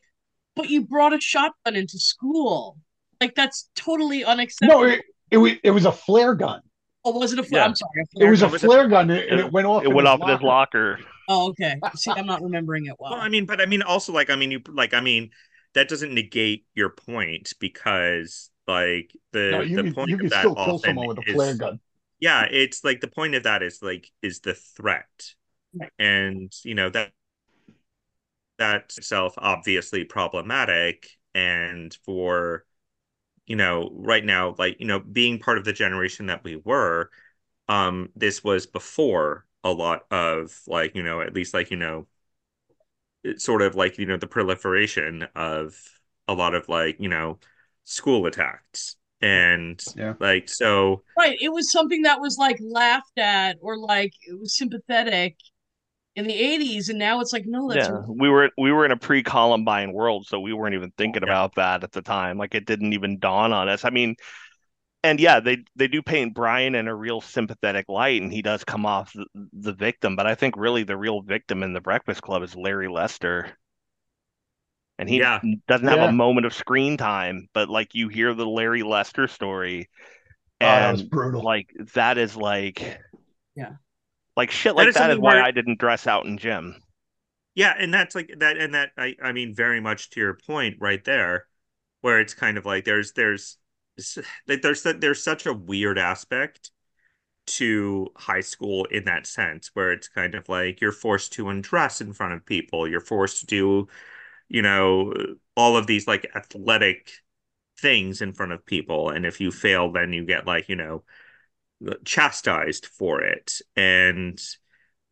but 0.56 0.70
you 0.70 0.82
brought 0.86 1.14
a 1.14 1.20
shotgun 1.22 1.76
into 1.76 1.99
school 1.99 2.78
like 3.22 3.36
that's 3.36 3.70
totally 3.76 4.24
unacceptable 4.26 4.82
No, 4.84 4.88
it, 4.88 5.01
it 5.32 5.38
was 5.38 5.53
it 5.64 5.72
was 5.72 5.86
a 5.86 5.91
flare 5.91 6.36
gun. 6.36 6.62
oh 7.03 7.18
was 7.18 7.34
it 7.34 7.39
a 7.39 7.43
flare 7.43 7.62
Yeah. 7.62 7.68
i'm 7.68 7.76
sorry 7.76 8.03
a 8.22 8.26
It 8.26 8.30
was 8.30 8.41
a 8.41 8.45
gun. 8.47 8.56
a- 8.56 8.60
flare 8.60 8.88
gun, 8.88 9.10
and 9.10 9.20
and 9.32 9.39
it 9.39 9.51
went 9.51 9.68
off. 9.68 9.84
It 9.84 9.93
went 9.93 10.08
off 10.08 10.22
in 10.22 10.28
his 10.28 10.41
locker. 10.41 10.97
locker. 10.97 10.99
oh 11.30 11.49
okay 11.49 11.76
see 11.95 12.12
i'm 12.12 12.26
not 12.26 12.41
remembering 12.41 12.86
it 12.86 12.95
well, 12.99 13.12
Well, 13.12 13.22
I 13.22 13.30
mean, 13.30 13.45
but 13.45 13.62
I 13.62 13.66
mean, 13.66 13.82
also 13.82 14.12
like, 14.14 14.30
I 14.30 14.36
mean, 14.36 14.51
you 14.51 14.62
like, 14.68 14.93
I 14.93 15.01
mean, 15.01 15.32
that 15.74 15.89
doesn't 15.89 16.14
negate 16.14 16.66
your 16.76 16.89
point 16.89 17.53
because 17.60 18.49
like 18.68 19.12
the 19.34 19.49
No, 19.51 19.62
you 19.62 19.76
the 19.78 19.84
can, 19.84 19.93
point 19.93 20.10
you 20.10 20.16
of 20.16 20.20
can 20.22 20.30
that 20.30 20.39
still 20.39 20.56
kill 20.56 20.80
someone 20.80 21.08
with 21.08 21.18
a 21.20 21.22
is- 21.30 21.34
flare 21.36 21.56
gun. 21.56 21.80
yeah 22.20 22.43
it's 22.49 22.84
like 22.84 23.01
the 23.01 23.08
point 23.08 23.36
of 23.36 23.43
that 23.43 23.62
is 23.64 23.80
like 23.82 24.10
is 24.22 24.39
the 24.41 24.53
threat 24.56 25.10
Right. 25.78 25.91
and 25.99 26.51
you 26.64 26.74
know 26.76 26.89
that 26.89 27.12
that 28.58 28.93
itself 28.97 29.34
obviously 29.38 30.03
problematic 30.06 31.10
and 31.34 31.97
for 32.06 32.66
you 33.47 33.56
know 33.56 33.91
right 33.93 34.26
now 34.26 34.56
like 34.58 34.80
you 34.80 34.88
know 34.88 34.99
being 34.99 35.39
part 35.39 35.58
of 35.58 35.66
the 35.66 35.74
generation 35.74 36.28
that 36.28 36.43
we 36.43 36.58
were 36.58 37.10
um 37.70 38.10
this 38.16 38.43
was 38.43 38.66
before 38.68 39.45
a 39.64 39.72
lot 39.72 40.06
of 40.12 40.60
like 40.68 40.95
you 40.95 41.03
know 41.03 41.22
at 41.22 41.34
least 41.36 41.53
like 41.53 41.72
you 41.72 41.78
know 41.78 42.08
sort 43.38 43.62
of 43.62 43.76
like 43.76 43.97
you 43.97 44.06
know 44.06 44.18
the 44.18 44.28
proliferation 44.28 45.28
of 45.36 45.76
a 46.28 46.34
lot 46.34 46.53
of 46.53 46.70
like 46.70 46.97
you 46.99 47.10
know 47.10 47.39
school 47.84 48.26
attacks 48.26 48.95
and 49.22 49.84
Yeah. 49.95 50.16
like 50.20 50.47
so 50.49 51.03
right 51.18 51.38
it 51.41 51.49
was 51.51 51.72
something 51.72 52.03
that 52.03 52.20
was 52.20 52.38
like 52.38 52.58
laughed 52.62 53.18
at 53.18 53.58
or 53.62 53.78
like 53.78 54.12
it 54.28 54.39
was 54.39 54.58
sympathetic 54.58 55.38
in 56.16 56.28
the 56.28 56.34
80s 56.34 56.89
and 56.89 56.99
now 56.99 57.20
it's 57.22 57.34
like 57.34 57.45
no 57.45 57.70
that's 57.70 57.89
Yeah, 57.89 58.03
we 58.07 58.30
were 58.30 58.51
we 58.57 58.72
were 58.72 58.86
in 58.86 58.91
a 58.91 58.97
pre-Columbine 58.97 59.91
world, 59.91 60.28
so 60.28 60.39
we 60.39 60.53
weren't 60.53 60.76
even 60.76 60.91
thinking 60.97 61.24
Yeah. 61.24 61.24
about 61.24 61.55
that 61.55 61.84
at 61.84 61.91
the 61.91 62.01
time. 62.03 62.38
Like 62.38 62.53
it 62.53 62.66
didn't 62.66 62.93
even 62.93 63.18
dawn 63.20 63.53
on 63.53 63.68
us. 63.70 63.84
I 63.86 63.89
mean, 63.89 64.16
and 65.03 65.20
yeah, 65.20 65.39
they 65.41 65.59
they 65.76 65.88
do 65.89 66.01
paint 66.03 66.36
Brian 66.36 66.76
in 66.76 66.88
a 66.88 66.95
real 66.95 67.22
sympathetic 67.22 67.89
light, 67.89 68.22
and 68.22 68.32
he 68.34 68.41
does 68.43 68.63
come 68.66 68.86
off 68.86 69.13
the, 69.13 69.28
the 69.53 69.74
victim. 69.74 70.16
But 70.16 70.28
I 70.28 70.36
think 70.36 70.55
really 70.57 70.84
the 70.84 70.97
real 70.97 71.22
victim 71.22 71.63
in 71.63 71.74
the 71.74 71.82
Breakfast 71.82 72.22
Club 72.24 72.43
is 72.43 72.55
Larry 72.55 72.89
Lester, 72.89 73.57
and 74.97 75.09
he 75.09 75.20
Yeah. 75.20 75.41
doesn't 75.68 75.88
have 75.88 75.99
Yeah. 75.99 76.01
a 76.01 76.07
moment 76.09 76.45
of 76.45 76.53
screen 76.53 76.97
time. 76.97 77.47
But 77.53 77.70
like 77.70 77.93
you 77.95 78.07
hear 78.07 78.34
the 78.34 78.45
Larry 78.47 78.84
Lester 78.84 79.28
story, 79.28 79.89
Oh, 80.61 80.80
that 80.80 80.91
was 80.91 81.01
and 81.01 81.03
brutal. 81.03 81.43
like 81.43 81.70
that 81.95 82.18
is 82.20 82.36
like 82.38 82.99
Yeah. 83.55 83.76
Like 84.38 84.51
shit 84.51 84.75
That 84.77 84.88
like 84.88 84.88
is 84.88 84.95
that 84.95 85.09
is 85.11 85.19
why 85.19 85.38
where- 85.38 85.41
I 85.41 85.51
didn't 85.51 85.79
dress 85.79 86.07
out 86.07 86.25
in 86.25 86.38
gym. 86.38 86.81
Yeah, 87.53 87.73
and 87.77 87.93
that's 87.93 88.15
like 88.15 88.31
that, 88.39 88.57
and 88.57 88.73
that 88.73 88.91
I 88.97 89.15
I 89.23 89.31
mean 89.31 89.53
very 89.55 89.79
much 89.79 90.09
to 90.11 90.19
your 90.19 90.33
point 90.36 90.77
right 90.79 91.03
there, 91.03 91.47
where 92.01 92.19
it's 92.19 92.33
kind 92.33 92.57
of 92.57 92.65
like 92.65 92.83
there's 92.86 93.13
there's 93.13 93.57
like 94.47 94.61
there's 94.61 94.83
there's 94.83 95.23
such 95.23 95.45
a 95.45 95.53
weird 95.53 95.97
aspect 95.97 96.71
to 97.47 98.09
high 98.17 98.41
school 98.41 98.86
in 98.86 99.05
that 99.05 99.27
sense, 99.27 99.71
where 99.75 99.91
it's 99.93 100.09
kind 100.09 100.36
of 100.36 100.49
like 100.49 100.81
you're 100.81 100.91
forced 100.93 101.33
to 101.33 101.49
undress 101.49 102.01
in 102.01 102.13
front 102.13 102.33
of 102.33 102.45
people, 102.45 102.88
you're 102.89 103.01
forced 103.01 103.41
to 103.41 103.45
do, 103.47 103.88
you 104.49 104.61
know, 104.63 105.13
all 105.57 105.77
of 105.77 105.88
these 105.88 106.07
like 106.07 106.27
athletic 106.36 107.11
things 107.79 108.21
in 108.21 108.33
front 108.33 108.51
of 108.53 108.65
people, 108.65 109.09
and 109.09 109.25
if 109.25 109.41
you 109.41 109.51
fail, 109.51 109.91
then 109.91 110.13
you 110.13 110.25
get 110.25 110.47
like 110.47 110.69
you 110.69 110.75
know 110.77 111.03
chastised 112.05 112.86
for 112.86 113.21
it, 113.21 113.61
and 113.76 114.39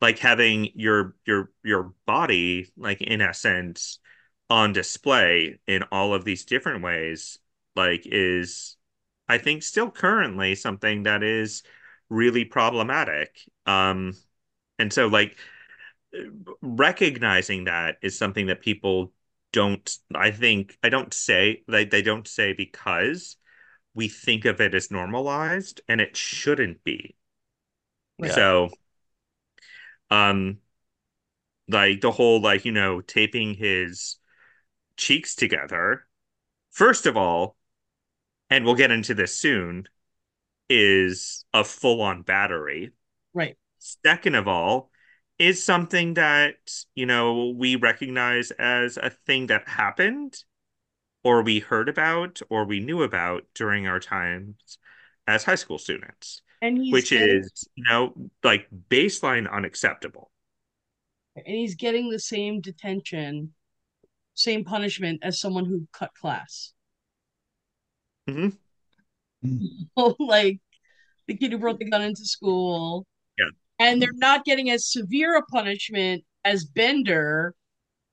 like 0.01 0.19
having 0.19 0.69
your 0.75 1.15
your 1.25 1.51
your 1.63 1.93
body 2.05 2.71
like 2.77 3.01
in 3.01 3.21
essence 3.21 3.99
on 4.49 4.73
display 4.73 5.59
in 5.67 5.83
all 5.91 6.13
of 6.13 6.25
these 6.25 6.45
different 6.45 6.83
ways 6.83 7.39
like 7.75 8.03
is 8.05 8.75
I 9.29 9.37
think 9.37 9.63
still 9.63 9.89
currently 9.89 10.55
something 10.55 11.03
that 11.03 11.23
is 11.23 11.63
really 12.09 12.45
problematic. 12.45 13.39
Um 13.65 14.13
and 14.77 14.91
so 14.91 15.07
like 15.07 15.37
recognizing 16.61 17.65
that 17.65 17.97
is 18.01 18.17
something 18.17 18.47
that 18.47 18.61
people 18.61 19.13
don't 19.51 19.97
I 20.13 20.31
think 20.31 20.77
I 20.83 20.89
don't 20.89 21.13
say 21.13 21.63
like 21.67 21.91
they 21.91 22.01
don't 22.01 22.27
say 22.27 22.53
because 22.53 23.37
we 23.93 24.07
think 24.07 24.45
of 24.45 24.59
it 24.59 24.73
as 24.73 24.91
normalized 24.91 25.81
and 25.87 26.01
it 26.01 26.17
shouldn't 26.17 26.83
be. 26.83 27.15
Right. 28.19 28.31
So 28.31 28.69
um 30.09 30.59
like 31.67 32.01
the 32.01 32.11
whole 32.11 32.41
like 32.41 32.65
you 32.65 32.71
know 32.71 33.01
taping 33.01 33.53
his 33.53 34.17
cheeks 34.97 35.35
together 35.35 36.05
first 36.71 37.05
of 37.05 37.17
all 37.17 37.55
and 38.49 38.65
we'll 38.65 38.75
get 38.75 38.91
into 38.91 39.13
this 39.13 39.35
soon 39.35 39.87
is 40.69 41.45
a 41.53 41.63
full-on 41.63 42.21
battery 42.21 42.91
Right. 43.33 43.57
second 43.79 44.35
of 44.35 44.47
all 44.47 44.91
is 45.39 45.63
something 45.63 46.15
that 46.15 46.55
you 46.95 47.05
know 47.05 47.53
we 47.57 47.75
recognize 47.75 48.51
as 48.51 48.97
a 48.97 49.09
thing 49.09 49.47
that 49.47 49.67
happened 49.67 50.43
or 51.23 51.41
we 51.43 51.59
heard 51.59 51.89
about 51.89 52.41
or 52.49 52.65
we 52.65 52.79
knew 52.79 53.03
about 53.03 53.45
during 53.55 53.87
our 53.87 53.99
times 53.99 54.77
as 55.27 55.43
high 55.43 55.55
school 55.55 55.77
students 55.77 56.41
And 56.61 56.77
he's 56.77 56.91
which 56.93 57.09
getting, 57.11 57.37
is 57.37 57.69
you 57.75 57.83
know 57.89 58.13
like 58.43 58.67
baseline 58.89 59.51
unacceptable 59.51 60.31
and 61.35 61.45
he's 61.45 61.75
getting 61.75 62.09
the 62.09 62.19
same 62.19 62.61
detention, 62.61 63.53
same 64.35 64.63
punishment 64.63 65.19
as 65.23 65.39
someone 65.39 65.65
who 65.65 65.87
cut 65.91 66.13
class. 66.15 66.73
hmm 68.27 68.49
like 70.19 70.59
the 71.27 71.35
kid 71.37 71.51
who 71.51 71.57
brought 71.57 71.79
the 71.79 71.89
gun 71.89 72.01
into 72.01 72.25
school. 72.25 73.05
Yeah. 73.37 73.45
And 73.79 74.01
they're 74.01 74.13
not 74.13 74.45
getting 74.45 74.69
as 74.69 74.91
severe 74.91 75.35
a 75.37 75.43
punishment 75.43 76.23
as 76.45 76.65
Bender, 76.65 77.55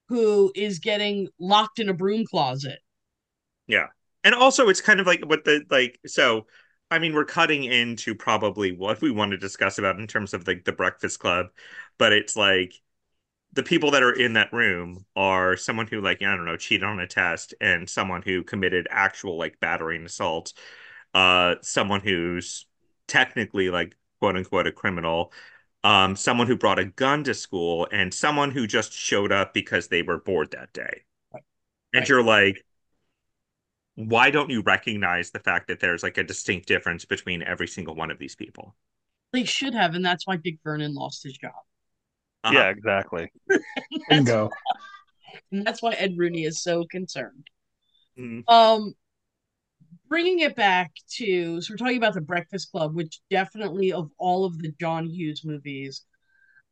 who 0.09 0.53
is 0.55 0.79
getting 0.79 1.29
locked 1.39 1.79
in 1.79 1.89
a 1.89 1.95
broom 1.95 2.25
closet. 2.27 2.81
Yeah. 3.71 3.87
And 4.25 4.35
also 4.35 4.69
it's 4.69 4.81
kind 4.81 5.01
of 5.01 5.07
like 5.07 5.23
what 5.25 5.45
the 5.45 5.65
like 5.71 5.99
so 6.07 6.47
I 6.91 6.99
mean 6.99 7.15
we're 7.15 7.25
cutting 7.25 7.65
into 7.65 8.15
probably 8.15 8.73
what 8.73 9.01
we 9.01 9.11
want 9.11 9.31
to 9.33 9.39
discuss 9.39 9.79
about 9.79 9.99
in 9.99 10.07
terms 10.07 10.35
of 10.35 10.47
like 10.47 10.65
the 10.65 10.73
Breakfast 10.73 11.19
Club, 11.21 11.47
but 11.99 12.13
it's 12.13 12.37
like 12.37 12.75
the 13.55 13.63
people 13.65 13.93
that 13.93 14.03
are 14.05 14.13
in 14.15 14.35
that 14.35 14.53
room 14.53 15.07
are 15.17 15.57
someone 15.57 15.87
who 15.89 16.01
like 16.03 16.23
I 16.23 16.37
don't 16.37 16.47
know 16.47 16.57
cheated 16.57 16.85
on 16.85 17.01
a 17.01 17.07
test 17.09 17.55
and 17.61 17.89
someone 17.91 18.23
who 18.23 18.45
committed 18.45 18.89
actual 18.91 19.39
like 19.39 19.61
battery 19.61 19.97
and 19.97 20.07
assault, 20.07 20.55
uh 21.15 21.57
someone 21.63 22.01
who's 22.03 22.67
technically 23.09 23.71
like 23.71 23.97
quote 24.21 24.37
unquote 24.37 24.67
a 24.69 24.73
criminal, 24.73 25.33
um 25.85 26.17
someone 26.17 26.47
who 26.49 26.57
brought 26.57 26.79
a 26.81 26.87
gun 26.87 27.25
to 27.25 27.35
school 27.35 27.89
and 27.93 28.15
someone 28.15 28.51
who 28.53 28.67
just 28.67 28.93
showed 28.95 29.33
up 29.33 29.55
because 29.55 29.89
they 29.89 30.03
were 30.03 30.19
bored 30.21 30.53
that 30.53 30.73
day. 30.75 31.03
Right. 31.33 31.43
And 31.93 32.03
Right. 32.03 32.09
you're 32.09 32.23
like 32.23 32.65
why 33.95 34.31
don't 34.31 34.51
you 34.51 34.63
recognize 34.63 35.31
the 35.31 35.41
fact 35.41 35.69
that 35.69 35.81
there's 35.81 36.03
like 36.03 36.19
a 36.19 36.25
distinct 36.25 36.67
difference 36.67 37.05
between 37.05 37.43
every 37.43 37.69
single 37.69 37.95
one 37.95 38.11
of 38.11 38.19
these 38.19 38.35
people? 38.35 38.75
They 39.33 39.45
should 39.45 39.75
have, 39.75 39.95
and 39.95 40.05
that's 40.05 40.27
why 40.27 40.37
Dick 40.37 40.59
Vernon 40.65 40.95
lost 40.95 41.23
his 41.23 41.37
job. 41.37 41.53
Uh-huh. 42.43 42.55
Yeah, 42.55 42.69
exactly. 42.69 43.31
That's, 43.49 43.65
Bingo. 44.09 44.49
and 45.53 45.67
that's 45.67 45.83
why 45.83 45.93
Ed 45.93 46.15
Rooney 46.17 46.45
is 46.45 46.63
so 46.63 46.85
concerned. 46.91 47.47
Mhm. 48.19 48.49
Um, 48.49 48.95
bringing 50.09 50.41
it 50.41 50.57
back 50.57 50.93
to 51.17 51.61
so 51.61 51.73
we're 51.73 51.77
talking 51.77 51.97
about 51.97 52.15
the 52.15 52.21
Breakfast 52.21 52.71
Club, 52.73 52.95
which 52.95 53.21
definitely 53.31 53.93
of 53.93 54.11
all 54.19 54.45
of 54.45 54.59
the 54.59 54.73
John 54.81 55.07
Hughes 55.07 55.43
movies, 55.45 56.05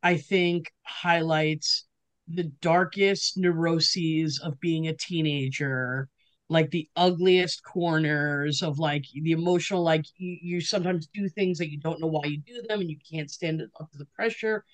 I 0.02 0.16
think 0.16 0.72
highlights 0.82 1.84
the 2.26 2.44
darkest 2.60 3.36
neuroses 3.36 4.40
of 4.42 4.60
being 4.60 4.88
a 4.88 4.94
teenager, 4.94 6.08
like 6.48 6.70
the 6.70 6.88
ugliest 6.96 7.62
corners 7.64 8.62
of 8.62 8.78
like 8.78 9.04
the 9.14 9.32
emotional, 9.32 9.82
like 9.82 10.04
you, 10.16 10.38
you 10.42 10.60
sometimes 10.60 11.08
do 11.12 11.28
things 11.28 11.58
that 11.58 11.70
you 11.70 11.78
don't 11.78 12.00
know 12.00 12.06
why 12.06 12.24
you 12.26 12.38
do 12.40 12.62
them 12.68 12.80
and 12.80 12.90
you 12.90 12.96
can't 13.10 13.30
stand 13.30 13.62
up 13.80 13.90
to 13.92 13.98
the 13.98 14.06
pressure, 14.06 14.64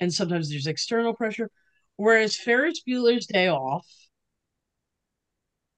and 0.00 0.12
sometimes 0.12 0.50
there's 0.50 0.66
external 0.66 1.14
pressure. 1.14 1.50
Whereas 1.96 2.36
Ferris 2.36 2.82
Bueller's 2.86 3.26
Day 3.26 3.48
Off 3.48 3.86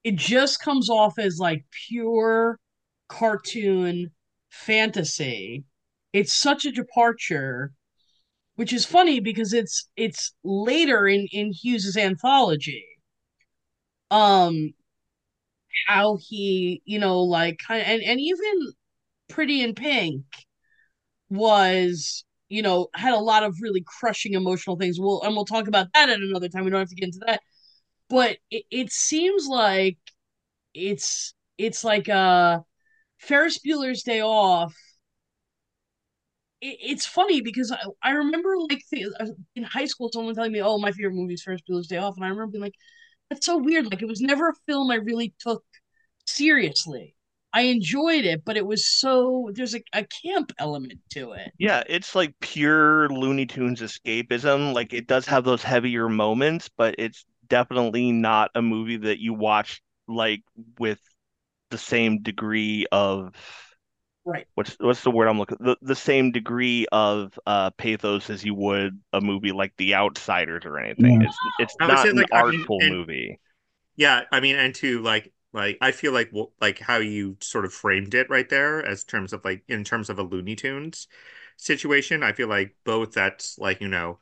it 0.05 0.17
just 0.17 0.61
comes 0.61 0.91
off 0.91 1.19
as 1.19 1.39
like 1.39 1.65
pure 1.89 2.59
cartoon 3.09 4.11
fantasy. 4.51 5.65
It's 6.13 6.33
such 6.33 6.65
a 6.65 6.73
departure, 6.73 7.73
which 8.57 8.73
is 8.73 8.87
funny 8.87 9.21
because 9.21 9.53
it's 9.53 9.89
it's 9.97 10.35
later 10.45 11.09
in 11.09 11.29
in 11.33 11.53
Hughes's 11.53 11.97
anthology. 11.97 12.85
Um 14.11 14.75
how 15.87 16.19
he, 16.21 16.83
you 16.85 16.99
know, 16.99 17.23
like 17.23 17.61
and 17.71 18.03
and 18.03 18.21
even 18.21 18.73
Pretty 19.29 19.63
in 19.63 19.75
Pink 19.75 20.25
was, 21.31 22.25
you 22.49 22.63
know, 22.63 22.89
had 22.95 23.15
a 23.15 23.19
lot 23.19 23.43
of 23.43 23.57
really 23.61 23.83
crushing 23.87 24.35
emotional 24.35 24.77
things. 24.77 24.99
We'll 25.01 25.23
and 25.23 25.35
we'll 25.35 25.45
talk 25.45 25.69
about 25.69 25.89
that 25.95 26.09
at 26.09 26.21
another 26.21 26.49
time. 26.49 26.65
We 26.65 26.71
don't 26.71 26.81
have 26.81 26.89
to 26.89 26.95
get 26.95 27.07
into 27.07 27.21
that. 27.27 27.41
But 28.11 28.39
it, 28.51 28.65
it 28.71 28.93
seems 28.93 29.49
like 29.49 29.99
it's 30.75 31.35
it's 31.59 31.85
like 31.85 32.09
uh 32.09 32.61
Ferris 33.19 33.61
Bueller's 33.61 34.03
Day 34.05 34.23
Off. 34.23 34.75
It, 36.61 36.79
it's 36.81 37.07
funny 37.07 37.41
because 37.41 37.73
I, 37.73 37.79
I 38.03 38.11
remember 38.13 38.55
like 38.71 38.83
th- 38.93 39.07
in 39.57 39.63
high 39.65 39.87
school 39.87 40.11
someone 40.13 40.35
telling 40.35 40.53
me, 40.53 40.63
"Oh, 40.63 40.79
my 40.79 40.93
favorite 40.93 41.15
movie 41.15 41.35
is 41.35 41.43
Ferris 41.43 41.63
Bueller's 41.69 41.89
Day 41.89 41.97
Off," 41.99 42.17
and 42.17 42.25
I 42.25 42.29
remember 42.29 42.53
being 42.53 42.63
like, 42.63 42.75
"That's 43.33 43.47
so 43.47 43.57
weird." 43.57 43.87
Like 43.87 44.03
it 44.03 44.09
was 44.09 44.21
never 44.21 44.51
a 44.51 44.55
film 44.67 44.91
I 44.91 44.97
really 44.97 45.35
took 45.39 45.65
seriously. 46.27 47.15
I 47.55 47.63
enjoyed 47.63 48.25
it, 48.27 48.45
but 48.45 48.59
it 48.59 48.67
was 48.67 48.87
so 48.87 49.51
there's 49.55 49.75
a, 49.75 49.83
a 49.95 50.05
camp 50.05 50.53
element 50.59 51.01
to 51.11 51.33
it. 51.33 51.53
Yeah, 51.59 51.83
it's 51.87 52.15
like 52.15 52.35
pure 52.41 53.09
Looney 53.09 53.47
Tunes 53.47 53.81
escapism. 53.81 54.75
Like 54.75 54.93
it 54.93 55.07
does 55.07 55.27
have 55.27 55.45
those 55.45 55.63
heavier 55.63 56.11
moments, 56.11 56.69
but 56.77 56.95
it's 56.99 57.25
definitely 57.49 58.13
not 58.13 58.51
a 58.55 58.61
movie 58.61 58.99
that 58.99 59.19
you 59.19 59.33
watch 59.33 59.81
like 60.09 60.43
with 60.79 61.01
the 61.71 61.79
same 61.79 62.21
degree 62.21 62.87
of 62.93 63.35
Right. 64.25 64.47
what's 64.55 64.77
what's 64.79 65.03
the 65.03 65.11
word 65.11 65.27
I'm 65.29 65.39
looking 65.39 65.59
the, 65.61 65.77
the 65.83 65.97
same 65.97 66.31
degree 66.31 66.87
of 66.93 67.39
uh 67.47 67.71
pathos 67.71 68.31
as 68.31 68.45
you 68.45 68.55
would 68.55 69.01
a 69.13 69.21
movie 69.21 69.53
like 69.53 69.73
The 69.79 69.95
Outsiders 69.95 70.65
or 70.65 70.79
anything. 70.79 71.21
Yeah. 71.21 71.27
It's 71.27 71.37
it's 71.59 71.77
I 71.81 71.87
not 71.89 71.99
say, 71.99 72.11
an 72.11 72.17
like, 72.17 72.29
I 72.33 72.45
mean, 72.45 72.61
artful 72.61 72.79
and- 72.81 72.91
movie. 72.91 73.41
Yeah, 73.97 74.23
I 74.33 74.41
mean, 74.41 74.57
and 74.57 74.75
to 74.77 75.01
like, 75.03 75.33
like 75.53 75.79
I 75.81 75.93
feel 75.93 76.13
like 76.13 76.31
well, 76.33 76.53
like 76.61 76.79
how 76.79 76.99
you 76.99 77.37
sort 77.41 77.65
of 77.65 77.75
framed 77.75 78.15
it 78.15 78.31
right 78.31 78.49
there, 78.49 78.85
as 78.85 79.05
terms 79.05 79.33
of 79.33 79.45
like 79.45 79.65
in 79.69 79.85
terms 79.85 80.09
of 80.11 80.19
a 80.19 80.23
Looney 80.23 80.57
Tunes 80.57 81.09
situation. 81.57 82.23
I 82.23 82.33
feel 82.33 82.49
like 82.49 82.75
both 82.85 83.13
that's 83.13 83.59
like 83.59 83.81
you 83.81 83.89
know, 83.89 84.19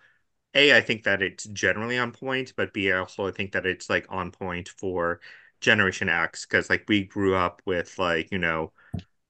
a 0.55 0.77
I 0.77 0.81
think 0.83 1.05
that 1.05 1.23
it's 1.23 1.45
generally 1.47 1.99
on 1.99 2.13
point, 2.13 2.55
but 2.57 2.73
b 2.75 2.93
I 2.93 2.99
also 2.99 3.31
think 3.33 3.53
that 3.53 3.67
it's 3.67 3.91
like 3.91 4.07
on 4.11 4.33
point 4.33 4.69
for 4.71 5.21
Generation 5.61 6.09
X 6.09 6.47
because 6.47 6.71
like 6.71 6.85
we 6.89 7.05
grew 7.05 7.37
up 7.37 7.63
with 7.67 7.99
like 7.99 8.31
you 8.33 8.39
know, 8.39 8.73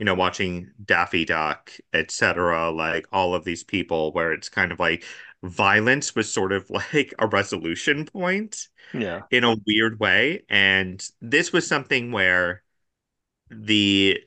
you 0.00 0.06
know 0.06 0.14
watching 0.16 0.72
Daffy 0.84 1.26
Duck, 1.26 1.72
etc. 1.94 2.72
Like 2.72 3.06
all 3.12 3.34
of 3.36 3.44
these 3.44 3.64
people 3.64 4.12
where 4.14 4.32
it's 4.34 4.50
kind 4.50 4.72
of 4.72 4.80
like 4.80 5.04
violence 5.44 6.16
was 6.16 6.32
sort 6.32 6.52
of 6.52 6.70
like 6.94 7.14
a 7.20 7.28
resolution 7.28 8.06
point 8.06 8.68
Yeah. 8.92 9.26
in 9.30 9.44
a 9.44 9.56
weird 9.66 10.00
way. 10.00 10.44
And 10.50 11.04
this 11.20 11.52
was 11.52 11.66
something 11.68 12.12
where 12.12 12.62
the 13.50 14.18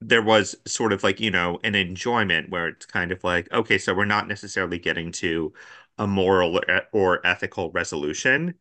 there 0.00 0.22
was 0.22 0.56
sort 0.66 0.92
of 0.92 1.02
like, 1.02 1.20
you 1.20 1.30
know, 1.30 1.58
an 1.64 1.74
enjoyment 1.74 2.50
where 2.50 2.68
it's 2.68 2.86
kind 2.86 3.12
of 3.12 3.22
like, 3.24 3.50
okay, 3.52 3.78
so 3.78 3.94
we're 3.94 4.04
not 4.04 4.28
necessarily 4.28 4.78
getting 4.78 5.12
to 5.12 5.52
a 5.98 6.06
moral 6.06 6.58
or, 6.68 6.82
or 6.92 7.26
ethical 7.26 7.70
resolution, 7.72 8.54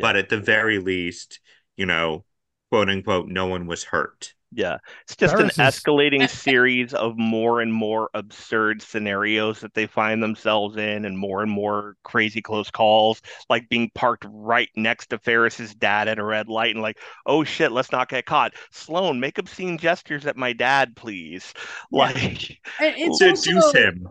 but 0.00 0.16
at 0.16 0.28
the 0.28 0.38
very 0.38 0.78
least, 0.78 1.40
you 1.76 1.86
know, 1.86 2.24
quote 2.70 2.88
unquote, 2.88 3.28
no 3.28 3.46
one 3.46 3.66
was 3.66 3.84
hurt. 3.84 4.34
Yeah, 4.50 4.78
it's 5.02 5.14
just 5.14 5.34
an 5.34 5.50
Ferris 5.50 5.76
is- 5.76 5.82
escalating 5.82 6.28
series 6.30 6.94
of 6.94 7.18
more 7.18 7.60
and 7.60 7.72
more 7.72 8.08
absurd 8.14 8.80
scenarios 8.80 9.60
that 9.60 9.74
they 9.74 9.86
find 9.86 10.22
themselves 10.22 10.76
in, 10.78 11.04
and 11.04 11.18
more 11.18 11.42
and 11.42 11.50
more 11.50 11.96
crazy 12.02 12.40
close 12.40 12.70
calls, 12.70 13.20
like 13.50 13.68
being 13.68 13.90
parked 13.94 14.24
right 14.26 14.70
next 14.74 15.08
to 15.10 15.18
Ferris's 15.18 15.74
dad 15.74 16.08
at 16.08 16.18
a 16.18 16.24
red 16.24 16.48
light, 16.48 16.74
and 16.74 16.82
like, 16.82 16.98
oh 17.26 17.44
shit, 17.44 17.72
let's 17.72 17.92
not 17.92 18.08
get 18.08 18.24
caught. 18.24 18.54
Sloane, 18.70 19.20
make 19.20 19.36
obscene 19.36 19.76
gestures 19.76 20.24
at 20.24 20.36
my 20.36 20.52
dad, 20.52 20.96
please. 20.96 21.52
Yeah. 21.92 21.98
Like, 21.98 22.58
And 22.80 22.94
it's 22.96 23.18
Seduce 23.18 23.64
also, 23.64 23.78
him. 23.78 24.08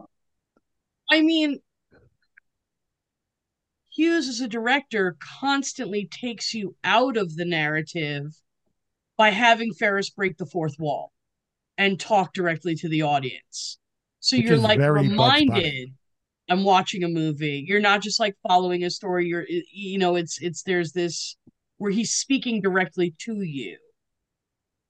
I 1.11 1.21
mean, 1.21 1.59
Hughes 3.89 4.27
as 4.29 4.41
a 4.41 4.47
director 4.47 5.17
constantly 5.39 6.05
takes 6.11 6.53
you 6.53 6.75
out 6.83 7.17
of 7.17 7.35
the 7.35 7.45
narrative 7.45 8.35
by 9.17 9.31
having 9.31 9.73
Ferris 9.73 10.09
break 10.09 10.37
the 10.37 10.45
fourth 10.45 10.75
wall 10.79 11.11
and 11.77 11.99
talk 11.99 12.33
directly 12.33 12.75
to 12.75 12.89
the 12.89 13.01
audience. 13.01 13.79
So 14.19 14.37
Which 14.37 14.45
you're 14.45 14.57
like 14.57 14.79
very 14.79 15.07
Bugs 15.07 15.15
Bunny. 15.15 15.49
reminded 15.49 15.93
I'm 16.49 16.63
watching 16.63 17.03
a 17.03 17.09
movie. 17.09 17.65
You're 17.67 17.81
not 17.81 18.01
just 18.01 18.19
like 18.19 18.35
following 18.47 18.83
a 18.83 18.89
story. 18.89 19.27
You're 19.27 19.45
you 19.71 19.97
know, 19.97 20.15
it's 20.15 20.41
it's 20.41 20.63
there's 20.63 20.93
this 20.93 21.35
where 21.77 21.91
he's 21.91 22.11
speaking 22.11 22.61
directly 22.61 23.13
to 23.19 23.41
you. 23.41 23.77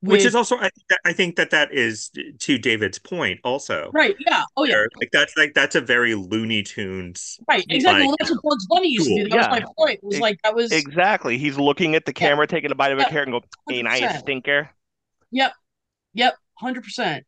Which 0.02 0.26
is 0.26 0.36
also 0.36 0.58
I, 0.58 0.70
I 1.06 1.14
think 1.14 1.36
that 1.38 1.50
that 1.52 1.74
is 1.74 2.12
to 2.40 2.58
David's 2.58 3.00
point 3.00 3.40
also. 3.44 3.90
right, 3.94 4.16
yeah. 4.20 4.44
Oh 4.56 4.64
yeah. 4.64 4.86
Like 5.00 5.10
that's 5.12 5.36
like 5.38 5.54
that's 5.54 5.76
a 5.76 5.82
very 5.82 6.16
Looney 6.16 6.64
Tunes. 6.64 7.40
Right, 7.48 7.66
exactly. 7.70 8.02
like, 8.02 8.08
well, 8.08 8.16
that's 8.20 8.32
what 8.32 8.44
Bugs 8.44 8.68
Bunny 8.68 8.90
used 8.90 9.08
to 9.08 9.24
do. 9.24 9.30
That 9.30 9.36
Yeah. 9.36 9.50
was 9.50 9.62
my 9.62 9.66
point. 9.78 10.00
It 10.04 10.06
was 10.06 10.20
like 10.20 10.40
that 10.44 10.56
was 10.56 10.72
Exactly. 10.72 11.38
He's 11.38 11.58
looking 11.58 11.96
at 11.96 12.06
the 12.06 12.14
camera, 12.14 12.48
taking 12.48 12.72
a 12.72 12.76
bite 12.76 12.92
of 12.92 13.00
a 13.00 13.06
carrot, 13.06 13.28
and 13.30 13.42
go, 13.42 13.74
"Ain't 13.74 13.88
I 13.88 13.98
a 13.98 14.20
stinker?" 14.20 14.70
yep, 15.32 15.54
yep 16.14 16.36
hundred 16.56 16.84
percent. 16.84 17.26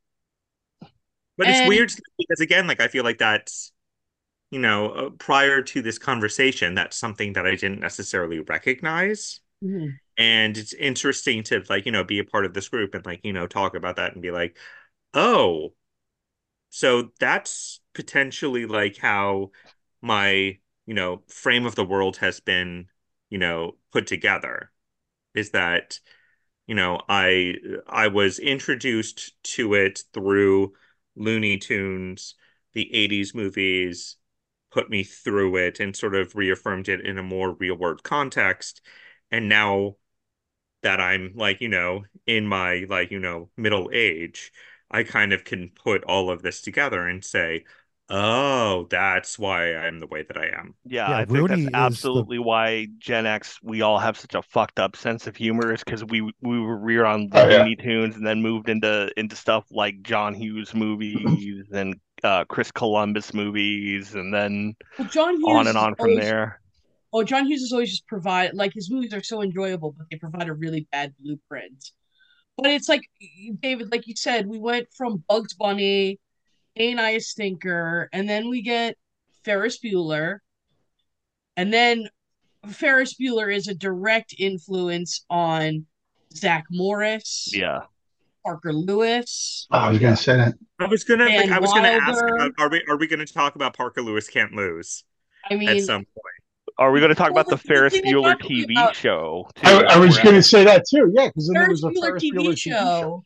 But 1.37 1.47
it's 1.47 1.67
weird 1.67 1.91
because 2.17 2.41
again, 2.41 2.67
like 2.67 2.81
I 2.81 2.87
feel 2.87 3.03
like 3.03 3.17
that's 3.17 3.71
you 4.51 4.59
know 4.59 4.89
uh, 4.89 5.09
prior 5.11 5.61
to 5.61 5.81
this 5.81 5.97
conversation, 5.97 6.75
that's 6.75 6.97
something 6.97 7.33
that 7.33 7.45
I 7.45 7.51
didn't 7.51 7.79
necessarily 7.79 8.39
recognize. 8.39 9.39
And 10.19 10.57
it's 10.57 10.73
interesting 10.73 11.43
to 11.43 11.63
like 11.69 11.87
you 11.87 11.93
know 11.93 12.05
be 12.05 12.19
a 12.19 12.25
part 12.25 12.45
of 12.45 12.53
this 12.53 12.69
group 12.69 12.95
and 12.95 13.05
like 13.07 13.21
you 13.23 13.33
know 13.33 13.47
talk 13.47 13.75
about 13.75 13.97
that 13.97 14.13
and 14.13 14.21
be 14.21 14.31
like 14.31 14.57
oh 15.15 15.73
so 16.69 17.09
that's 17.19 17.81
potentially 17.95 18.67
like 18.67 18.97
how 18.97 19.51
my 20.01 20.59
you 20.85 20.93
know 20.93 21.23
frame 21.27 21.65
of 21.65 21.75
the 21.75 21.85
world 21.85 22.17
has 22.17 22.41
been 22.41 22.87
you 23.29 23.39
know 23.39 23.73
put 23.91 24.07
together 24.07 24.71
is 25.35 25.51
that 25.51 25.99
you 26.67 26.75
know 26.75 27.01
i 27.09 27.55
i 27.87 28.07
was 28.07 28.39
introduced 28.39 29.33
to 29.43 29.73
it 29.73 30.03
through 30.13 30.73
looney 31.15 31.57
tunes 31.57 32.35
the 32.73 32.93
80s 32.93 33.33
movies 33.33 34.17
put 34.71 34.89
me 34.89 35.03
through 35.03 35.57
it 35.57 35.79
and 35.79 35.95
sort 35.95 36.15
of 36.15 36.35
reaffirmed 36.35 36.89
it 36.89 37.01
in 37.01 37.17
a 37.17 37.23
more 37.23 37.53
real 37.53 37.75
world 37.75 38.03
context. 38.03 38.81
And 39.31 39.49
now 39.49 39.95
that 40.83 40.99
I'm 40.99 41.33
like, 41.35 41.61
you 41.61 41.69
know, 41.69 42.03
in 42.25 42.47
my 42.47 42.85
like, 42.89 43.11
you 43.11 43.19
know, 43.19 43.49
middle 43.57 43.89
age, 43.93 44.51
I 44.91 45.03
kind 45.03 45.33
of 45.33 45.43
can 45.43 45.69
put 45.83 46.03
all 46.05 46.31
of 46.31 46.41
this 46.41 46.61
together 46.61 47.07
and 47.07 47.23
say, 47.23 47.65
oh, 48.11 48.87
that's 48.89 49.37
why 49.37 49.75
I'm 49.75 49.99
the 49.99 50.07
way 50.07 50.23
that 50.23 50.35
I 50.37 50.47
am. 50.59 50.73
Yeah, 50.85 51.09
Yeah, 51.09 51.17
I 51.17 51.25
think 51.25 51.37
Rooney 51.37 51.47
that's 51.49 51.59
is 51.61 51.65
the- 51.67 51.75
absolutely 51.77 52.39
why 52.39 52.87
Gen 52.97 53.25
X 53.27 53.59
we 53.61 53.81
all 53.83 53.99
have 53.99 54.17
such 54.17 54.33
a 54.35 54.41
fucked 54.41 54.79
up 54.79 54.95
sense 54.95 55.27
of 55.27 55.35
humor 55.35 55.71
is 55.73 55.83
because 55.83 56.03
we 56.05 56.21
we 56.41 56.59
were 56.59 56.77
reared 56.77 57.05
on 57.05 57.29
Oh, 57.33 57.47
yeah. 57.47 57.57
Looney 57.59 57.75
Tunes 57.75 58.15
and 58.15 58.25
then 58.25 58.41
moved 58.41 58.67
into 58.69 59.11
into 59.17 59.35
stuff 59.35 59.65
like 59.71 60.01
John 60.01 60.33
Hughes 60.33 60.73
movies 60.73 61.67
and 61.71 61.95
uh, 62.23 62.45
Chris 62.45 62.71
Columbus 62.71 63.33
movies 63.33 64.15
and 64.15 64.33
then 64.33 64.73
Well, 64.97 65.07
John 65.07 65.35
Hughes 65.35 65.45
on 65.47 65.67
and 65.67 65.77
on 65.77 65.95
from 65.95 66.09
always- 66.11 66.25
there. 66.25 66.61
Oh, 67.11 67.23
John 67.23 67.47
Hughes 67.47 67.61
has 67.61 67.71
always 67.71 67.89
just 67.89 68.07
provide 68.07 68.53
like 68.53 68.73
his 68.73 68.91
movies 68.91 69.13
are 69.13 69.23
so 69.23 69.41
enjoyable, 69.41 69.95
but 69.97 70.07
they 70.11 70.17
provide 70.17 70.47
a 70.47 70.53
really 70.53 70.87
bad 70.91 71.13
blueprint. 71.19 71.91
But 72.57 72.71
it's 72.71 72.89
like 72.89 73.01
David, 73.61 73.91
like 73.91 74.05
you 74.07 74.15
said, 74.15 74.47
we 74.47 74.59
went 74.59 74.87
from 74.95 75.23
Bugs 75.27 75.53
Bunny, 75.53 76.19
Ain't 76.75 76.99
I 76.99 77.11
a 77.11 77.19
Stinker, 77.19 78.09
and 78.13 78.29
then 78.29 78.49
we 78.49 78.61
get 78.61 78.95
Ferris 79.43 79.79
Bueller, 79.79 80.39
and 81.57 81.73
then 81.73 82.09
Ferris 82.67 83.15
Bueller 83.19 83.53
is 83.53 83.67
a 83.67 83.73
direct 83.73 84.35
influence 84.37 85.25
on 85.29 85.85
Zach 86.33 86.65
Morris, 86.69 87.49
Yeah. 87.53 87.81
Parker 88.45 88.73
Lewis. 88.73 89.67
Oh, 89.71 89.77
I 89.77 89.89
was 89.89 89.99
gonna 89.99 90.15
say 90.15 90.37
that. 90.37 90.53
I 90.79 90.85
was 90.85 91.03
gonna 91.03 91.25
like, 91.25 91.49
I 91.49 91.59
was 91.59 91.73
gonna 91.73 91.89
ask 91.89 92.23
about, 92.23 92.51
are 92.57 92.69
we 92.69 92.83
are 92.87 92.97
we 92.97 93.07
gonna 93.07 93.25
talk 93.25 93.55
about 93.55 93.75
Parker 93.75 94.01
Lewis 94.01 94.27
can't 94.27 94.53
lose 94.53 95.03
I 95.49 95.55
mean, 95.55 95.69
at 95.69 95.81
some 95.81 96.05
point? 96.05 96.38
Are 96.79 96.91
we 96.91 96.99
going 96.99 97.09
to 97.09 97.15
talk 97.15 97.31
Well, 97.33 97.41
about 97.41 97.45
the 97.49 97.57
the- 97.57 97.61
the 97.61 97.67
Ferris 97.67 97.99
Bueller 98.01 98.35
TV 98.39 98.71
about- 98.71 98.95
show? 98.95 99.47
Too, 99.55 99.61
I, 99.67 99.83
I 99.95 99.97
was 99.99 100.17
gonna 100.17 100.41
say 100.41 100.63
that 100.63 100.85
too. 100.89 101.11
Yeah, 101.15 101.27
because 101.27 101.49
there 101.53 101.65
Ferris 101.65 101.81
was 101.83 101.83
a 101.83 101.99
Bueller 101.99 102.05
Ferris 102.07 102.23
TV, 102.23 102.31
Bueller 102.33 102.57
show, 102.57 103.23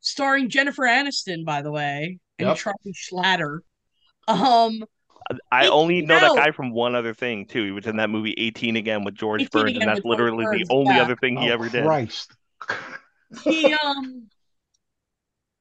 starring 0.00 0.48
Jennifer 0.50 0.82
Aniston, 0.82 1.44
by 1.44 1.62
the 1.62 1.70
way, 1.70 2.18
and 2.38 2.48
Yep. 2.48 2.56
Charlie 2.56 2.92
Schlatter. 2.92 3.60
Um, 4.26 4.84
I 5.52 5.66
It 5.66 5.68
only 5.68 6.00
came 6.00 6.06
know 6.08 6.20
that 6.34 6.44
guy 6.44 6.50
from 6.52 6.72
one 6.72 6.94
other 6.94 7.14
thing 7.14 7.46
too. 7.46 7.64
He 7.64 7.70
was 7.70 7.86
in 7.86 7.96
that 7.98 8.10
movie 8.10 8.34
18 8.36 8.76
again 8.76 9.04
with 9.04 9.14
George 9.14 9.48
Burns, 9.50 9.70
Again 9.70 9.82
and 9.82 9.88
that's 9.90 10.00
with 10.04 10.18
George 10.18 10.32
literally 10.32 10.64
the 10.64 10.66
only 10.74 10.94
yeah. 10.96 11.02
other 11.02 11.16
thing 11.16 11.36
he 11.36 11.50
Oh, 11.50 11.54
ever 11.54 11.68
did. 11.68 11.84
Christ. 11.84 12.32
he 13.44 13.72
um 13.74 14.28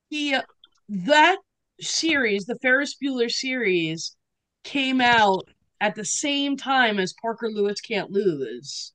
he 0.10 0.34
uh, 0.34 0.42
that 0.90 1.38
series, 1.82 2.46
the 2.46 2.58
Ferris 2.62 2.96
Bueller 3.02 3.30
series, 3.30 4.16
came 4.64 5.02
out 5.02 5.48
at 5.82 5.96
the 5.96 6.06
same 6.06 6.58
time 6.58 7.00
as 7.00 7.14
Parker 7.22 7.50
Lewis 7.50 7.80
Can't 7.82 8.12
Lose. 8.12 8.94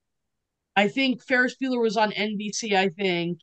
I 0.76 0.88
think 0.88 1.22
Ferris 1.22 1.56
Bueller 1.62 1.80
was 1.80 1.96
on 1.96 2.12
NBC, 2.12 2.72
I 2.74 2.88
think, 2.88 3.38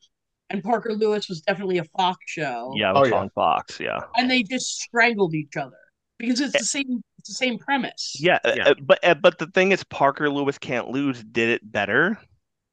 and 0.50 0.62
Parker 0.62 0.92
Lewis 0.94 1.28
was 1.28 1.40
definitely 1.42 1.78
a 1.78 1.84
Fox 1.96 2.18
show. 2.26 2.72
Yeah, 2.76 2.90
it 2.90 2.96
Oh, 2.96 3.00
was 3.02 3.10
yeah. 3.10 3.16
on 3.18 3.30
Fox. 3.30 3.78
Yeah. 3.80 4.00
and 4.16 4.30
they 4.30 4.42
just 4.42 4.80
strangled 4.80 5.34
each 5.34 5.56
other 5.56 5.76
because 6.18 6.40
it's 6.40 6.58
the 6.58 6.64
same. 6.64 7.02
It's 7.18 7.28
the 7.28 7.34
same 7.34 7.58
premise. 7.58 8.16
Yeah, 8.18 8.38
uh, 8.44 8.52
Yeah. 8.56 8.68
uh, 8.70 8.74
but 8.82 8.98
uh, 9.04 9.14
but 9.14 9.38
the 9.38 9.46
thing 9.48 9.72
is, 9.72 9.84
Parker 9.84 10.28
Lewis 10.30 10.58
Can't 10.58 10.88
Lose 10.88 11.22
did 11.22 11.50
it 11.50 11.60
better, 11.70 12.18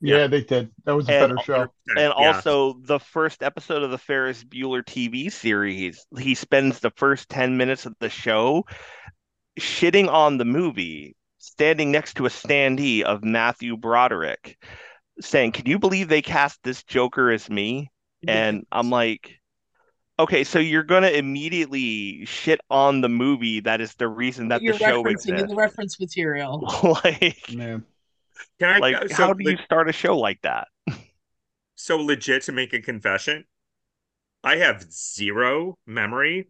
Yeah, 0.01 0.18
Yeah. 0.18 0.28
they 0.28 0.41
did. 0.43 0.72
That 0.86 0.93
was 0.95 1.07
a 1.09 1.13
And- 1.13 1.36
better 1.36 1.45
show. 1.45 1.61
and 1.89 1.97
Yeah. 1.99 2.09
also 2.11 2.74
the 2.82 2.99
first 2.99 3.43
episode 3.43 3.84
of 3.84 3.91
the 3.91 3.97
Ferris 3.97 4.43
Bueller 4.43 4.84
TV 4.86 5.30
series, 5.30 6.05
he 6.18 6.34
spends 6.36 6.80
the 6.80 6.91
first 6.97 7.30
ten 7.30 7.57
minutes 7.57 7.86
of 7.86 7.93
the 7.99 8.09
show 8.09 8.63
shitting 9.60 10.10
on 10.10 10.38
the 10.38 10.45
movie, 10.45 11.16
standing 11.38 11.91
next 11.91 12.16
to 12.16 12.26
a 12.26 12.30
standee 12.30 13.01
of 13.03 13.24
Matthew 13.24 13.78
Broderick, 13.78 14.58
saying, 15.20 15.53
"Can 15.53 15.66
you 15.66 15.80
believe 15.80 16.10
they 16.10 16.22
cast 16.22 16.62
this 16.64 16.84
Joker 16.84 17.32
as 17.32 17.49
me?" 17.49 17.91
And 18.28 18.66
I'm 18.72 18.89
like, 18.89 19.39
okay, 20.20 20.43
so 20.43 20.60
you're 20.60 20.84
gonna 20.84 21.10
immediately 21.10 22.26
shit 22.26 22.60
on 22.70 23.01
the 23.01 23.10
movie 23.10 23.60
that 23.62 23.82
is 23.82 23.93
the 23.95 24.08
reason 24.08 24.49
that 24.49 24.62
you're 24.62 24.74
the 24.74 24.80
show 24.80 25.03
referencing 25.03 25.30
in 25.30 25.34
exists. 25.36 25.49
the 25.49 25.55
reference 25.55 25.99
material. 25.99 26.62
like, 27.03 27.53
Man. 27.53 27.86
Can 28.60 28.70
I, 28.70 28.78
like 28.78 29.10
so, 29.10 29.16
how 29.16 29.34
do 29.34 29.49
you 29.49 29.58
start 29.66 29.89
a 29.89 29.93
show 29.93 30.18
like 30.18 30.41
that? 30.43 30.68
so 31.76 31.97
legit 31.97 32.43
to 32.43 32.51
make 32.51 32.74
a 32.74 32.82
confession? 32.82 33.45
I 34.43 34.58
have 34.58 34.91
zero 34.91 35.78
memory 35.86 36.47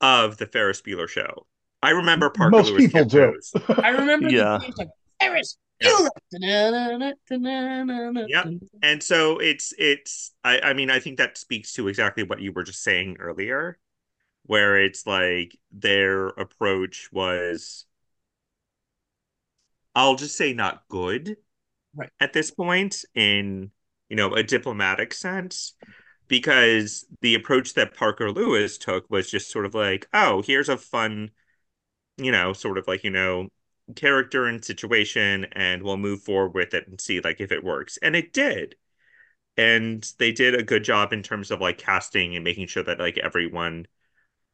of 0.00 0.36
the 0.38 0.46
Ferris 0.46 0.82
Bueller 0.82 1.08
show. 1.08 1.46
I 1.82 1.90
remember 1.90 2.30
Parker 2.30 2.50
Most 2.50 2.70
Lewis 2.70 2.86
people 2.86 3.04
do. 3.04 3.34
I 3.68 3.90
remember 3.90 4.28
Yeah. 4.28 4.58
the 4.58 4.72
like 4.78 4.88
Ferris 5.20 5.58
Yeah. 5.80 5.90
Bueller. 5.90 6.08
Yep. 8.26 8.46
And 8.82 9.02
so 9.02 9.38
it's 9.38 9.74
it's 9.78 10.32
I, 10.44 10.60
I 10.60 10.72
mean 10.72 10.90
I 10.90 10.98
think 11.00 11.18
that 11.18 11.36
speaks 11.38 11.72
to 11.74 11.88
exactly 11.88 12.22
what 12.22 12.40
you 12.40 12.52
were 12.52 12.62
just 12.62 12.82
saying 12.82 13.16
earlier, 13.20 13.78
where 14.46 14.80
it's 14.80 15.06
like 15.06 15.58
their 15.72 16.28
approach 16.28 17.10
was 17.12 17.86
I'll 19.94 20.16
just 20.16 20.36
say 20.36 20.52
not 20.52 20.88
good 20.88 21.36
Right. 21.96 22.10
at 22.20 22.32
this 22.32 22.50
point 22.50 23.04
in 23.14 23.70
you 24.08 24.16
know 24.16 24.34
a 24.34 24.42
diplomatic 24.42 25.14
sense 25.14 25.74
because 26.28 27.06
the 27.20 27.34
approach 27.34 27.74
that 27.74 27.94
Parker 27.96 28.30
Lewis 28.30 28.78
took 28.78 29.08
was 29.10 29.30
just 29.30 29.50
sort 29.50 29.66
of 29.66 29.74
like 29.74 30.08
oh 30.14 30.42
here's 30.42 30.68
a 30.68 30.76
fun 30.78 31.30
you 32.16 32.32
know 32.32 32.52
sort 32.52 32.78
of 32.78 32.86
like 32.88 33.04
you 33.04 33.10
know 33.10 33.48
character 33.96 34.46
and 34.46 34.64
situation 34.64 35.46
and 35.52 35.82
we'll 35.82 35.96
move 35.96 36.22
forward 36.22 36.54
with 36.54 36.74
it 36.74 36.88
and 36.88 37.00
see 37.00 37.20
like 37.20 37.40
if 37.40 37.52
it 37.52 37.62
works. 37.64 37.98
And 38.02 38.16
it 38.16 38.32
did. 38.32 38.76
And 39.56 40.06
they 40.18 40.32
did 40.32 40.54
a 40.54 40.62
good 40.62 40.84
job 40.84 41.12
in 41.12 41.22
terms 41.22 41.50
of 41.50 41.60
like 41.60 41.78
casting 41.78 42.34
and 42.36 42.44
making 42.44 42.68
sure 42.68 42.82
that 42.84 42.98
like 43.00 43.18
everyone 43.18 43.86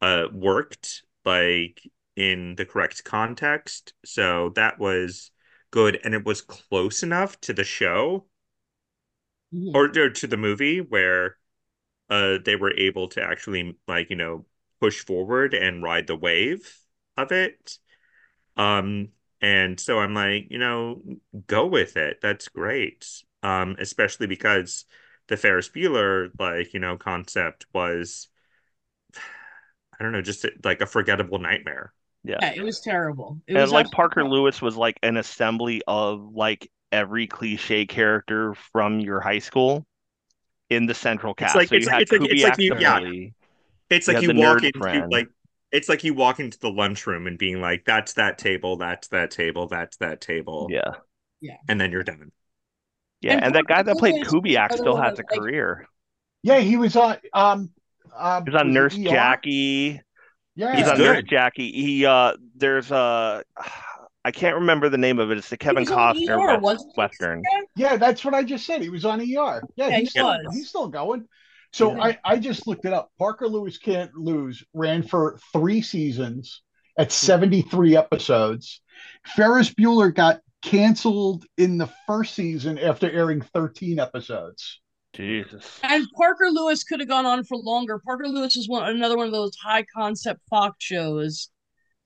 uh 0.01 0.27
worked 0.33 1.03
like 1.25 1.81
in 2.15 2.55
the 2.55 2.65
correct 2.65 3.03
context. 3.05 3.93
So 4.05 4.49
that 4.55 4.79
was 4.79 5.31
good 5.71 5.99
and 6.03 6.15
it 6.15 6.25
was 6.25 6.41
close 6.41 7.03
enough 7.03 7.39
to 7.41 7.53
the 7.53 7.63
show 7.65 8.25
Mhm. 9.53 9.75
or, 9.75 9.85
or 9.99 10.09
to 10.09 10.27
the 10.27 10.37
movie 10.37 10.79
where 10.81 11.37
uh 12.11 12.39
they 12.45 12.57
were 12.57 12.73
able 12.77 13.09
to 13.09 13.23
actually 13.23 13.77
like 13.87 14.11
you 14.11 14.17
know 14.17 14.45
push 14.81 15.05
forward 15.05 15.55
and 15.55 15.83
ride 15.83 16.07
the 16.07 16.17
wave 16.17 16.77
of 17.17 17.33
it 17.33 17.79
um 18.57 19.09
and 19.41 19.79
so 19.79 19.99
I'm 19.99 20.13
like 20.13 20.47
you 20.51 20.59
know 20.59 21.01
go 21.47 21.65
with 21.67 21.97
it 21.97 22.19
that's 22.21 22.49
great 22.49 23.07
um 23.43 23.75
especially 23.79 24.27
because 24.27 24.85
the 25.27 25.37
Ferris 25.37 25.69
Bueller 25.69 26.29
like 26.39 26.73
you 26.73 26.79
know 26.79 26.97
concept 26.97 27.65
was 27.73 28.29
I 29.15 30.03
don't 30.03 30.11
know 30.13 30.21
just 30.21 30.45
like 30.63 30.81
a 30.81 30.85
forgettable 30.85 31.39
nightmare 31.39 31.93
Yeah. 32.23 32.41
Yeah, 32.41 32.51
it 32.55 32.61
was 32.61 32.79
terrible. 32.79 33.39
It 33.47 33.55
and 33.55 33.61
was 33.61 33.71
like 33.71 33.91
Parker 33.91 34.23
terrible. 34.23 34.31
Lewis 34.31 34.61
was 34.61 34.75
like 34.77 34.97
an 35.03 35.17
assembly 35.17 35.81
of 35.87 36.33
like 36.33 36.69
every 36.91 37.27
cliche 37.27 37.85
character 37.85 38.53
from 38.73 38.99
your 38.99 39.19
high 39.19 39.39
school 39.39 39.85
in 40.71 40.85
the 40.85 40.93
central 40.93 41.33
It's 41.33 41.39
cast. 41.39 41.55
like- 41.55 41.67
so 41.69 41.75
it's 41.75 41.85
you 41.85 41.91
like- 41.91 41.93
had 41.93 42.01
it's 42.03 42.11
like- 42.11 42.21
it's 42.31 42.43
like 42.43 42.57
you- 42.59 42.75
the 42.75 42.81
yeah. 42.81 43.29
It's 43.89 44.07
like 44.07 44.15
had 44.17 44.23
you 44.23 44.33
walk 44.35 44.63
into 44.63 44.79
friend. 44.79 45.11
like 45.11 45.27
it's 45.71 45.89
like 45.89 46.03
you 46.03 46.13
walk 46.13 46.39
into 46.39 46.57
the 46.59 46.69
lunchroom 46.69 47.27
and 47.27 47.37
being 47.37 47.61
like, 47.61 47.85
"That's 47.85 48.13
that 48.13 48.37
table. 48.37 48.77
That's 48.77 49.07
that 49.09 49.31
table. 49.31 49.67
That's 49.67 49.97
that 49.97 50.19
table," 50.21 50.67
Yeah. 50.71 50.95
Yeah. 51.41 51.57
And 51.69 51.79
then 51.79 51.91
you're 51.91 52.03
done. 52.03 52.31
Yeah. 53.21 53.33
And 53.35 53.45
And, 53.45 53.55
that 53.55 53.65
guy 53.67 53.81
that 53.83 53.97
played 53.97 54.15
Lewis 54.15 54.27
Kubiak 54.29 54.73
still 54.73 54.93
one 54.95 55.03
has 55.03 55.19
a 55.19 55.23
like- 55.29 55.39
career. 55.39 55.87
Yeah, 56.43 56.59
he 56.59 56.75
was 56.77 56.95
on. 56.95 57.17
Um, 57.33 57.71
um, 58.15 58.43
He 58.45 58.51
was 58.51 58.59
on 58.61 58.67
was 58.67 58.73
Nurse 58.73 58.97
ER? 58.97 59.03
Jackie. 59.03 60.01
Yeah, 60.55 60.71
He's 60.75 60.79
He's 60.81 60.89
on 60.91 60.97
good. 60.97 61.13
Nurse 61.15 61.23
Jackie. 61.29 61.71
He 61.71 62.05
uh 62.05 62.33
there's 62.55 62.91
a 62.91 63.43
I 64.23 64.31
can't 64.31 64.55
remember 64.55 64.87
the 64.89 64.97
name 64.97 65.19
of 65.19 65.31
it. 65.31 65.37
It's 65.37 65.49
the 65.49 65.57
Kevin 65.57 65.85
Costner 65.85 66.57
ER, 66.57 66.59
West- 66.59 66.85
Western. 66.95 67.41
Yeah, 67.75 67.97
that's 67.97 68.23
what 68.23 68.33
I 68.33 68.43
just 68.43 68.65
said. 68.65 68.81
He 68.81 68.89
was 68.89 69.03
on 69.05 69.19
ER. 69.19 69.25
Yeah, 69.25 69.59
Yeah, 69.75 69.89
he's 69.91 69.99
he 69.99 70.05
still, 70.07 70.25
was. 70.27 70.45
he's 70.55 70.69
still 70.69 70.87
going. 70.87 71.27
So 71.73 71.95
Yeah. 71.95 72.03
I, 72.03 72.17
I 72.23 72.37
just 72.37 72.67
looked 72.67 72.85
it 72.85 72.93
up. 72.93 73.11
Parker 73.17 73.47
Lewis 73.47 73.77
Can't 73.77 74.13
Lose 74.15 74.63
ran 74.73 75.01
for 75.03 75.39
three 75.53 75.81
seasons 75.81 76.61
at 76.97 77.11
73 77.11 77.95
episodes. 77.97 78.81
Ferris 79.25 79.73
Bueller 79.73 80.13
got 80.13 80.41
canceled 80.61 81.45
in 81.57 81.77
the 81.79 81.89
first 82.05 82.35
season 82.35 82.77
after 82.77 83.09
airing 83.09 83.41
13 83.41 83.99
episodes. 83.99 84.81
Jesus. 85.13 85.79
And 85.83 86.05
Parker 86.15 86.49
Lewis 86.51 86.83
could 86.83 86.99
have 86.99 87.09
gone 87.09 87.25
on 87.25 87.43
for 87.43 87.57
longer. 87.57 87.99
Parker 88.05 88.27
Lewis 88.27 88.55
was 88.55 88.67
one 88.69 88.87
another 88.87 89.17
one 89.17 89.25
of 89.25 89.33
those 89.33 89.55
high 89.55 89.83
concept 89.95 90.41
Fox 90.49 90.75
shows 90.79 91.49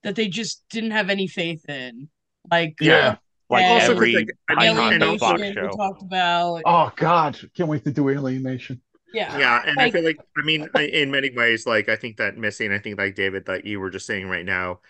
that 0.06 0.14
they 0.16 0.28
just 0.28 0.64
didn't 0.70 0.92
have 0.92 1.10
any 1.10 1.26
faith 1.26 1.68
in. 1.68 2.08
Like 2.50 2.76
Yeah. 2.80 3.16
Like 3.50 3.64
And- 3.64 3.82
every 3.90 4.14
like, 4.14 4.28
I 4.48 4.54
high 4.66 4.74
mean, 4.74 4.92
and 4.94 5.02
concept 5.02 5.04
also- 5.04 5.18
Fox 5.18 5.40
Alien 5.40 5.54
Nation 5.54 5.54
show. 5.62 5.70
we 5.70 5.76
talked 5.76 6.02
about. 6.02 6.62
Oh 6.64 6.92
God, 6.96 7.50
can't 7.56 7.68
wait 7.68 7.84
to 7.84 7.90
do 7.92 8.08
Alien 8.08 8.42
Nation. 8.42 8.80
Yeah. 9.12 9.38
Yeah, 9.38 9.62
and 9.66 9.78
I 9.78 9.90
feel 9.90 10.04
like 10.04 10.18
I 10.36 10.42
mean, 10.44 10.68
I, 10.74 10.82
in 10.86 11.10
many 11.10 11.30
ways, 11.30 11.66
like 11.66 11.88
I 11.88 11.96
think 11.96 12.16
that 12.18 12.36
Missy 12.36 12.66
and 12.66 12.74
I 12.74 12.78
think 12.78 12.98
like 12.98 13.14
David, 13.14 13.46
like 13.48 13.64
you 13.64 13.78
were 13.80 13.90
just 13.90 14.06
saying 14.06 14.28
right 14.28 14.44
now, 14.44 14.80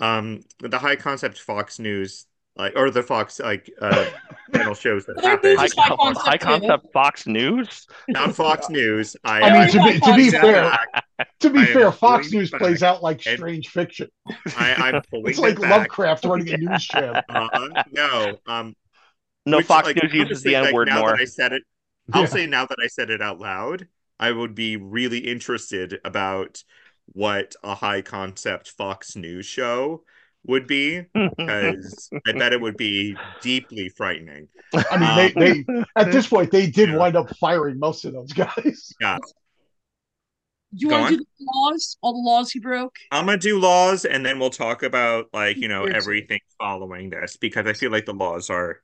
um, 0.00 0.40
the 0.60 0.78
high 0.78 0.96
concept 0.96 1.40
Fox 1.40 1.78
News, 1.78 2.26
like 2.56 2.72
or 2.76 2.90
the 2.90 3.02
Fox 3.02 3.40
like 3.40 3.70
uh 3.80 4.06
channel 4.54 4.74
shows 4.74 5.04
that 5.06 5.16
Their 5.20 5.30
happen, 5.30 5.56
High, 5.56 5.68
high 5.76 5.88
co- 5.88 5.96
concept, 5.96 6.26
high 6.26 6.36
concept 6.38 6.92
Fox 6.92 7.26
News. 7.26 7.86
not 8.08 8.34
Fox 8.34 8.68
News. 8.68 9.16
I, 9.24 9.40
I 9.40 9.52
mean, 9.52 9.60
I, 9.62 9.68
to 9.68 9.82
be 9.82 10.00
to 10.00 10.14
be 10.14 10.30
fair, 10.30 10.78
to 11.40 11.50
be 11.50 11.58
I 11.60 11.66
fair, 11.66 11.90
Fox 11.92 12.30
News 12.32 12.50
back. 12.50 12.60
plays 12.60 12.82
out 12.82 13.02
like 13.02 13.26
And- 13.26 13.36
strange 13.38 13.68
fiction. 13.68 14.08
I, 14.56 14.74
I'm 14.74 15.02
pulling 15.10 15.26
It's 15.30 15.38
like 15.38 15.54
it 15.56 15.62
back. 15.62 15.70
Lovecraft 15.70 16.24
running 16.24 16.50
a 16.52 16.56
news 16.58 16.84
channel. 16.84 17.20
Uh, 17.28 17.68
no, 17.90 18.36
um, 18.46 18.74
No, 19.46 19.56
which, 19.58 19.66
Fox 19.66 19.86
like, 19.86 20.02
News 20.02 20.12
uses 20.14 20.42
the 20.42 20.54
like, 20.54 20.68
N 20.68 20.74
word 20.74 20.88
now 20.88 21.00
more. 21.00 21.10
That 21.10 21.20
I 21.20 21.24
said 21.24 21.52
it, 21.52 21.62
I'll 22.12 22.22
Yeah. 22.22 22.26
say 22.28 22.46
now 22.46 22.66
that 22.66 22.78
I 22.82 22.86
said 22.86 23.10
it 23.10 23.20
out 23.20 23.40
loud, 23.40 23.88
I 24.20 24.30
would 24.30 24.54
be 24.54 24.76
really 24.76 25.18
interested 25.18 25.98
about 26.04 26.62
what 27.06 27.54
a 27.64 27.74
high 27.74 28.00
concept 28.02 28.70
Fox 28.70 29.16
News 29.16 29.44
show 29.44 30.04
would 30.46 30.66
be 30.66 31.06
because 31.46 32.12
I 32.26 32.32
bet 32.32 32.52
it 32.52 32.60
would 32.60 32.76
be 32.76 33.20
deeply 33.40 33.88
frightening. 33.90 34.48
I 34.90 34.96
mean, 34.96 35.14
they, 35.14 35.32
um, 35.36 35.38
they 35.38 35.66
at 35.96 36.10
this 36.10 36.26
point 36.26 36.50
they 36.50 36.66
did 36.70 36.90
Yeah. 36.90 36.94
wind 36.94 37.16
up 37.16 37.30
firing 37.36 37.78
most 37.78 38.04
of 38.04 38.12
those 38.12 38.32
guys. 38.32 38.94
Yeah, 39.00 39.18
Do 40.74 40.80
you 40.82 40.88
want 40.90 41.08
to 41.08 41.16
do 41.16 41.16
the 41.16 41.46
laws? 41.52 41.96
All 42.02 42.12
the 42.12 42.18
laws 42.28 42.52
he 42.52 42.58
broke? 42.60 42.96
I'm 43.10 43.26
gonna 43.26 43.38
do 43.38 43.58
laws 43.60 44.04
and 44.04 44.24
then 44.26 44.38
we'll 44.38 44.50
talk 44.50 44.82
about 44.82 45.28
like 45.32 45.60
you 45.60 45.68
know 45.68 45.84
everything 45.84 46.40
following 46.58 47.10
this 47.10 47.36
because 47.36 47.66
I 47.66 47.72
feel 47.72 47.90
like 47.92 48.06
the 48.06 48.12
laws 48.14 48.50
are 48.50 48.80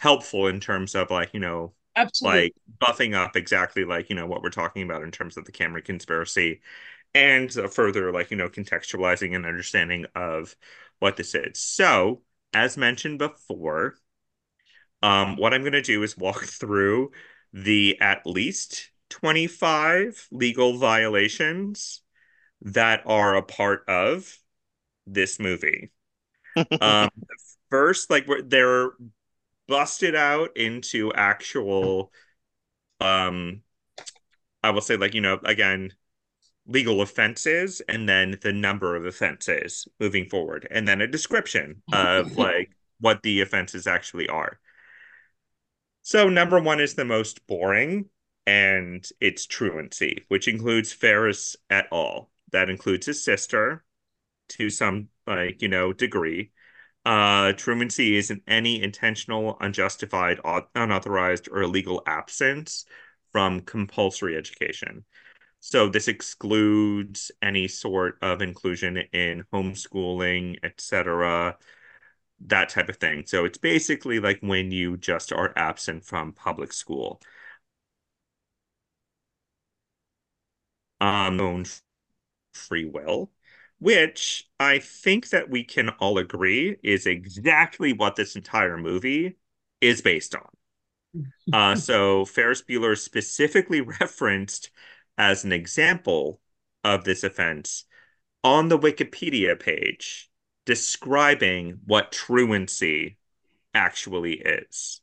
helpful 0.00 0.48
in 0.48 0.60
terms 0.60 0.94
of 0.96 1.10
like 1.10 1.34
you 1.34 1.40
know 1.40 1.74
Absolutely. 1.96 2.50
like 2.50 2.54
buffing 2.82 3.14
up 3.14 3.36
exactly 3.36 3.84
like 3.84 4.10
you 4.10 4.16
know 4.16 4.26
what 4.26 4.42
we're 4.42 4.50
talking 4.50 4.82
about 4.84 5.02
in 5.04 5.10
terms 5.12 5.36
of 5.38 5.46
the 5.46 5.52
Cameron 5.52 5.84
conspiracy 5.84 6.60
and 7.14 7.56
uh, 7.56 7.68
further 7.68 8.12
like 8.12 8.30
you 8.30 8.36
know 8.36 8.48
contextualizing 8.48 9.34
and 9.34 9.46
understanding 9.46 10.06
of 10.14 10.56
what 10.98 11.16
this 11.16 11.34
is. 11.34 11.60
So 11.60 12.22
as 12.54 12.76
mentioned 12.76 13.18
before 13.18 13.96
um 15.02 15.36
what 15.36 15.52
i'm 15.52 15.62
going 15.62 15.72
to 15.72 15.82
do 15.82 16.02
is 16.02 16.16
walk 16.16 16.44
through 16.44 17.10
the 17.52 17.98
at 18.00 18.26
least 18.26 18.90
25 19.10 20.28
legal 20.30 20.78
violations 20.78 22.02
that 22.62 23.02
are 23.06 23.36
a 23.36 23.42
part 23.42 23.84
of 23.88 24.38
this 25.06 25.38
movie. 25.38 25.90
Um 26.80 27.08
first 27.70 28.10
like 28.10 28.28
they're 28.46 28.90
busted 29.68 30.14
out 30.14 30.56
into 30.56 31.12
actual 31.14 32.12
um 33.00 33.62
i 34.62 34.70
will 34.70 34.80
say 34.80 34.96
like 34.96 35.14
you 35.14 35.20
know 35.20 35.38
again 35.44 35.92
legal 36.66 37.00
offenses 37.00 37.82
and 37.88 38.08
then 38.08 38.38
the 38.42 38.52
number 38.52 38.94
of 38.94 39.04
offenses 39.04 39.88
moving 39.98 40.28
forward 40.28 40.66
and 40.70 40.86
then 40.86 41.00
a 41.00 41.06
description 41.06 41.82
of 41.92 42.36
like 42.36 42.70
what 43.00 43.22
the 43.22 43.40
offenses 43.40 43.86
actually 43.86 44.28
are. 44.28 44.58
So 46.02 46.28
number 46.28 46.60
one 46.60 46.80
is 46.80 46.94
the 46.94 47.04
most 47.04 47.46
boring 47.46 48.06
and 48.46 49.08
it's 49.20 49.46
truancy 49.46 50.24
which 50.28 50.48
includes 50.48 50.92
ferris 50.92 51.56
et 51.70 51.86
al. 51.92 52.30
That 52.52 52.68
includes 52.68 53.06
his 53.06 53.24
sister 53.24 53.84
to 54.50 54.70
some 54.70 55.08
like 55.26 55.62
you 55.62 55.68
know 55.68 55.92
degree. 55.92 56.50
Uh, 57.04 57.52
truancy 57.54 58.16
is 58.16 58.30
in 58.30 58.40
any 58.46 58.80
intentional, 58.80 59.56
unjustified, 59.60 60.38
unauthorized, 60.76 61.48
or 61.50 61.62
illegal 61.62 62.00
absence 62.06 62.84
from 63.32 63.60
compulsory 63.60 64.36
education. 64.36 65.04
So 65.64 65.88
this 65.88 66.08
excludes 66.08 67.30
any 67.40 67.68
sort 67.68 68.18
of 68.20 68.42
inclusion 68.42 68.96
in 69.12 69.44
homeschooling, 69.52 70.58
etc., 70.64 71.56
that 72.46 72.68
type 72.70 72.88
of 72.88 72.96
thing. 72.96 73.24
So 73.26 73.44
it's 73.44 73.58
basically 73.58 74.18
like 74.20 74.40
when 74.40 74.72
you 74.72 74.96
just 74.96 75.32
are 75.32 75.52
absent 75.56 76.04
from 76.04 76.32
public 76.32 76.72
school. 76.72 77.20
Um, 81.00 81.40
own 81.40 81.64
free 82.54 82.84
will 82.84 83.30
which 83.78 84.48
I 84.60 84.78
think 84.78 85.30
that 85.30 85.50
we 85.50 85.64
can 85.64 85.88
all 85.90 86.18
agree 86.18 86.76
is 86.84 87.06
exactly 87.06 87.92
what 87.92 88.14
this 88.14 88.36
entire 88.36 88.78
movie 88.78 89.36
is 89.80 90.02
based 90.02 90.34
on. 90.36 90.48
Uh, 91.52 91.74
so 91.74 92.24
Ferris 92.24 92.62
Bueller 92.62 92.96
specifically 92.96 93.80
referenced 94.00 94.70
as 95.22 95.44
an 95.44 95.52
example 95.52 96.40
of 96.82 97.04
this 97.04 97.22
offense 97.22 97.84
on 98.42 98.68
the 98.68 98.78
Wikipedia 98.78 99.58
page 99.58 100.28
describing 100.66 101.78
what 101.86 102.10
truancy 102.10 103.18
actually 103.72 104.34
is. 104.34 105.00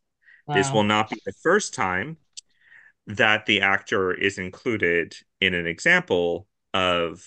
This 0.49 0.72
will 0.72 0.84
not 0.84 1.09
be 1.09 1.22
the 1.26 1.34
first 1.41 1.74
time 1.74 2.17
that 3.07 3.45
the 3.45 3.61
actor 3.61 4.11
is 4.13 4.38
included 4.38 5.15
in 5.39 5.53
an 5.53 5.67
example 5.67 6.47
of 6.74 7.26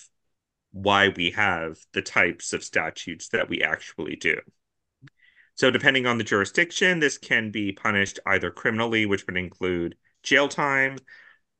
why 0.73 1.09
we 1.09 1.31
have 1.31 1.79
the 1.95 2.03
types 2.03 2.53
of 2.53 2.63
statutes 2.63 3.29
that 3.29 3.49
we 3.49 3.63
actually 3.63 4.17
do. 4.17 4.39
So, 5.55 5.71
depending 5.71 6.07
on 6.07 6.19
the 6.19 6.25
jurisdiction, 6.25 6.99
this 6.99 7.17
can 7.17 7.51
be 7.51 7.73
punished 7.73 8.19
either 8.27 8.51
criminally, 8.51 9.07
which 9.07 9.27
would 9.27 9.37
include 9.39 9.97
jail 10.23 10.49
time, 10.49 10.99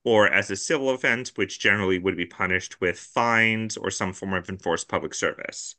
or 0.05 0.29
as 0.29 0.51
a 0.51 0.57
civil 0.57 0.91
offense, 0.91 1.33
which 1.37 1.61
generally 1.61 1.99
would 1.99 2.17
be 2.17 2.27
punished 2.27 2.81
with 2.81 2.99
fines 2.99 3.77
or 3.77 3.91
some 3.91 4.13
form 4.13 4.35
of 4.35 4.49
enforced 4.49 4.89
public 4.89 5.15
service. 5.15 5.77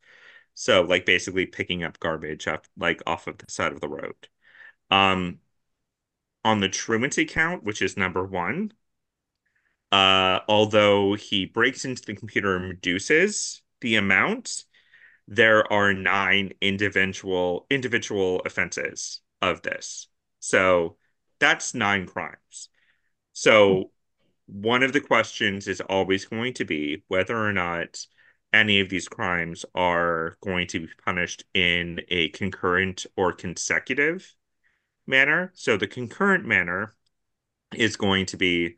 So, 0.55 0.81
like 0.83 1.05
basically 1.05 1.45
picking 1.45 1.83
up 1.83 1.99
garbage 1.99 2.47
up 2.47 2.65
like 2.77 3.01
off 3.07 3.27
of 3.27 3.37
the 3.39 3.51
side 3.51 3.73
of 3.73 3.81
the 3.81 3.89
road. 3.89 4.15
Um, 4.91 5.39
on 6.45 6.59
the 6.59 6.69
truancy 6.69 7.25
count, 7.25 7.63
which 7.63 7.81
is 7.81 7.97
number 7.97 8.23
one, 8.23 8.73
uh, 9.91 10.39
although 10.47 11.13
he 11.13 11.45
breaks 11.45 11.85
into 11.85 12.03
the 12.03 12.15
computer 12.15 12.55
and 12.55 12.65
reduces 12.65 13.61
the 13.81 13.95
amount, 13.95 14.63
there 15.27 15.71
are 15.71 15.93
nine 15.93 16.53
individual 16.61 17.65
individual 17.69 18.41
offenses 18.45 19.21
of 19.41 19.61
this. 19.61 20.07
So 20.39 20.97
that's 21.39 21.73
nine 21.73 22.07
crimes. 22.07 22.69
So 23.33 23.91
one 24.45 24.83
of 24.83 24.93
the 24.93 25.01
questions 25.01 25.67
is 25.67 25.81
always 25.81 26.25
going 26.25 26.53
to 26.55 26.65
be 26.65 27.03
whether 27.07 27.37
or 27.37 27.53
not 27.53 28.05
any 28.51 28.79
of 28.79 28.89
these 28.89 29.07
crimes 29.07 29.65
are 29.73 30.37
going 30.41 30.67
to 30.67 30.81
be 30.81 30.89
punished 31.03 31.43
in 31.53 32.01
a 32.09 32.29
concurrent 32.29 33.05
or 33.17 33.31
consecutive 33.33 34.35
manner. 35.07 35.51
So 35.55 35.77
the 35.77 35.87
concurrent 35.87 36.45
manner 36.45 36.93
is 37.73 37.95
going 37.95 38.27
to 38.27 38.37
be 38.37 38.75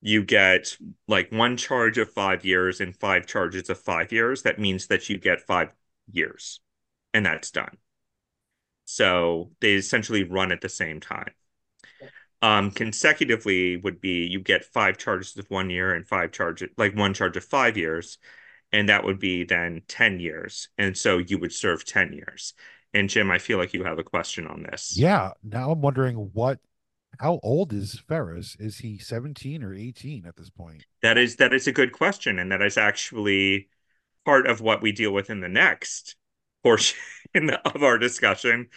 you 0.00 0.22
get 0.22 0.76
like 1.08 1.32
one 1.32 1.56
charge 1.56 1.98
of 1.98 2.12
five 2.12 2.44
years 2.44 2.80
and 2.80 2.94
five 2.94 3.26
charges 3.26 3.68
of 3.68 3.78
five 3.78 4.12
years. 4.12 4.42
That 4.42 4.58
means 4.58 4.86
that 4.86 5.08
you 5.08 5.18
get 5.18 5.40
five 5.40 5.72
years, 6.10 6.60
and 7.12 7.26
that's 7.26 7.50
done. 7.50 7.76
So 8.84 9.50
they 9.60 9.74
essentially 9.74 10.22
run 10.22 10.52
at 10.52 10.60
the 10.60 10.68
same 10.68 11.00
time. 11.00 11.32
Um, 12.42 12.70
consecutively 12.70 13.78
would 13.78 14.00
be 14.00 14.26
you 14.26 14.40
get 14.40 14.64
five 14.64 14.98
charges 14.98 15.36
of 15.38 15.46
one 15.48 15.70
year 15.70 15.94
and 15.94 16.06
five 16.06 16.32
charges, 16.32 16.68
like 16.76 16.94
one 16.94 17.14
charge 17.14 17.36
of 17.36 17.44
five 17.44 17.76
years, 17.76 18.18
and 18.72 18.88
that 18.88 19.04
would 19.04 19.18
be 19.18 19.44
then 19.44 19.82
10 19.88 20.20
years. 20.20 20.68
And 20.76 20.96
so 20.96 21.18
you 21.18 21.38
would 21.38 21.52
serve 21.52 21.84
10 21.84 22.12
years. 22.12 22.54
And 22.92 23.08
Jim, 23.08 23.30
I 23.30 23.38
feel 23.38 23.58
like 23.58 23.74
you 23.74 23.84
have 23.84 23.98
a 23.98 24.04
question 24.04 24.46
on 24.46 24.62
this. 24.62 24.96
Yeah. 24.96 25.32
Now 25.42 25.70
I'm 25.70 25.80
wondering 25.80 26.30
what 26.32 26.60
how 27.18 27.40
old 27.42 27.72
is 27.72 28.02
Ferris? 28.06 28.56
Is 28.58 28.78
he 28.78 28.98
17 28.98 29.62
or 29.62 29.74
18 29.74 30.26
at 30.26 30.36
this 30.36 30.50
point? 30.50 30.84
That 31.02 31.18
is 31.18 31.36
that 31.36 31.54
is 31.54 31.66
a 31.66 31.72
good 31.72 31.92
question, 31.92 32.38
and 32.38 32.52
that 32.52 32.62
is 32.62 32.76
actually 32.76 33.68
part 34.24 34.46
of 34.46 34.60
what 34.60 34.82
we 34.82 34.92
deal 34.92 35.12
with 35.12 35.30
in 35.30 35.40
the 35.40 35.48
next 35.48 36.16
portion 36.62 36.98
of 37.64 37.82
our 37.82 37.98
discussion. 37.98 38.68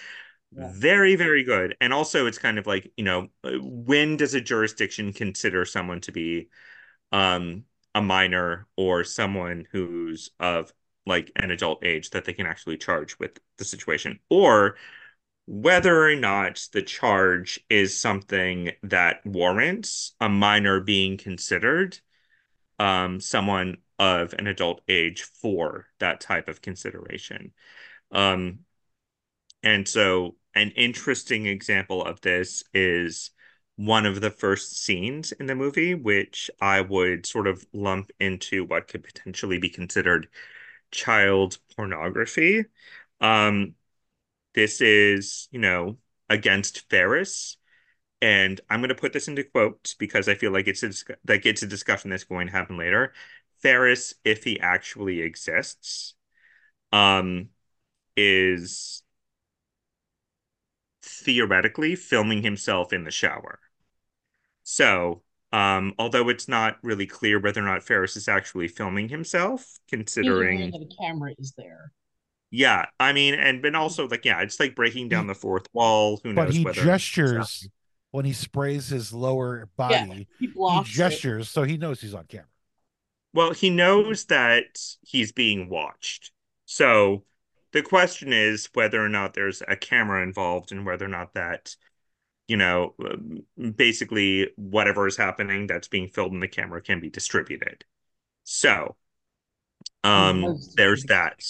Very, 0.52 1.16
very 1.16 1.43
good. 1.43 1.78
And 1.80 1.93
also, 1.93 2.26
it's 2.26 2.39
kind 2.39 2.58
of 2.58 2.66
like 2.66 2.91
you 2.97 3.04
know, 3.04 3.30
when 3.43 4.18
does 4.18 4.34
a 4.34 4.41
jurisdiction 4.41 5.14
consider 5.14 5.64
someone 5.64 6.02
to 6.02 6.12
be 6.12 6.50
um, 7.12 7.66
a 7.95 8.02
minor 8.02 8.68
or 8.78 9.04
someone 9.04 9.68
who's 9.72 10.32
of 10.39 10.74
like 11.06 11.32
an 11.38 11.52
adult 11.52 11.86
age 11.86 12.12
that 12.12 12.26
they 12.26 12.34
can 12.34 12.47
actually 12.47 12.78
charge 12.78 13.20
with 13.20 13.39
the 13.58 13.66
situation, 13.66 14.20
or 14.30 14.78
whether 15.47 16.06
or 16.06 16.16
not 16.16 16.68
the 16.74 16.82
charge 16.84 17.60
is 17.70 18.00
something 18.00 18.72
that 18.84 19.26
warrants 19.26 20.16
a 20.22 20.30
minor 20.30 20.80
being 20.82 21.18
considered 21.18 22.00
um, 22.80 23.20
someone 23.22 23.78
of 24.00 24.34
an 24.39 24.47
adult 24.47 24.82
age 24.88 25.24
for 25.24 25.88
that 26.00 26.22
type 26.22 26.47
of 26.50 26.62
consideration. 26.62 27.54
Um, 28.12 28.60
and 29.64 29.88
so, 29.88 30.36
an 30.56 30.72
interesting 30.72 31.45
example 31.45 32.04
of 32.04 32.22
this 32.22 32.64
is 32.74 33.32
one 33.76 34.06
of 34.06 34.20
the 34.20 34.32
first 34.32 34.84
scenes 34.84 35.32
in 35.32 35.45
the 35.45 35.56
movie, 35.56 35.95
which 35.95 36.52
I 36.62 36.82
would 36.82 37.26
sort 37.26 37.47
of 37.47 37.66
lump 37.74 38.12
into 38.20 38.66
what 38.66 38.88
could 38.88 39.04
potentially 39.04 39.58
be 39.58 39.70
considered 39.70 40.28
child 40.91 41.58
pornography. 41.76 42.66
Um, 43.22 43.76
this 44.54 44.82
is, 44.82 45.47
you 45.52 45.60
know, 45.60 45.97
against 46.30 46.89
Ferris. 46.89 47.58
And 48.22 48.60
I'm 48.70 48.82
going 48.82 48.89
to 48.89 48.95
put 48.95 49.14
this 49.14 49.28
into 49.30 49.43
quotes 49.43 49.93
because 49.93 50.28
I 50.28 50.36
feel 50.36 50.52
like 50.52 50.68
it's 50.68 50.84
a, 50.84 50.91
like 51.28 51.45
it's 51.45 51.64
a 51.64 51.68
discussion 51.68 52.10
that's 52.10 52.26
going 52.26 52.47
to 52.47 52.54
happen 52.54 52.78
later. 52.78 53.14
Ferris, 53.62 54.14
if 54.26 54.43
he 54.43 54.60
actually 54.60 55.22
exists, 55.22 56.16
um, 56.91 57.50
is 58.18 59.04
theoretically 61.30 61.96
filming 61.96 62.42
himself 62.42 62.92
in 62.92 63.04
the 63.04 63.12
shower. 63.12 63.60
So, 64.64 65.22
um, 65.52 65.94
although 66.00 66.28
it's 66.30 66.48
not 66.48 66.78
really 66.82 67.06
clear 67.06 67.40
whether 67.40 67.62
or 67.62 67.66
not 67.66 67.84
Ferris 67.84 68.18
is 68.18 68.28
actually 68.28 68.68
filming 68.68 69.10
himself, 69.10 69.78
considering 69.88 70.72
that 70.72 70.82
a 70.82 71.04
camera 71.04 71.34
is 71.38 71.54
there. 71.56 71.92
Yeah, 72.50 72.86
I 73.00 73.14
mean, 73.14 73.36
and 73.36 73.62
but 73.62 73.76
also 73.76 74.08
like, 74.08 74.26
yeah, 74.26 74.42
it's 74.42 74.60
like 74.60 74.74
breaking 74.74 75.10
down 75.10 75.28
the 75.28 75.36
fourth 75.36 75.68
wall. 75.72 76.20
Who 76.24 76.34
knows? 76.34 76.58
But 76.58 76.76
he 76.76 76.84
gestures 76.84 77.70
when 78.10 78.26
he 78.26 78.34
sprays 78.34 78.88
his 78.90 79.14
lower 79.14 79.70
body. 79.78 80.28
Yeah, 80.40 80.48
he, 80.48 80.48
he 80.48 80.84
gestures, 80.84 81.46
it. 81.46 81.52
so 81.52 81.62
he 81.62 81.78
knows 81.78 82.02
he's 82.02 82.16
on 82.16 82.26
camera. 82.26 82.48
Well, 83.36 83.52
he 83.54 83.70
knows 83.70 84.26
that 84.26 84.80
he's 85.04 85.32
being 85.32 85.70
watched. 85.70 86.32
So 86.66 87.24
the 87.72 87.82
question 87.82 88.34
is 88.34 88.70
whether 88.74 89.03
or 89.03 89.09
not 89.09 89.34
there's 89.34 89.61
a 89.67 89.76
camera 89.76 90.24
involved, 90.24 90.72
and 90.72 90.86
whether 90.86 91.05
or 91.05 91.09
not 91.09 91.34
that, 91.34 91.76
you 92.47 92.57
know, 92.57 92.95
um, 93.05 93.74
basically 93.76 94.49
whatever 94.55 95.07
is 95.07 95.17
happening 95.17 95.67
that's 95.67 95.88
being 95.88 96.09
filmed 96.09 96.34
in 96.34 96.39
the 96.39 96.47
camera 96.47 96.82
can 96.82 96.99
be 96.99 97.09
distributed. 97.09 97.86
So, 98.43 98.95
um, 100.03 100.57
there's 100.76 101.03
that. 101.05 101.43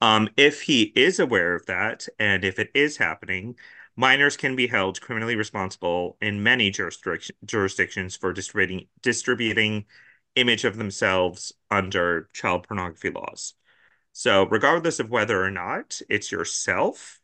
Um, 0.00 0.28
if 0.36 0.62
he 0.62 0.82
is 0.94 1.18
aware 1.18 1.54
of 1.54 1.66
that, 1.66 2.06
and 2.18 2.44
if 2.44 2.58
it 2.58 2.70
is 2.74 2.98
happening, 2.98 3.56
minors 3.96 4.36
can 4.36 4.54
be 4.54 4.66
held 4.66 5.00
criminally 5.00 5.36
responsible 5.36 6.18
in 6.20 6.42
many 6.42 6.70
jurisdictions 6.70 8.16
for 8.16 8.32
distributing 8.32 8.88
distributing 9.00 9.86
image 10.34 10.64
of 10.64 10.76
themselves 10.76 11.52
under 11.70 12.28
child 12.34 12.68
pornography 12.68 13.10
laws. 13.10 13.54
So, 14.18 14.46
regardless 14.46 14.98
of 14.98 15.10
whether 15.10 15.44
or 15.44 15.50
not 15.50 16.00
it's 16.08 16.32
yourself, 16.32 17.20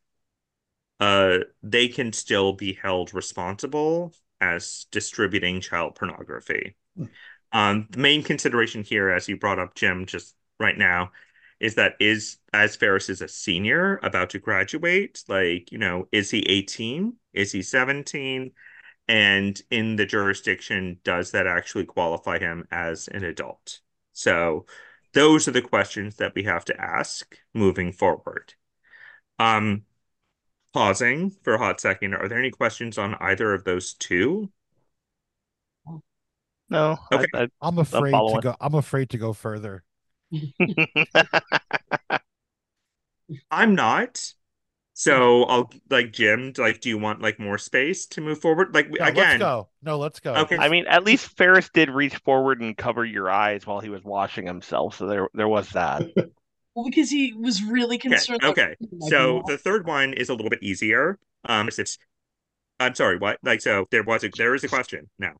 uh, 1.00 1.38
they 1.62 1.88
can 1.88 2.12
still 2.12 2.52
be 2.52 2.74
held 2.74 3.14
responsible 3.14 4.12
as 4.42 4.84
distributing 4.90 5.62
child 5.62 5.94
pornography. 5.94 6.76
Hmm. 6.94 7.04
Um, 7.50 7.88
the 7.88 7.98
main 7.98 8.22
consideration 8.22 8.82
here, 8.82 9.08
as 9.08 9.26
you 9.26 9.38
brought 9.38 9.58
up, 9.58 9.74
Jim, 9.74 10.04
just 10.04 10.34
right 10.60 10.76
now, 10.76 11.12
is 11.60 11.76
that 11.76 11.94
is 11.98 12.36
as 12.52 12.76
Ferris 12.76 13.08
is 13.08 13.22
a 13.22 13.28
senior 13.28 13.98
about 14.02 14.28
to 14.30 14.38
graduate, 14.38 15.24
like, 15.28 15.72
you 15.72 15.78
know, 15.78 16.08
is 16.12 16.30
he 16.30 16.40
18? 16.40 17.14
Is 17.32 17.52
he 17.52 17.62
17? 17.62 18.52
And 19.08 19.62
in 19.70 19.96
the 19.96 20.04
jurisdiction, 20.04 20.98
does 21.04 21.30
that 21.30 21.46
actually 21.46 21.86
qualify 21.86 22.38
him 22.38 22.66
as 22.70 23.08
an 23.08 23.24
adult? 23.24 23.80
So 24.12 24.66
those 25.14 25.48
are 25.48 25.52
the 25.52 25.62
questions 25.62 26.16
that 26.16 26.34
we 26.34 26.42
have 26.44 26.64
to 26.66 26.80
ask 26.80 27.38
moving 27.54 27.92
forward. 27.92 28.54
Um, 29.38 29.84
pausing 30.72 31.30
for 31.42 31.54
a 31.54 31.58
hot 31.58 31.80
second, 31.80 32.14
are 32.14 32.28
there 32.28 32.38
any 32.38 32.50
questions 32.50 32.98
on 32.98 33.16
either 33.20 33.52
of 33.52 33.64
those 33.64 33.94
two? 33.94 34.50
No. 36.68 36.98
Okay. 37.12 37.26
I, 37.34 37.48
am 37.62 37.78
afraid 37.78 38.12
to 38.12 38.40
go. 38.42 38.56
I'm 38.60 38.74
afraid 38.74 39.10
to 39.10 39.18
go 39.18 39.34
further. 39.34 39.84
I'm 43.50 43.74
not. 43.74 44.32
So 44.94 45.44
I'll 45.44 45.70
like 45.90 46.12
Jim. 46.12 46.52
Like, 46.56 46.80
do 46.80 46.88
you 46.88 46.98
want 46.98 47.22
like 47.22 47.38
more 47.38 47.56
space 47.56 48.06
to 48.08 48.20
move 48.20 48.40
forward? 48.40 48.74
Like 48.74 48.90
no, 48.90 49.06
again, 49.06 49.14
let's 49.14 49.38
go. 49.38 49.68
No, 49.82 49.98
let's 49.98 50.20
go. 50.20 50.34
Okay. 50.34 50.58
I 50.58 50.68
mean, 50.68 50.86
at 50.86 51.04
least 51.04 51.36
Ferris 51.36 51.70
did 51.72 51.90
reach 51.90 52.16
forward 52.16 52.60
and 52.60 52.76
cover 52.76 53.04
your 53.04 53.30
eyes 53.30 53.66
while 53.66 53.80
he 53.80 53.88
was 53.88 54.04
washing 54.04 54.46
himself, 54.46 54.96
so 54.96 55.06
there 55.06 55.28
there 55.32 55.48
was 55.48 55.70
that. 55.70 56.02
well, 56.74 56.84
because 56.84 57.10
he 57.10 57.32
was 57.32 57.62
really 57.62 57.96
concerned. 57.96 58.44
Okay. 58.44 58.62
okay. 58.62 58.76
So 59.08 59.42
the 59.46 59.56
third 59.56 59.86
one 59.86 60.12
is 60.12 60.28
a 60.28 60.34
little 60.34 60.50
bit 60.50 60.62
easier. 60.62 61.18
Um, 61.46 61.68
it's, 61.68 61.78
it's 61.78 61.98
I'm 62.78 62.94
sorry. 62.94 63.16
What? 63.16 63.38
Like, 63.42 63.62
so 63.62 63.86
there 63.90 64.02
was 64.02 64.24
a 64.24 64.30
there 64.36 64.54
is 64.54 64.62
a 64.62 64.68
question 64.68 65.08
now. 65.18 65.34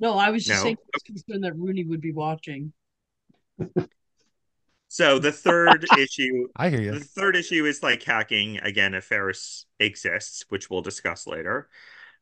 No, 0.00 0.16
I 0.16 0.30
was 0.30 0.44
just 0.44 0.60
no? 0.60 0.64
saying 0.64 0.76
I 0.80 0.90
was 0.94 1.02
concerned 1.02 1.44
that 1.44 1.56
Rooney 1.56 1.84
would 1.84 2.00
be 2.00 2.12
watching. 2.12 2.72
So 4.92 5.18
the 5.18 5.32
third 5.32 5.86
issue, 5.98 6.48
I 6.54 6.68
hear 6.68 6.82
you. 6.82 6.92
The 6.92 7.00
third 7.00 7.34
issue 7.34 7.64
is 7.64 7.82
like 7.82 8.02
hacking 8.02 8.58
again 8.58 8.92
if 8.92 9.04
Ferris 9.04 9.64
exists, 9.80 10.44
which 10.50 10.68
we'll 10.68 10.82
discuss 10.82 11.26
later. 11.26 11.70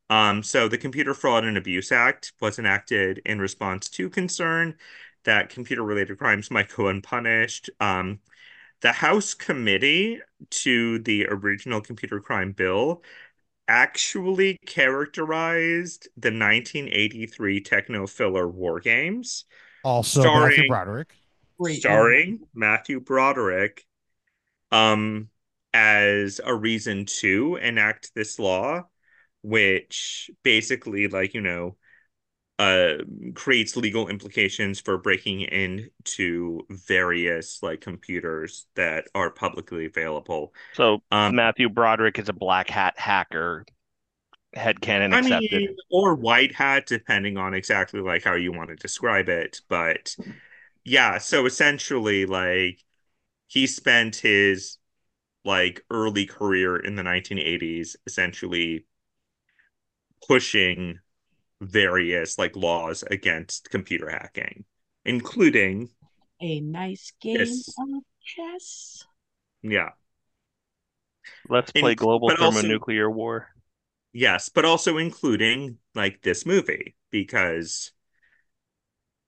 Um, 0.08 0.44
so 0.44 0.68
the 0.68 0.78
Computer 0.78 1.12
Fraud 1.12 1.44
and 1.44 1.58
Abuse 1.58 1.90
Act 1.90 2.32
was 2.40 2.60
enacted 2.60 3.22
in 3.26 3.40
response 3.40 3.88
to 3.90 4.08
concern 4.08 4.76
that 5.24 5.48
computer-related 5.48 6.16
crimes 6.16 6.48
might 6.52 6.72
go 6.72 6.86
unpunished. 6.86 7.70
Um, 7.80 8.20
the 8.82 8.92
House 8.92 9.34
committee 9.34 10.20
to 10.50 11.00
the 11.00 11.26
original 11.26 11.80
computer 11.80 12.20
crime 12.20 12.52
bill 12.52 13.02
actually 13.66 14.56
characterized 14.64 16.04
the 16.16 16.28
1983 16.28 17.62
techno 17.62 18.06
filler 18.06 18.48
war 18.48 18.78
games 18.78 19.44
also 19.82 20.20
starring, 20.20 20.50
Matthew 20.50 20.68
Broderick 20.68 21.14
Great 21.60 21.80
starring 21.80 22.40
Matthew 22.54 23.00
Broderick 23.00 23.84
um 24.72 25.28
as 25.74 26.40
a 26.44 26.54
reason 26.54 27.04
to 27.04 27.56
enact 27.56 28.12
this 28.14 28.38
law 28.38 28.84
which 29.42 30.30
basically 30.42 31.08
like 31.08 31.34
you 31.34 31.40
know 31.40 31.76
uh 32.58 32.94
creates 33.34 33.76
legal 33.76 34.08
implications 34.08 34.80
for 34.80 34.98
breaking 34.98 35.42
into 35.42 36.60
various 36.70 37.62
like 37.62 37.80
computers 37.80 38.66
that 38.74 39.04
are 39.14 39.30
publicly 39.30 39.86
available. 39.86 40.52
So 40.72 41.02
um, 41.10 41.36
matthew 41.36 41.68
broderick 41.68 42.18
is 42.18 42.28
a 42.28 42.34
black 42.34 42.70
hat 42.70 42.98
hacker 42.98 43.64
headcanon 44.56 45.16
accepted 45.16 45.52
I 45.52 45.58
mean, 45.58 45.76
or 45.90 46.14
white 46.14 46.54
hat 46.54 46.86
depending 46.86 47.36
on 47.36 47.54
exactly 47.54 48.00
like 48.00 48.24
how 48.24 48.34
you 48.34 48.52
want 48.52 48.70
to 48.70 48.76
describe 48.76 49.28
it 49.28 49.60
but 49.68 50.16
yeah, 50.84 51.18
so 51.18 51.46
essentially, 51.46 52.26
like 52.26 52.82
he 53.46 53.66
spent 53.66 54.16
his 54.16 54.78
like 55.44 55.82
early 55.90 56.26
career 56.26 56.76
in 56.76 56.96
the 56.96 57.02
1980s 57.02 57.96
essentially 58.06 58.84
pushing 60.26 60.98
various 61.60 62.38
like 62.38 62.54
laws 62.56 63.02
against 63.10 63.70
computer 63.70 64.08
hacking, 64.10 64.64
including 65.04 65.88
a 66.40 66.60
nice 66.60 67.12
game 67.20 67.38
Yes. 67.40 67.74
of 67.78 68.02
chess. 68.22 69.04
yeah, 69.62 69.90
Let's 71.48 71.70
In- 71.72 71.82
play 71.82 71.94
global 71.94 72.28
but 72.28 72.40
also- 72.40 72.60
thermonuclear 72.60 73.10
war. 73.10 73.48
yes, 74.12 74.48
but 74.48 74.64
also 74.64 74.98
including 74.98 75.78
like 75.94 76.22
this 76.22 76.46
movie 76.46 76.96
because 77.10 77.92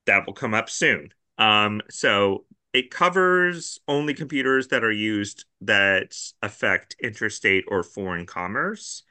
that 0.06 0.26
will 0.26 0.34
come 0.34 0.54
up 0.54 0.68
soon. 0.70 1.12
Um, 1.42 1.82
so 1.90 2.44
it 2.72 2.92
covers 2.92 3.80
only 3.88 4.14
computers 4.14 4.68
that 4.68 4.84
are 4.84 4.92
used 4.92 5.44
that 5.62 6.16
affect 6.40 6.94
interstate 7.02 7.64
or 7.66 7.82
foreign 7.82 8.26
commerce 8.26 9.02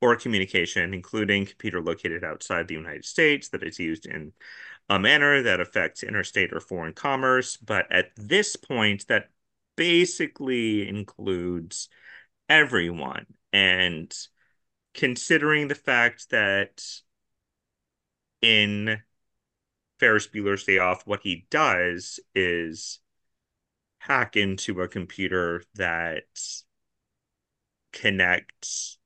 or 0.00 0.16
communication, 0.16 0.92
including 0.92 1.46
computer 1.46 1.80
located 1.80 2.24
outside 2.24 2.66
the 2.66 2.74
United 2.74 3.04
States 3.04 3.50
that 3.50 3.62
is 3.62 3.78
used 3.78 4.04
in 4.04 4.32
a 4.88 4.98
manner 4.98 5.42
that 5.42 5.60
affects 5.60 6.02
interstate 6.02 6.52
or 6.52 6.58
foreign 6.58 6.92
commerce. 6.92 7.56
But 7.56 7.90
at 7.92 8.10
this 8.16 8.56
point, 8.56 9.06
that 9.06 9.30
basically 9.76 10.88
includes 10.88 11.88
everyone. 12.48 13.26
And 13.52 14.12
considering 14.92 15.68
the 15.68 15.76
fact 15.76 16.30
that 16.30 16.82
in 18.42 19.02
Ferris 19.98 20.28
Bueller's 20.28 20.64
Day 20.64 20.78
Off, 20.78 21.06
what 21.06 21.20
he 21.22 21.46
does 21.50 22.20
is 22.34 23.00
hack 23.98 24.36
into 24.36 24.82
a 24.82 24.88
computer 24.88 25.62
that 25.74 26.24
connects 27.92 28.98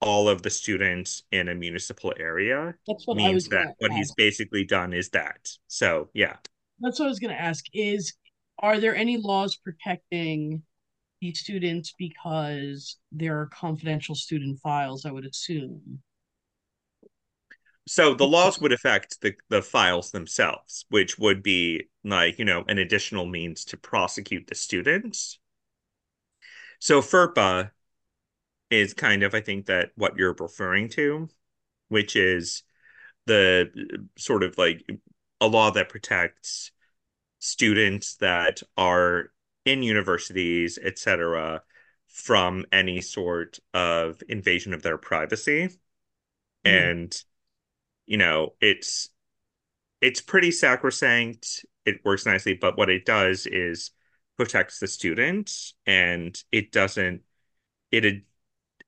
all 0.00 0.28
of 0.28 0.42
the 0.42 0.50
students 0.50 1.24
in 1.32 1.48
a 1.48 1.54
municipal 1.54 2.12
area 2.18 2.74
That's 2.86 3.06
what 3.06 3.20
I 3.20 3.34
was 3.34 3.46
that 3.48 3.56
gonna 3.56 3.74
what 3.78 3.92
he's 3.92 4.12
basically 4.14 4.64
done 4.64 4.92
is 4.92 5.08
that. 5.10 5.48
So 5.66 6.10
yeah. 6.14 6.36
That's 6.80 7.00
what 7.00 7.06
I 7.06 7.08
was 7.08 7.18
going 7.18 7.34
to 7.34 7.40
ask 7.40 7.64
is 7.72 8.14
are 8.60 8.78
there 8.78 8.94
any 8.94 9.16
laws 9.16 9.56
protecting 9.56 10.62
these 11.20 11.40
students 11.40 11.94
because 11.98 12.96
there 13.10 13.40
are 13.40 13.46
confidential 13.46 14.14
student 14.14 14.60
files, 14.60 15.04
I 15.04 15.10
would 15.10 15.26
assume. 15.26 16.00
So 17.88 18.12
the 18.12 18.26
laws 18.26 18.60
would 18.60 18.72
affect 18.72 19.22
the, 19.22 19.34
the 19.48 19.62
files 19.62 20.10
themselves, 20.10 20.84
which 20.90 21.18
would 21.18 21.42
be 21.42 21.84
like, 22.04 22.38
you 22.38 22.44
know, 22.44 22.62
an 22.68 22.76
additional 22.76 23.24
means 23.24 23.64
to 23.66 23.78
prosecute 23.78 24.46
the 24.46 24.54
students. 24.54 25.38
So 26.80 27.00
FERPA 27.00 27.70
is 28.70 28.92
kind 28.92 29.22
of, 29.22 29.34
I 29.34 29.40
think, 29.40 29.66
that 29.66 29.92
what 29.94 30.18
you're 30.18 30.36
referring 30.38 30.90
to, 30.90 31.30
which 31.88 32.14
is 32.14 32.62
the 33.24 33.70
sort 34.18 34.42
of 34.42 34.58
like 34.58 34.84
a 35.40 35.46
law 35.46 35.70
that 35.70 35.88
protects 35.88 36.72
students 37.38 38.16
that 38.16 38.62
are 38.76 39.32
in 39.64 39.82
universities, 39.82 40.78
et 40.82 40.98
cetera, 40.98 41.62
from 42.06 42.66
any 42.70 43.00
sort 43.00 43.60
of 43.72 44.22
invasion 44.28 44.74
of 44.74 44.82
their 44.82 44.98
privacy. 44.98 45.68
Mhm. 45.68 45.70
And 46.66 47.24
you 48.08 48.18
know, 48.18 48.54
it's 48.62 49.10
it's 50.00 50.20
pretty 50.20 50.50
sacrosanct. 50.50 51.64
It 51.86 52.04
works 52.04 52.26
nicely, 52.26 52.54
but 52.54 52.78
what 52.78 52.90
it 52.90 53.04
does 53.04 53.46
is 53.46 53.90
protects 54.36 54.78
the 54.80 54.88
student 54.88 55.52
and 55.86 56.40
it 56.52 56.72
doesn't 56.72 57.22
it 57.92 58.04
ad- 58.06 58.22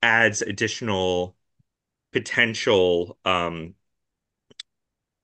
adds 0.02 0.42
additional 0.42 1.36
potential 2.12 3.18
um 3.24 3.74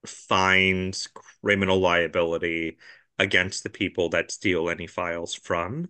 fines, 0.07 1.09
criminal 1.43 1.79
liability 1.81 2.79
against 3.19 3.63
the 3.63 3.71
people 3.71 4.09
that 4.11 4.31
steal 4.31 4.69
any 4.71 4.87
files 4.87 5.35
from 5.35 5.89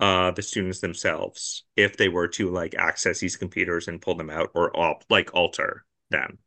uh 0.00 0.30
the 0.32 0.42
students 0.42 0.80
themselves 0.80 1.64
if 1.74 1.96
they 1.96 2.08
were 2.08 2.28
to 2.28 2.50
like 2.50 2.74
access 2.74 3.20
these 3.20 3.36
computers 3.36 3.88
and 3.88 4.02
pull 4.02 4.14
them 4.14 4.30
out 4.30 4.50
or 4.54 4.76
al- 4.78 5.02
like 5.08 5.34
alter 5.34 5.84
them. 6.10 6.38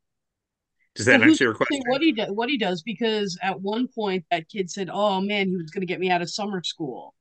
Does 0.96 1.06
that 1.08 1.22
So 1.22 1.24
answer 1.24 1.44
your 1.46 1.54
question? 1.56 1.86
What 1.86 2.02
he 2.02 2.12
does, 2.14 2.32
what 2.32 2.50
he 2.50 2.58
does, 2.58 2.82
because 2.84 3.38
at 3.42 3.62
one 3.62 3.88
point 3.88 4.26
that 4.32 4.50
kid 4.50 4.70
said, 4.72 4.90
"Oh 4.92 5.22
man, 5.22 5.50
he 5.50 5.56
was 5.58 5.72
going 5.72 5.82
to 5.82 5.88
get 5.88 6.00
me 6.00 6.10
out 6.12 6.22
of 6.22 6.30
summer 6.32 6.64
school." 6.64 7.16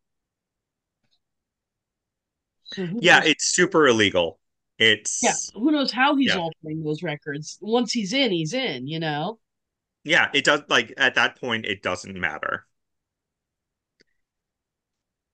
So 2.63 2.87
Yeah, 3.01 3.23
knows? 3.23 3.25
it's 3.25 3.45
super 3.47 3.87
illegal. 3.87 4.39
It's 4.79 5.21
yeah, 5.21 5.37
who 5.55 5.71
knows 5.73 5.93
how 5.93 6.17
he's 6.17 6.35
Yeah. 6.35 6.37
altering 6.37 6.83
those 6.83 7.03
records? 7.03 7.59
Once 7.61 7.93
he's 7.93 8.13
in, 8.13 8.31
he's 8.33 8.53
in. 8.55 8.87
You 8.87 9.01
know. 9.01 9.39
yeah, 10.05 10.31
it 10.35 10.45
does 10.45 10.63
like 10.69 10.93
at 10.97 11.15
that 11.17 11.37
point 11.41 11.67
it 11.67 11.83
doesn't 11.83 12.19
matter. 12.19 12.67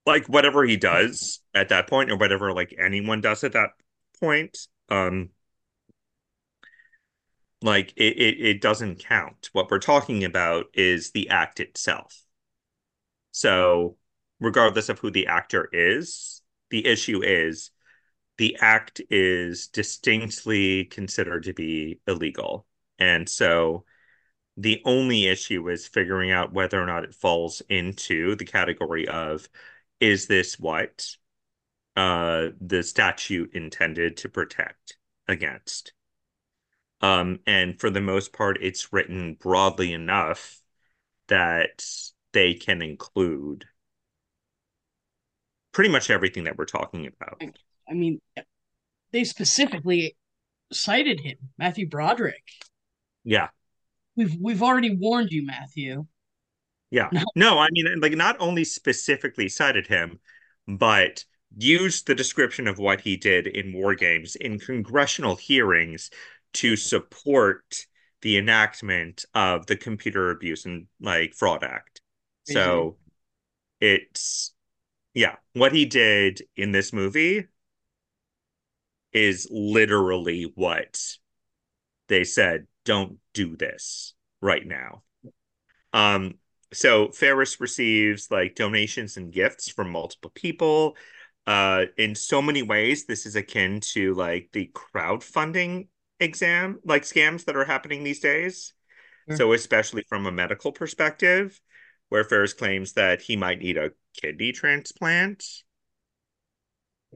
Like 0.05 0.27
whatever 0.27 0.63
he 0.63 0.77
does 0.77 1.41
at 1.53 1.69
that 1.69 1.87
point 1.87 2.11
or 2.11 2.17
whatever 2.17 2.53
like 2.53 2.75
anyone 2.77 3.21
does 3.21 3.43
at 3.43 3.53
that 3.53 3.71
point, 4.19 4.57
um 4.89 5.29
like 7.65 7.93
it, 7.97 8.17
it 8.17 8.39
it 8.39 8.61
doesn't 8.61 8.99
count. 8.99 9.49
What 9.53 9.71
we're 9.71 9.79
talking 9.79 10.23
about 10.23 10.67
is 10.73 11.11
the 11.11 11.29
act 11.29 11.59
itself. 11.59 12.23
So 13.31 13.97
regardless 14.39 14.89
of 14.89 14.99
who 14.99 15.11
the 15.11 15.27
actor 15.27 15.67
is, 15.73 16.41
the 16.69 16.85
issue 16.85 17.23
is 17.23 17.71
the 18.37 18.57
act 18.61 19.01
is 19.09 19.67
distinctly 19.67 20.85
considered 20.85 21.43
to 21.45 21.53
be 21.53 21.99
illegal. 22.07 22.67
And 22.99 23.27
so 23.27 23.85
the 24.57 24.81
only 24.85 25.27
issue 25.27 25.67
is 25.69 25.87
figuring 25.87 26.31
out 26.31 26.53
whether 26.53 26.81
or 26.81 26.85
not 26.85 27.03
it 27.03 27.15
falls 27.15 27.61
into 27.69 28.35
the 28.35 28.45
category 28.45 29.07
of 29.07 29.49
is 29.99 30.27
this 30.27 30.59
what 30.59 31.07
uh 31.95 32.49
the 32.61 32.83
statute 32.83 33.53
intended 33.53 34.17
to 34.17 34.29
protect 34.29 34.97
against 35.27 35.93
um 37.05 37.39
and 37.45 37.79
for 37.79 37.89
the 37.89 38.01
most 38.01 38.33
part 38.33 38.57
it's 38.61 38.91
written 38.93 39.35
broadly 39.39 39.93
enough 39.93 40.61
that 41.27 41.85
they 42.33 42.53
can 42.53 42.81
include 42.81 43.65
pretty 45.71 45.89
much 45.89 46.09
everything 46.09 46.45
that 46.45 46.57
we're 46.57 46.65
talking 46.65 47.07
about 47.07 47.41
I 47.87 47.93
mean, 47.93 48.19
they 49.11 49.23
specifically 49.23 50.15
cited 50.71 51.19
him, 51.19 51.37
Matthew 51.57 51.87
Broderick. 51.87 52.43
yeah 53.23 53.49
We've 54.15 54.35
we've 54.41 54.63
already 54.63 54.95
warned 54.95 55.31
you, 55.31 55.45
Matthew. 55.45 56.05
Yeah. 56.91 57.09
No. 57.11 57.23
No, 57.35 57.59
I 57.59 57.67
mean, 57.71 57.99
like, 57.99 58.13
not 58.13 58.37
only 58.39 58.63
specifically 58.63 59.49
cited 59.49 59.87
him, 59.87 60.19
but 60.67 61.25
used 61.57 62.07
the 62.07 62.15
description 62.15 62.67
of 62.67 62.79
what 62.79 63.01
he 63.01 63.17
did 63.17 63.47
in 63.47 63.73
war 63.73 63.95
games 63.95 64.35
in 64.35 64.59
congressional 64.59 65.35
hearings 65.35 66.09
to 66.55 66.75
support 66.75 67.85
the 68.21 68.37
enactment 68.37 69.25
of 69.33 69.67
the 69.67 69.75
Computer 69.75 70.31
Abuse 70.31 70.65
and 70.65 70.87
like 70.99 71.33
Fraud 71.33 71.63
Act. 71.63 72.01
So 72.45 72.97
it's 73.79 74.53
yeah, 75.13 75.35
what 75.53 75.71
he 75.71 75.85
did 75.85 76.41
in 76.55 76.71
this 76.71 76.91
movie 76.91 77.45
is 79.13 79.47
literally 79.49 80.51
what 80.55 81.01
they 82.07 82.23
said, 82.23 82.67
don't 82.83 83.17
do 83.33 83.55
this 83.55 84.13
right 84.41 84.65
now. 84.65 85.03
Um, 85.93 86.35
so 86.73 87.09
Ferris 87.09 87.61
receives 87.61 88.29
like 88.29 88.55
donations 88.55 89.17
and 89.17 89.31
gifts 89.31 89.69
from 89.69 89.89
multiple 89.89 90.31
people. 90.35 90.97
Uh, 91.47 91.85
in 91.97 92.15
so 92.15 92.41
many 92.41 92.63
ways, 92.63 93.05
this 93.05 93.25
is 93.25 93.35
akin 93.35 93.79
to 93.79 94.13
like 94.15 94.49
the 94.51 94.69
crowdfunding 94.73 95.87
exam, 96.19 96.79
like 96.85 97.03
scams 97.03 97.45
that 97.45 97.55
are 97.55 97.65
happening 97.65 98.03
these 98.03 98.19
days. 98.19 98.73
Sure. 99.27 99.37
So, 99.37 99.53
especially 99.53 100.03
from 100.07 100.25
a 100.25 100.31
medical 100.31 100.71
perspective, 100.71 101.59
where 102.09 102.23
Ferris 102.23 102.53
claims 102.53 102.93
that 102.93 103.21
he 103.21 103.35
might 103.35 103.59
need 103.59 103.77
a 103.77 103.91
kidney 104.19 104.51
transplant. 104.51 105.43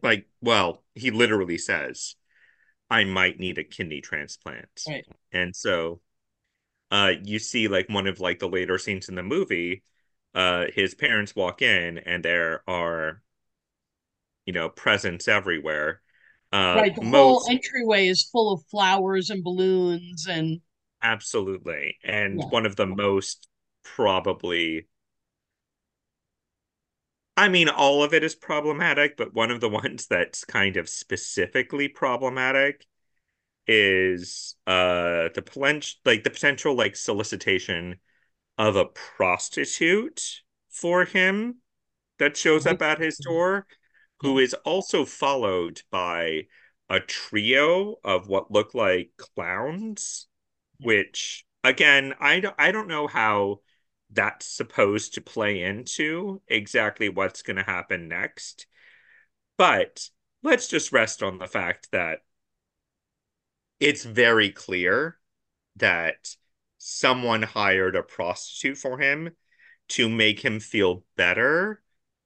Like, 0.01 0.27
well, 0.41 0.83
he 0.95 1.11
literally 1.11 1.57
says, 1.57 2.15
I 2.89 3.03
might 3.03 3.39
need 3.39 3.57
a 3.57 3.63
kidney 3.63 4.01
transplant. 4.01 4.69
Right. 4.87 5.05
And 5.31 5.55
so 5.55 6.01
uh 6.91 7.13
you 7.23 7.39
see 7.39 7.67
like 7.67 7.87
one 7.89 8.07
of 8.07 8.19
like 8.19 8.39
the 8.39 8.49
later 8.49 8.77
scenes 8.77 9.09
in 9.09 9.15
the 9.15 9.23
movie 9.23 9.83
uh 10.33 10.65
his 10.73 10.95
parents 10.95 11.35
walk 11.35 11.61
in 11.61 11.99
and 11.99 12.23
there 12.23 12.63
are 12.67 13.21
you 14.45 14.53
know 14.53 14.69
presents 14.69 15.27
everywhere 15.27 16.01
uh 16.51 16.83
right, 16.83 16.95
the 16.95 17.01
whole 17.03 17.45
entryway 17.49 18.07
is 18.07 18.23
full 18.31 18.51
of 18.51 18.63
flowers 18.71 19.29
and 19.29 19.43
balloons 19.43 20.27
and 20.27 20.61
absolutely 21.01 21.97
and 22.03 22.43
Yeah. 22.43 22.49
one 22.49 22.65
of 22.65 22.75
the 22.75 22.85
most 22.85 23.47
probably 23.83 24.87
I 27.37 27.47
mean 27.49 27.69
all 27.69 28.03
of 28.03 28.13
it 28.13 28.23
is 28.23 28.35
problematic 28.35 29.17
but 29.17 29.33
one 29.33 29.51
of 29.51 29.61
the 29.61 29.69
ones 29.83 30.07
that's 30.07 30.43
kind 30.45 30.77
of 30.77 30.89
specifically 30.89 31.87
problematic 31.87 32.85
is 33.67 34.55
uh 34.67 35.29
the 35.35 35.43
potential 35.45 35.99
like 36.05 36.23
the 36.23 36.31
potential 36.31 36.75
like 36.75 36.95
solicitation 36.95 37.99
of 38.57 38.75
a 38.75 38.85
prostitute 38.85 40.41
for 40.69 41.05
him 41.05 41.57
that 42.19 42.37
shows 42.37 42.65
up 42.67 42.81
at 42.81 42.99
his 42.99 43.19
door 43.19 43.67
who 44.21 44.39
is 44.39 44.53
also 44.65 45.05
followed 45.05 45.81
by 45.91 46.43
a 46.89 46.99
trio 46.99 47.95
of 48.03 48.27
what 48.27 48.51
look 48.51 48.73
like 48.73 49.11
clowns 49.17 50.27
which 50.79 51.45
again 51.63 52.13
i 52.19 52.39
don't 52.39 52.55
i 52.57 52.71
don't 52.71 52.87
know 52.87 53.07
how 53.07 53.59
that's 54.11 54.45
supposed 54.47 55.13
to 55.13 55.21
play 55.21 55.61
into 55.61 56.41
exactly 56.47 57.09
what's 57.09 57.43
going 57.43 57.57
to 57.57 57.63
happen 57.63 58.07
next 58.07 58.65
but 59.57 60.09
let's 60.41 60.67
just 60.67 60.91
rest 60.91 61.21
on 61.21 61.37
the 61.37 61.47
fact 61.47 61.89
that 61.91 62.19
it's 63.79 64.03
very 64.03 64.51
clear 64.51 65.17
that 65.75 66.35
someone 66.77 67.43
hired 67.43 67.95
a 67.95 68.03
prostitute 68.03 68.77
for 68.77 68.99
him 68.99 69.29
to 69.89 70.09
make 70.09 70.39
him 70.39 70.59
feel 70.59 71.03
better 71.15 71.81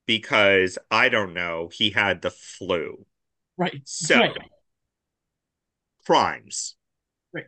because 0.06 0.78
I 0.92 1.10
don't 1.10 1.34
know, 1.34 1.70
he 1.72 1.92
had 1.92 2.22
the 2.22 2.32
flu. 2.32 3.06
Right. 3.58 3.82
So 3.86 4.20
right. 4.20 4.38
crimes. 6.06 6.76
Right. 7.34 7.46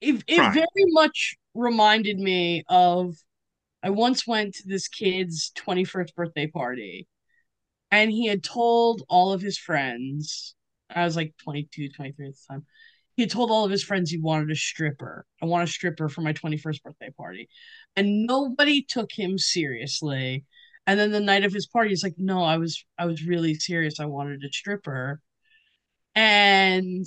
It, 0.00 0.22
it 0.26 0.36
Crime. 0.36 0.54
very 0.54 0.66
much 0.92 1.36
reminded 1.54 2.18
me 2.18 2.64
of 2.68 3.16
I 3.82 3.90
once 3.90 4.26
went 4.26 4.54
to 4.56 4.62
this 4.66 4.88
kid's 4.88 5.52
21st 5.56 6.14
birthday 6.14 6.46
party 6.48 7.06
and 7.90 8.10
he 8.10 8.26
had 8.26 8.42
told 8.42 9.02
all 9.08 9.32
of 9.32 9.40
his 9.40 9.56
friends, 9.56 10.54
I 10.94 11.04
was 11.04 11.16
like 11.16 11.34
22, 11.42 11.90
23 11.90 12.26
at 12.26 12.34
the 12.34 12.40
time. 12.48 12.66
He 13.16 13.22
had 13.22 13.30
told 13.30 13.50
all 13.50 13.64
of 13.64 13.70
his 13.70 13.82
friends 13.82 14.10
he 14.10 14.18
wanted 14.18 14.50
a 14.50 14.56
stripper. 14.56 15.26
I 15.42 15.46
want 15.46 15.68
a 15.68 15.72
stripper 15.72 16.08
for 16.08 16.20
my 16.20 16.32
21st 16.32 16.82
birthday 16.82 17.10
party. 17.16 17.48
And 17.96 18.26
nobody 18.26 18.82
took 18.82 19.10
him 19.10 19.38
seriously. 19.38 20.44
And 20.88 20.98
then 20.98 21.10
the 21.12 21.20
night 21.20 21.44
of 21.44 21.52
his 21.52 21.66
party, 21.66 21.90
he's 21.90 22.02
like, 22.02 22.14
no, 22.16 22.42
I 22.42 22.56
was 22.56 22.82
I 22.98 23.04
was 23.04 23.22
really 23.26 23.52
serious. 23.52 24.00
I 24.00 24.06
wanted 24.06 24.42
a 24.42 24.50
stripper. 24.50 25.20
And 26.14 27.06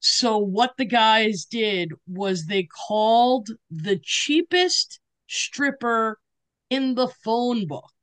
so 0.00 0.36
what 0.36 0.74
the 0.76 0.84
guys 0.84 1.46
did 1.46 1.92
was 2.06 2.44
they 2.44 2.68
called 2.86 3.48
the 3.70 3.98
cheapest 4.02 5.00
stripper 5.26 6.20
in 6.68 6.96
the 6.96 7.08
phone 7.24 7.66
book. 7.66 7.94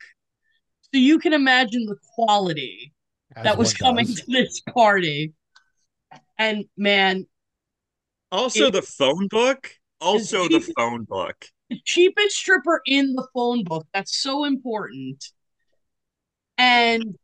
So 0.91 0.99
you 0.99 1.19
can 1.19 1.33
imagine 1.33 1.85
the 1.85 1.97
quality 2.15 2.91
as 3.35 3.43
that 3.43 3.59
was 3.59 3.75
coming 3.75 4.07
does. 4.07 4.21
to 4.21 4.31
this 4.31 4.61
party. 4.73 5.33
And 6.39 6.65
man, 6.75 7.27
Also 8.31 8.65
It- 8.65 8.73
the 8.73 8.81
phone 8.81 9.27
book. 9.27 9.69
Also 10.01 10.49
the 10.49 10.61
phone 10.75 11.03
book. 11.03 11.45
The 11.69 11.79
cheapest 11.85 12.35
stripper 12.35 12.81
in 12.85 13.13
the 13.15 13.27
phone 13.33 13.63
book. 13.63 13.87
That's 13.93 14.15
so 14.21 14.45
important. 14.45 15.23
And 16.57 17.17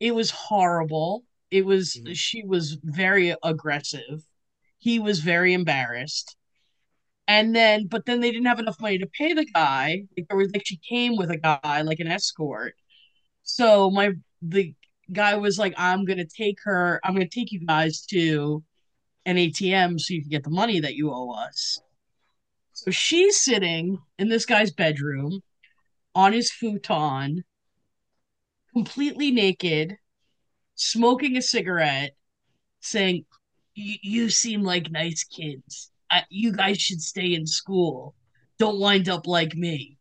it 0.00 0.14
was 0.14 0.30
horrible. 0.30 1.24
It 1.50 1.64
was 1.64 1.96
Mhm. 1.96 2.16
she 2.16 2.42
was 2.44 2.78
very 2.82 3.34
aggressive. 3.42 4.24
He 4.78 4.98
was 4.98 5.20
very 5.20 5.52
embarrassed. 5.52 6.36
And 7.28 7.54
then 7.56 7.86
but 7.88 8.06
then 8.06 8.20
they 8.20 8.30
didn't 8.32 8.46
have 8.46 8.60
enough 8.60 8.80
money 8.80 8.98
to 8.98 9.06
pay 9.06 9.32
the 9.32 9.46
guy. 9.46 10.04
Like 10.16 10.28
there 10.28 10.36
was 10.38 10.52
like 10.52 10.66
she 10.66 10.78
came 10.78 11.16
with 11.16 11.30
a 11.30 11.38
guy, 11.38 11.82
like 11.82 12.00
an 12.00 12.08
escort. 12.08 12.74
So 13.44 13.90
my 13.90 14.12
the 14.42 14.74
guy 15.12 15.36
was 15.36 15.58
like, 15.58 15.74
I'm 15.78 16.04
gonna 16.04 16.26
take 16.26 16.58
her, 16.64 17.00
I'm 17.04 17.14
gonna 17.14 17.28
take 17.28 17.52
you 17.52 17.60
guys 17.66 18.02
to 18.06 18.64
an 19.26 19.38
ATM 19.38 19.98
so 19.98 20.14
you 20.14 20.22
can 20.22 20.30
get 20.30 20.44
the 20.44 20.50
money 20.50 20.80
that 20.80 20.94
you 20.96 21.12
owe 21.12 21.32
us. 21.32 21.80
So 22.76 22.90
she's 22.90 23.40
sitting 23.40 23.98
in 24.18 24.28
this 24.28 24.44
guy's 24.44 24.70
bedroom 24.70 25.40
on 26.14 26.34
his 26.34 26.52
futon, 26.52 27.42
completely 28.74 29.30
naked, 29.30 29.96
smoking 30.74 31.38
a 31.38 31.42
cigarette, 31.42 32.14
saying, 32.80 33.24
"You 33.74 33.96
you 34.02 34.30
seem 34.30 34.62
like 34.62 34.90
nice 34.90 35.24
kids. 35.24 35.90
Uh, 36.10 36.20
you 36.28 36.52
guys 36.52 36.78
should 36.78 37.00
stay 37.00 37.32
in 37.32 37.46
school. 37.46 38.14
Don't 38.58 38.78
wind 38.78 39.08
up 39.08 39.26
like 39.26 39.56
me." 39.56 39.96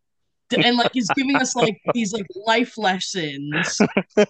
And 0.52 0.76
like 0.76 0.92
he's 0.92 1.10
giving 1.12 1.38
us 1.38 1.56
like 1.56 1.80
these 1.94 2.12
like 2.12 2.28
life 2.36 2.78
lessons. 2.78 3.80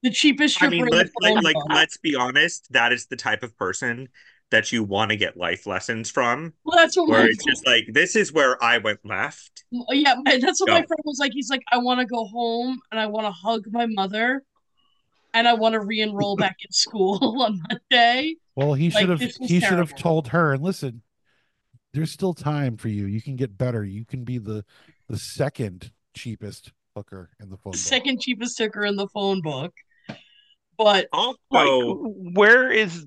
The 0.00 0.10
cheapest 0.10 0.62
I 0.62 0.68
stripper 0.68 0.84
mean, 0.84 0.86
let's 0.92 1.10
like, 1.20 1.32
phone 1.34 1.42
like 1.42 1.54
book. 1.54 1.66
let's 1.70 1.96
be 1.96 2.14
honest. 2.14 2.68
That 2.70 2.92
is 2.92 3.06
the 3.06 3.16
type 3.16 3.42
of 3.42 3.56
person 3.56 4.08
that 4.50 4.72
you 4.72 4.82
want 4.82 5.10
to 5.10 5.16
get 5.16 5.36
life 5.36 5.66
lessons 5.66 6.10
from, 6.10 6.54
Well, 6.64 6.76
that's 6.76 6.96
what 6.96 7.08
where 7.08 7.20
my 7.20 7.26
it's 7.26 7.44
just 7.44 7.66
like, 7.66 7.84
this 7.92 8.16
is 8.16 8.32
where 8.32 8.62
I 8.62 8.78
went 8.78 9.00
left. 9.04 9.64
yeah, 9.70 10.14
my- 10.24 10.38
that's 10.38 10.60
what 10.60 10.70
my 10.70 10.84
friend 10.86 11.00
was 11.04 11.18
like. 11.18 11.32
He's 11.34 11.50
like, 11.50 11.62
I 11.70 11.78
want 11.78 12.00
to 12.00 12.06
go 12.06 12.24
home 12.26 12.78
and 12.90 12.98
I 12.98 13.06
want 13.06 13.26
to 13.26 13.32
hug 13.32 13.64
my 13.70 13.86
mother, 13.86 14.42
and 15.34 15.46
I 15.46 15.52
want 15.54 15.74
to 15.74 15.80
re-enroll 15.80 16.36
back 16.44 16.56
in 16.64 16.72
school 16.72 17.18
on 17.42 17.60
Monday. 17.68 18.36
Well, 18.56 18.74
he 18.74 18.90
Like, 18.90 19.00
should 19.00 19.08
have 19.10 19.20
he 19.20 19.60
should 19.60 19.78
have 19.78 19.94
told 19.94 20.28
her, 20.28 20.52
and 20.54 20.62
listen, 20.62 21.02
there's 21.92 22.10
still 22.10 22.34
time 22.34 22.76
for 22.76 22.88
you. 22.88 23.06
You 23.06 23.20
can 23.22 23.36
get 23.36 23.56
better. 23.56 23.84
You 23.84 24.04
can 24.04 24.24
be 24.24 24.38
the 24.38 24.64
the 25.08 25.18
second 25.18 25.92
cheapest 26.14 26.72
hooker 26.96 27.30
in 27.40 27.50
the 27.50 27.56
phone. 27.56 27.72
book. 27.72 27.76
Second 27.76 28.20
cheapest 28.20 28.52
sticker 28.54 28.84
in 28.84 28.96
the 28.96 29.08
phone 29.08 29.40
book, 29.42 29.72
but 30.76 31.06
Also, 31.12 31.36
Like, 31.50 31.70
where 32.34 32.70
is 32.72 33.06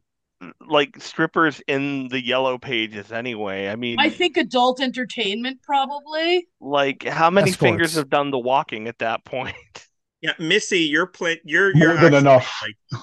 like 0.67 1.01
strippers 1.01 1.61
in 1.67 2.07
the 2.09 2.23
yellow 2.23 2.57
pages 2.57 3.11
anyway? 3.11 3.67
I 3.69 3.75
mean, 3.75 3.99
I 3.99 4.09
think 4.09 4.37
adult 4.37 4.81
entertainment 4.81 5.61
probably. 5.63 6.47
like 6.59 7.03
how 7.03 7.29
many 7.29 7.51
fingers 7.51 7.95
have 7.95 8.09
done 8.09 8.31
the 8.31 8.39
walking 8.39 8.87
at 8.87 8.99
that 8.99 9.25
point? 9.25 9.55
yeah, 10.21 10.33
Missy, 10.39 10.79
you're 10.79 11.07
pla- 11.07 11.35
you're 11.43 11.75
you're 11.75 11.93
more 11.93 12.09
than 12.09 12.13
enough. 12.13 12.51
like 12.61 13.01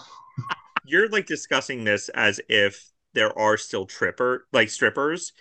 you're 0.84 1.09
like 1.09 1.26
discussing 1.26 1.84
this 1.84 2.09
as 2.11 2.41
if 2.49 2.91
there 3.14 3.36
are 3.39 3.57
still 3.57 3.86
tripper 3.86 4.47
like 4.53 4.70
strippers 4.70 5.32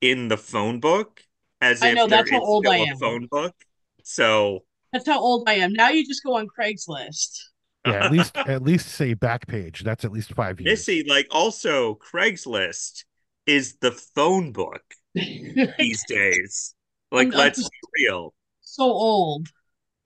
in 0.00 0.28
the 0.28 0.36
phone 0.36 0.80
book, 0.80 1.22
as 1.60 1.78
if 1.78 1.84
I 1.84 1.88
if 1.90 1.94
know, 1.94 2.06
there 2.06 2.18
that's 2.18 2.30
how 2.30 2.40
old 2.40 2.66
I 2.66 2.78
am. 2.78 2.96
phone 2.98 3.26
book. 3.30 3.54
So 4.02 4.64
That's 4.92 5.06
how 5.08 5.20
old 5.20 5.48
I 5.48 5.54
am. 5.54 5.72
Now 5.72 5.88
you 5.88 6.06
just 6.06 6.22
go 6.22 6.36
on 6.36 6.46
Craigslist. 6.46 7.38
Yeah, 7.86 8.04
at 8.06 8.12
least 8.12 8.36
at 8.36 8.62
least 8.62 8.88
say 8.88 9.14
Backpage. 9.14 9.80
That's 9.80 10.04
at 10.04 10.12
least 10.12 10.32
five 10.34 10.60
years. 10.60 10.72
Missy, 10.72 11.04
like 11.08 11.26
also 11.30 11.94
Craigslist 11.96 13.04
is 13.46 13.76
the 13.80 13.90
phone 13.92 14.52
book 14.52 14.82
these 15.14 16.04
days. 16.08 16.74
Like, 17.12 17.26
I'm- 17.26 17.32
I'm 17.34 17.38
let's 17.38 17.58
just- 17.58 17.70
be 17.70 18.06
real. 18.06 18.34
so 18.62 18.84
old. 18.84 19.48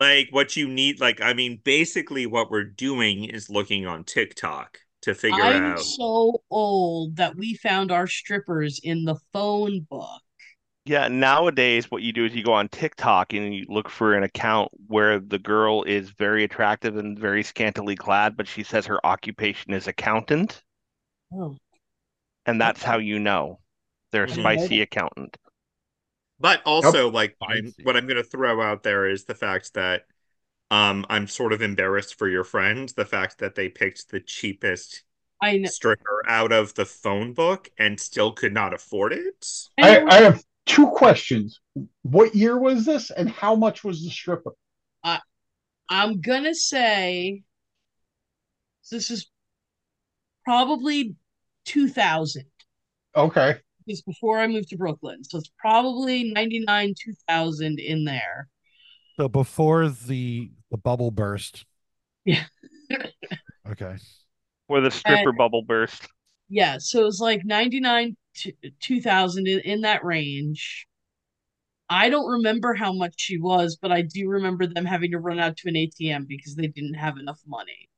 Like, 0.00 0.28
what 0.30 0.56
you 0.56 0.68
need, 0.68 1.00
like, 1.00 1.20
I 1.20 1.32
mean, 1.32 1.60
basically, 1.64 2.26
what 2.26 2.50
we're 2.52 2.62
doing 2.64 3.24
is 3.24 3.50
looking 3.50 3.84
on 3.86 4.04
TikTok 4.04 4.78
to 5.02 5.12
figure 5.14 5.42
out. 5.42 5.54
I'm 5.56 5.64
out. 5.72 5.80
so 5.80 6.42
old 6.50 7.16
that 7.16 7.34
we 7.36 7.54
found 7.54 7.90
our 7.90 8.06
strippers 8.06 8.78
in 8.82 9.04
the 9.04 9.16
phone 9.32 9.80
book. 9.90 10.20
Yeah, 10.84 11.06
nowadays 11.06 11.88
what 11.88 12.02
you 12.02 12.12
do 12.12 12.24
is 12.24 12.34
you 12.34 12.42
go 12.42 12.52
on 12.54 12.68
TikTok 12.68 13.32
and 13.32 13.54
you 13.54 13.64
look 13.68 13.88
for 13.88 14.14
an 14.14 14.24
account 14.24 14.72
where 14.88 15.20
the 15.20 15.38
girl 15.38 15.84
is 15.84 16.10
very 16.10 16.42
attractive 16.42 16.96
and 16.96 17.16
very 17.16 17.44
scantily 17.44 17.94
clad, 17.94 18.36
but 18.36 18.48
she 18.48 18.64
says 18.64 18.86
her 18.86 19.04
occupation 19.06 19.72
is 19.72 19.86
accountant, 19.86 20.64
Oh, 21.32 21.56
and 22.46 22.60
that's 22.60 22.82
how 22.82 22.98
you 22.98 23.18
know 23.18 23.60
they're 24.10 24.24
a 24.24 24.28
spicy 24.28 24.80
accountant. 24.80 25.36
But 26.40 26.62
also, 26.64 27.10
like, 27.10 27.36
I 27.42 27.54
I'm, 27.54 27.74
what 27.82 27.96
I'm 27.96 28.06
going 28.06 28.16
to 28.16 28.22
throw 28.24 28.62
out 28.62 28.82
there 28.82 29.08
is 29.08 29.24
the 29.24 29.34
fact 29.34 29.74
that 29.74 30.04
um, 30.70 31.06
I'm 31.10 31.26
sort 31.28 31.52
of 31.52 31.62
embarrassed 31.62 32.16
for 32.16 32.28
your 32.28 32.44
friends. 32.44 32.94
The 32.94 33.06
fact 33.06 33.38
that 33.38 33.54
they 33.56 33.68
picked 33.68 34.10
the 34.10 34.20
cheapest 34.20 35.04
I 35.40 35.62
stripper 35.64 36.22
out 36.28 36.52
of 36.52 36.74
the 36.74 36.86
phone 36.86 37.34
book 37.34 37.70
and 37.78 38.00
still 38.00 38.32
could 38.32 38.54
not 38.54 38.74
afford 38.74 39.12
it. 39.14 39.46
I, 39.80 40.02
I 40.08 40.22
have 40.22 40.44
two 40.68 40.88
questions. 40.88 41.60
What 42.02 42.34
year 42.34 42.56
was 42.56 42.84
this, 42.84 43.10
and 43.10 43.28
how 43.28 43.56
much 43.56 43.82
was 43.82 44.04
the 44.04 44.10
stripper? 44.10 44.52
I, 45.02 45.18
I'm 45.88 46.20
gonna 46.20 46.54
say 46.54 47.42
this 48.90 49.10
is 49.10 49.28
probably 50.44 51.16
2000. 51.64 52.44
Okay, 53.16 53.56
It's 53.86 54.02
before 54.02 54.38
I 54.38 54.46
moved 54.46 54.68
to 54.68 54.76
Brooklyn, 54.76 55.24
so 55.24 55.38
it's 55.38 55.50
probably 55.58 56.30
99, 56.32 56.94
2000 57.02 57.80
in 57.80 58.04
there. 58.04 58.48
So 59.16 59.28
before 59.28 59.88
the 59.88 60.50
the 60.70 60.78
bubble 60.78 61.10
burst. 61.10 61.64
Yeah. 62.24 62.44
Okay. 63.70 63.96
Where 64.66 64.80
the 64.80 64.90
stripper 64.90 65.32
bubble 65.32 65.62
burst. 65.62 66.08
Yeah, 66.48 66.78
so 66.78 67.02
it 67.02 67.04
was 67.04 67.20
like 67.20 67.42
99 67.44 68.16
to 68.42 68.52
2000 68.80 69.46
in, 69.46 69.60
in 69.60 69.80
that 69.82 70.04
range. 70.04 70.86
I 71.90 72.10
don't 72.10 72.30
remember 72.30 72.74
how 72.74 72.92
much 72.92 73.14
she 73.16 73.38
was, 73.38 73.78
but 73.80 73.90
I 73.90 74.02
do 74.02 74.28
remember 74.28 74.66
them 74.66 74.84
having 74.84 75.12
to 75.12 75.18
run 75.18 75.38
out 75.38 75.56
to 75.58 75.68
an 75.68 75.74
ATM 75.74 76.26
because 76.28 76.54
they 76.54 76.66
didn't 76.66 76.94
have 76.94 77.16
enough 77.16 77.40
money. 77.46 77.88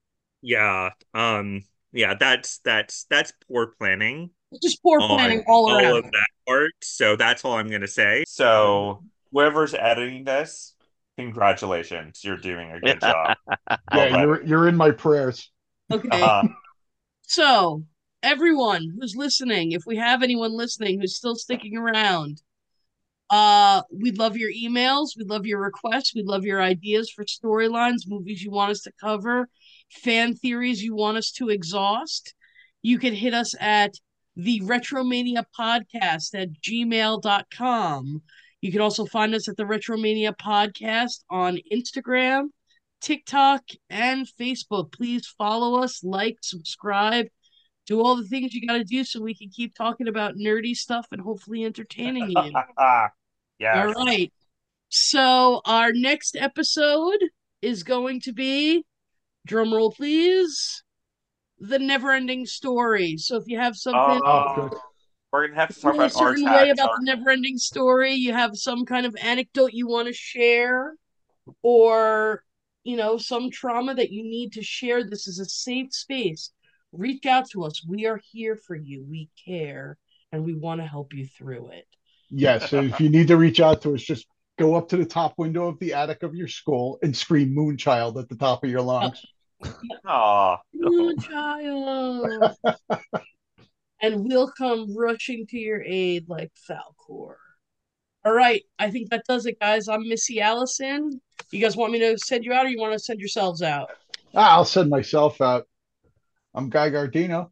Yeah. 0.43 0.91
Um, 1.13 1.63
yeah, 1.93 2.15
that's 2.15 2.59
that's 2.59 3.05
that's 3.11 3.33
poor 3.49 3.75
planning. 3.79 4.31
Just 4.63 4.83
poor 4.83 5.01
planning 5.01 5.45
all 5.49 5.71
around. 5.71 5.87
all 5.87 5.97
of 5.99 6.05
that 6.05 6.29
part. 6.47 6.73
So 6.83 7.17
that's 7.17 7.45
all 7.45 7.55
I'm 7.55 7.69
gonna 7.69 7.89
say. 7.89 8.25
So 8.29 9.03
whoever's 9.33 9.75
editing 9.75 10.25
this, 10.25 10.75
congratulations, 11.19 12.23
you're 12.23 12.37
doing 12.37 12.71
a 12.71 12.81
good 12.81 13.01
job. 13.01 13.37
Yeah, 13.49 13.77
Well 13.93 14.21
you're 14.21 14.45
you're 14.45 14.69
in 14.69 14.77
my 14.77 14.93
prayers. 14.93 15.51
Okay. 15.93 16.09
Uh, 16.11 16.45
So, 17.23 17.85
everyone 18.23 18.93
who's 18.99 19.17
listening, 19.17 19.73
if 19.73 19.83
we 19.87 19.97
have 19.97 20.23
anyone 20.23 20.53
listening 20.53 21.01
who's 21.01 21.17
still 21.17 21.35
sticking 21.35 21.77
around, 21.77 22.43
uh, 23.31 23.83
we'd 23.93 24.19
love 24.19 24.37
your 24.37 24.51
emails, 24.51 25.11
we'd 25.17 25.31
love 25.31 25.47
your 25.47 25.61
requests, 25.61 26.15
we'd 26.15 26.27
love 26.27 26.45
your 26.45 26.61
ideas 26.61 27.11
for 27.11 27.25
storylines, 27.25 28.09
movies 28.09 28.43
you 28.43 28.51
want 28.51 28.73
us 28.73 28.81
to 28.83 28.93
cover, 29.01 29.49
fan 29.91 30.35
theories 30.35 30.83
you 30.83 30.95
want 30.95 31.17
us 31.17 31.31
to 31.31 31.49
exhaust. 31.49 32.35
You 32.83 32.99
can 32.99 33.15
hit 33.15 33.35
us 33.35 33.55
at 33.61 33.95
the 34.37 34.61
Retromania 34.61 35.45
Podcast 35.59 36.35
at 36.35 36.49
gmail.com. 36.61 38.23
You 38.61 38.73
can 38.73 38.81
also 38.81 39.07
find 39.07 39.35
us 39.35 39.49
at 39.49 39.57
the 39.57 39.65
Retromania 39.65 40.35
Podcast 40.37 41.25
on 41.31 41.59
Instagram, 41.73 42.49
TikTok, 43.01 43.63
and 43.89 44.27
Facebook. 44.39 44.93
Please 44.93 45.27
follow 45.39 45.83
us, 45.83 46.03
like, 46.03 46.37
subscribe, 46.43 47.27
do 47.91 48.01
all 48.01 48.17
the 48.17 48.25
things 48.25 48.55
you 48.55 48.67
got 48.67 48.79
to 48.79 48.85
do 48.85 49.03
so 49.05 49.21
we 49.21 49.35
can 49.35 49.51
keep 49.51 49.75
talking 49.75 50.07
about 50.07 50.37
nerdy 50.37 50.75
stuff 50.75 51.07
and 51.11 51.21
hopefully 51.21 51.65
entertaining 51.65 52.31
you. 52.31 52.53
yes. 53.59 53.75
All 53.75 54.07
right. 54.07 54.33
So, 54.89 55.61
our 55.65 55.93
next 55.93 56.37
episode 56.37 57.19
is 57.61 57.83
going 57.83 58.21
to 58.23 58.33
be, 58.33 58.85
drum 59.45 59.75
roll 59.75 59.91
please, 59.91 60.85
The 61.59 61.79
Never 61.81 62.13
Ending 62.13 62.47
Story. 62.47 63.17
So, 63.19 63.37
if 63.37 63.45
you 63.47 63.59
have 63.59 63.77
something. 63.77 64.23
Oh, 64.25 64.71
we're 65.33 65.49
gonna 65.49 65.61
have 65.61 65.75
to 65.75 65.81
talk 65.81 65.95
feel 65.95 66.03
a 66.03 66.11
certain 66.11 66.45
way 66.45 66.69
tax. 66.69 66.81
about 66.81 66.91
the 66.97 67.05
never 67.05 67.31
ending 67.31 67.59
story, 67.59 68.15
you 68.15 68.33
have 68.33 68.57
some 68.57 68.85
kind 68.85 69.07
of 69.07 69.15
anecdote 69.21 69.73
you 69.73 69.87
want 69.87 70.09
to 70.09 70.13
share, 70.13 70.95
or 71.63 72.43
you 72.83 72.97
know, 72.97 73.17
some 73.17 73.51
trauma 73.51 73.95
that 73.95 74.11
you 74.11 74.25
need 74.25 74.53
to 74.55 74.63
share. 74.63 75.05
This 75.05 75.29
is 75.29 75.39
a 75.39 75.45
safe 75.45 75.93
space. 75.93 76.51
Reach 76.93 77.27
out 77.27 77.49
to 77.51 77.65
us. 77.65 77.85
We 77.87 78.07
are 78.07 78.21
here 78.33 78.57
for 78.57 78.75
you. 78.75 79.05
We 79.09 79.29
care 79.47 79.97
and 80.33 80.45
we 80.45 80.55
want 80.55 80.81
to 80.81 80.87
help 80.87 81.13
you 81.15 81.27
through 81.27 81.71
it. 81.71 81.87
Yes, 82.31 82.71
so 82.71 82.81
if 82.81 83.01
you 83.01 83.09
need 83.09 83.29
to 83.29 83.37
reach 83.37 83.61
out 83.61 83.83
to 83.83 83.95
us, 83.95 84.03
just 84.03 84.27
go 84.59 84.75
up 84.75 84.89
to 84.91 84.97
the 84.97 85.05
top 85.05 85.35
window 85.37 85.67
of 85.67 85.79
the 85.79 85.95
attic 85.95 86.23
of 86.23 86.35
your 86.35 86.49
school 86.49 86.99
and 87.03 87.17
scream 87.17 87.55
Moonchild 87.57 88.21
at 88.21 88.29
the 88.29 88.37
top 88.37 88.63
of 88.63 88.71
your 88.71 88.83
lungs. 88.83 89.25
Aw. 90.07 90.57
Ooh, 90.77 91.17
child. 91.17 92.57
and 94.03 94.25
we'll 94.25 94.51
come 94.57 94.97
rushing 94.97 95.47
to 95.49 95.59
your 95.59 95.83
aid 95.83 96.29
like 96.29 96.53
Falkor. 96.69 97.35
All 98.25 98.33
right, 98.33 98.63
I 98.79 98.91
think 98.91 99.11
that 99.11 99.25
does 99.27 99.47
it, 99.47 99.59
guys. 99.59 99.89
I'm 99.89 100.07
Missy 100.07 100.41
Allison. 100.41 101.21
You 101.51 101.61
guys 101.61 101.77
want 101.77 101.93
me 101.93 101.99
to 102.01 102.19
send 102.19 102.45
you 102.45 102.53
out, 102.53 102.67
or 102.67 102.69
you 102.69 102.79
want 102.79 102.93
to 102.93 102.99
send 102.99 103.19
yourselves 103.19 103.63
out? 103.63 103.91
Ah, 104.35 104.57
I'll 104.57 104.65
send 104.67 104.91
myself 104.91 105.41
out. 105.41 105.67
I'm 106.55 106.69
Guy 106.69 106.91
Gardino. 106.91 107.51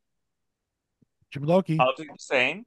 Jim 1.30 1.44
Loki. 1.44 1.78
I'll 1.78 1.94
do 1.96 2.04
the 2.04 2.18
same. 2.18 2.64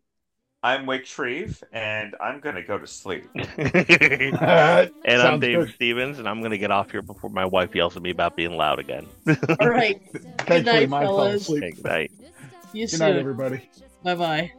I'm 0.64 0.86
Wake 0.86 1.08
Shreve, 1.08 1.64
and 1.74 2.16
I'm 2.22 2.40
gonna 2.40 2.62
go 2.62 2.78
to 2.78 2.86
sleep. 2.86 3.26
and 3.58 4.38
I'm 4.38 4.91
Sounds 5.06 5.41
Dave 5.41 5.60
good. 5.60 5.74
Stevens, 5.74 6.20
and 6.20 6.30
I'm 6.30 6.40
going 6.40 6.52
to 6.52 6.58
get 6.60 6.70
off 6.70 6.91
here 6.91 7.02
before 7.02 7.32
my 7.32 7.45
wife 7.45 7.74
yells 7.74 7.98
at 7.98 8.03
me 8.03 8.12
about 8.12 8.36
being 8.36 8.56
loud 8.56 8.78
again. 8.78 9.08
All 9.60 9.70
right. 9.70 9.99
Thankfully, 10.38 10.62
night, 10.62 10.90
mine 10.90 11.06
fell 11.06 11.18
fellas. 11.18 11.41
asleep. 11.41 11.76
Good 11.78 11.86
night. 11.86 12.12
See 12.72 12.80
you 12.80 12.88
Good 12.88 12.99
night, 12.99 13.16
everybody. 13.16 13.70
Bye 14.03 14.16
bye. 14.16 14.52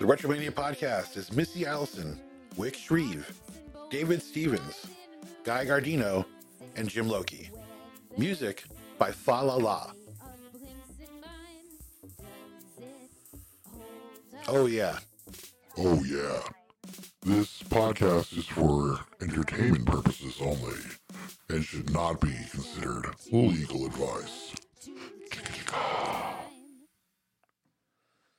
The 0.00 0.04
Retromania 0.08 0.50
podcast 0.50 1.16
is 1.16 1.32
Missy 1.32 1.64
Allison, 1.64 2.20
Wick 2.56 2.74
Shreve, 2.74 3.32
David 3.88 4.20
Stevens, 4.20 4.88
Guy 5.44 5.64
Gardino, 5.64 6.24
and 6.74 6.88
Jim 6.88 7.08
Loki. 7.08 7.50
Music 8.18 8.64
by 8.98 9.10
Fa 9.10 9.42
La 9.42 9.56
La. 9.56 9.90
Oh, 14.48 14.66
yeah. 14.66 14.98
Oh, 15.78 16.02
yeah. 16.04 16.40
This 17.22 17.62
podcast 17.62 18.36
is 18.36 18.46
for 18.46 18.98
entertainment 19.20 19.86
purposes 19.86 20.36
only 20.40 20.78
and 21.48 21.64
should 21.64 21.92
not 21.92 22.20
be 22.20 22.34
considered 22.50 23.06
legal 23.30 23.86
advice. 23.86 24.52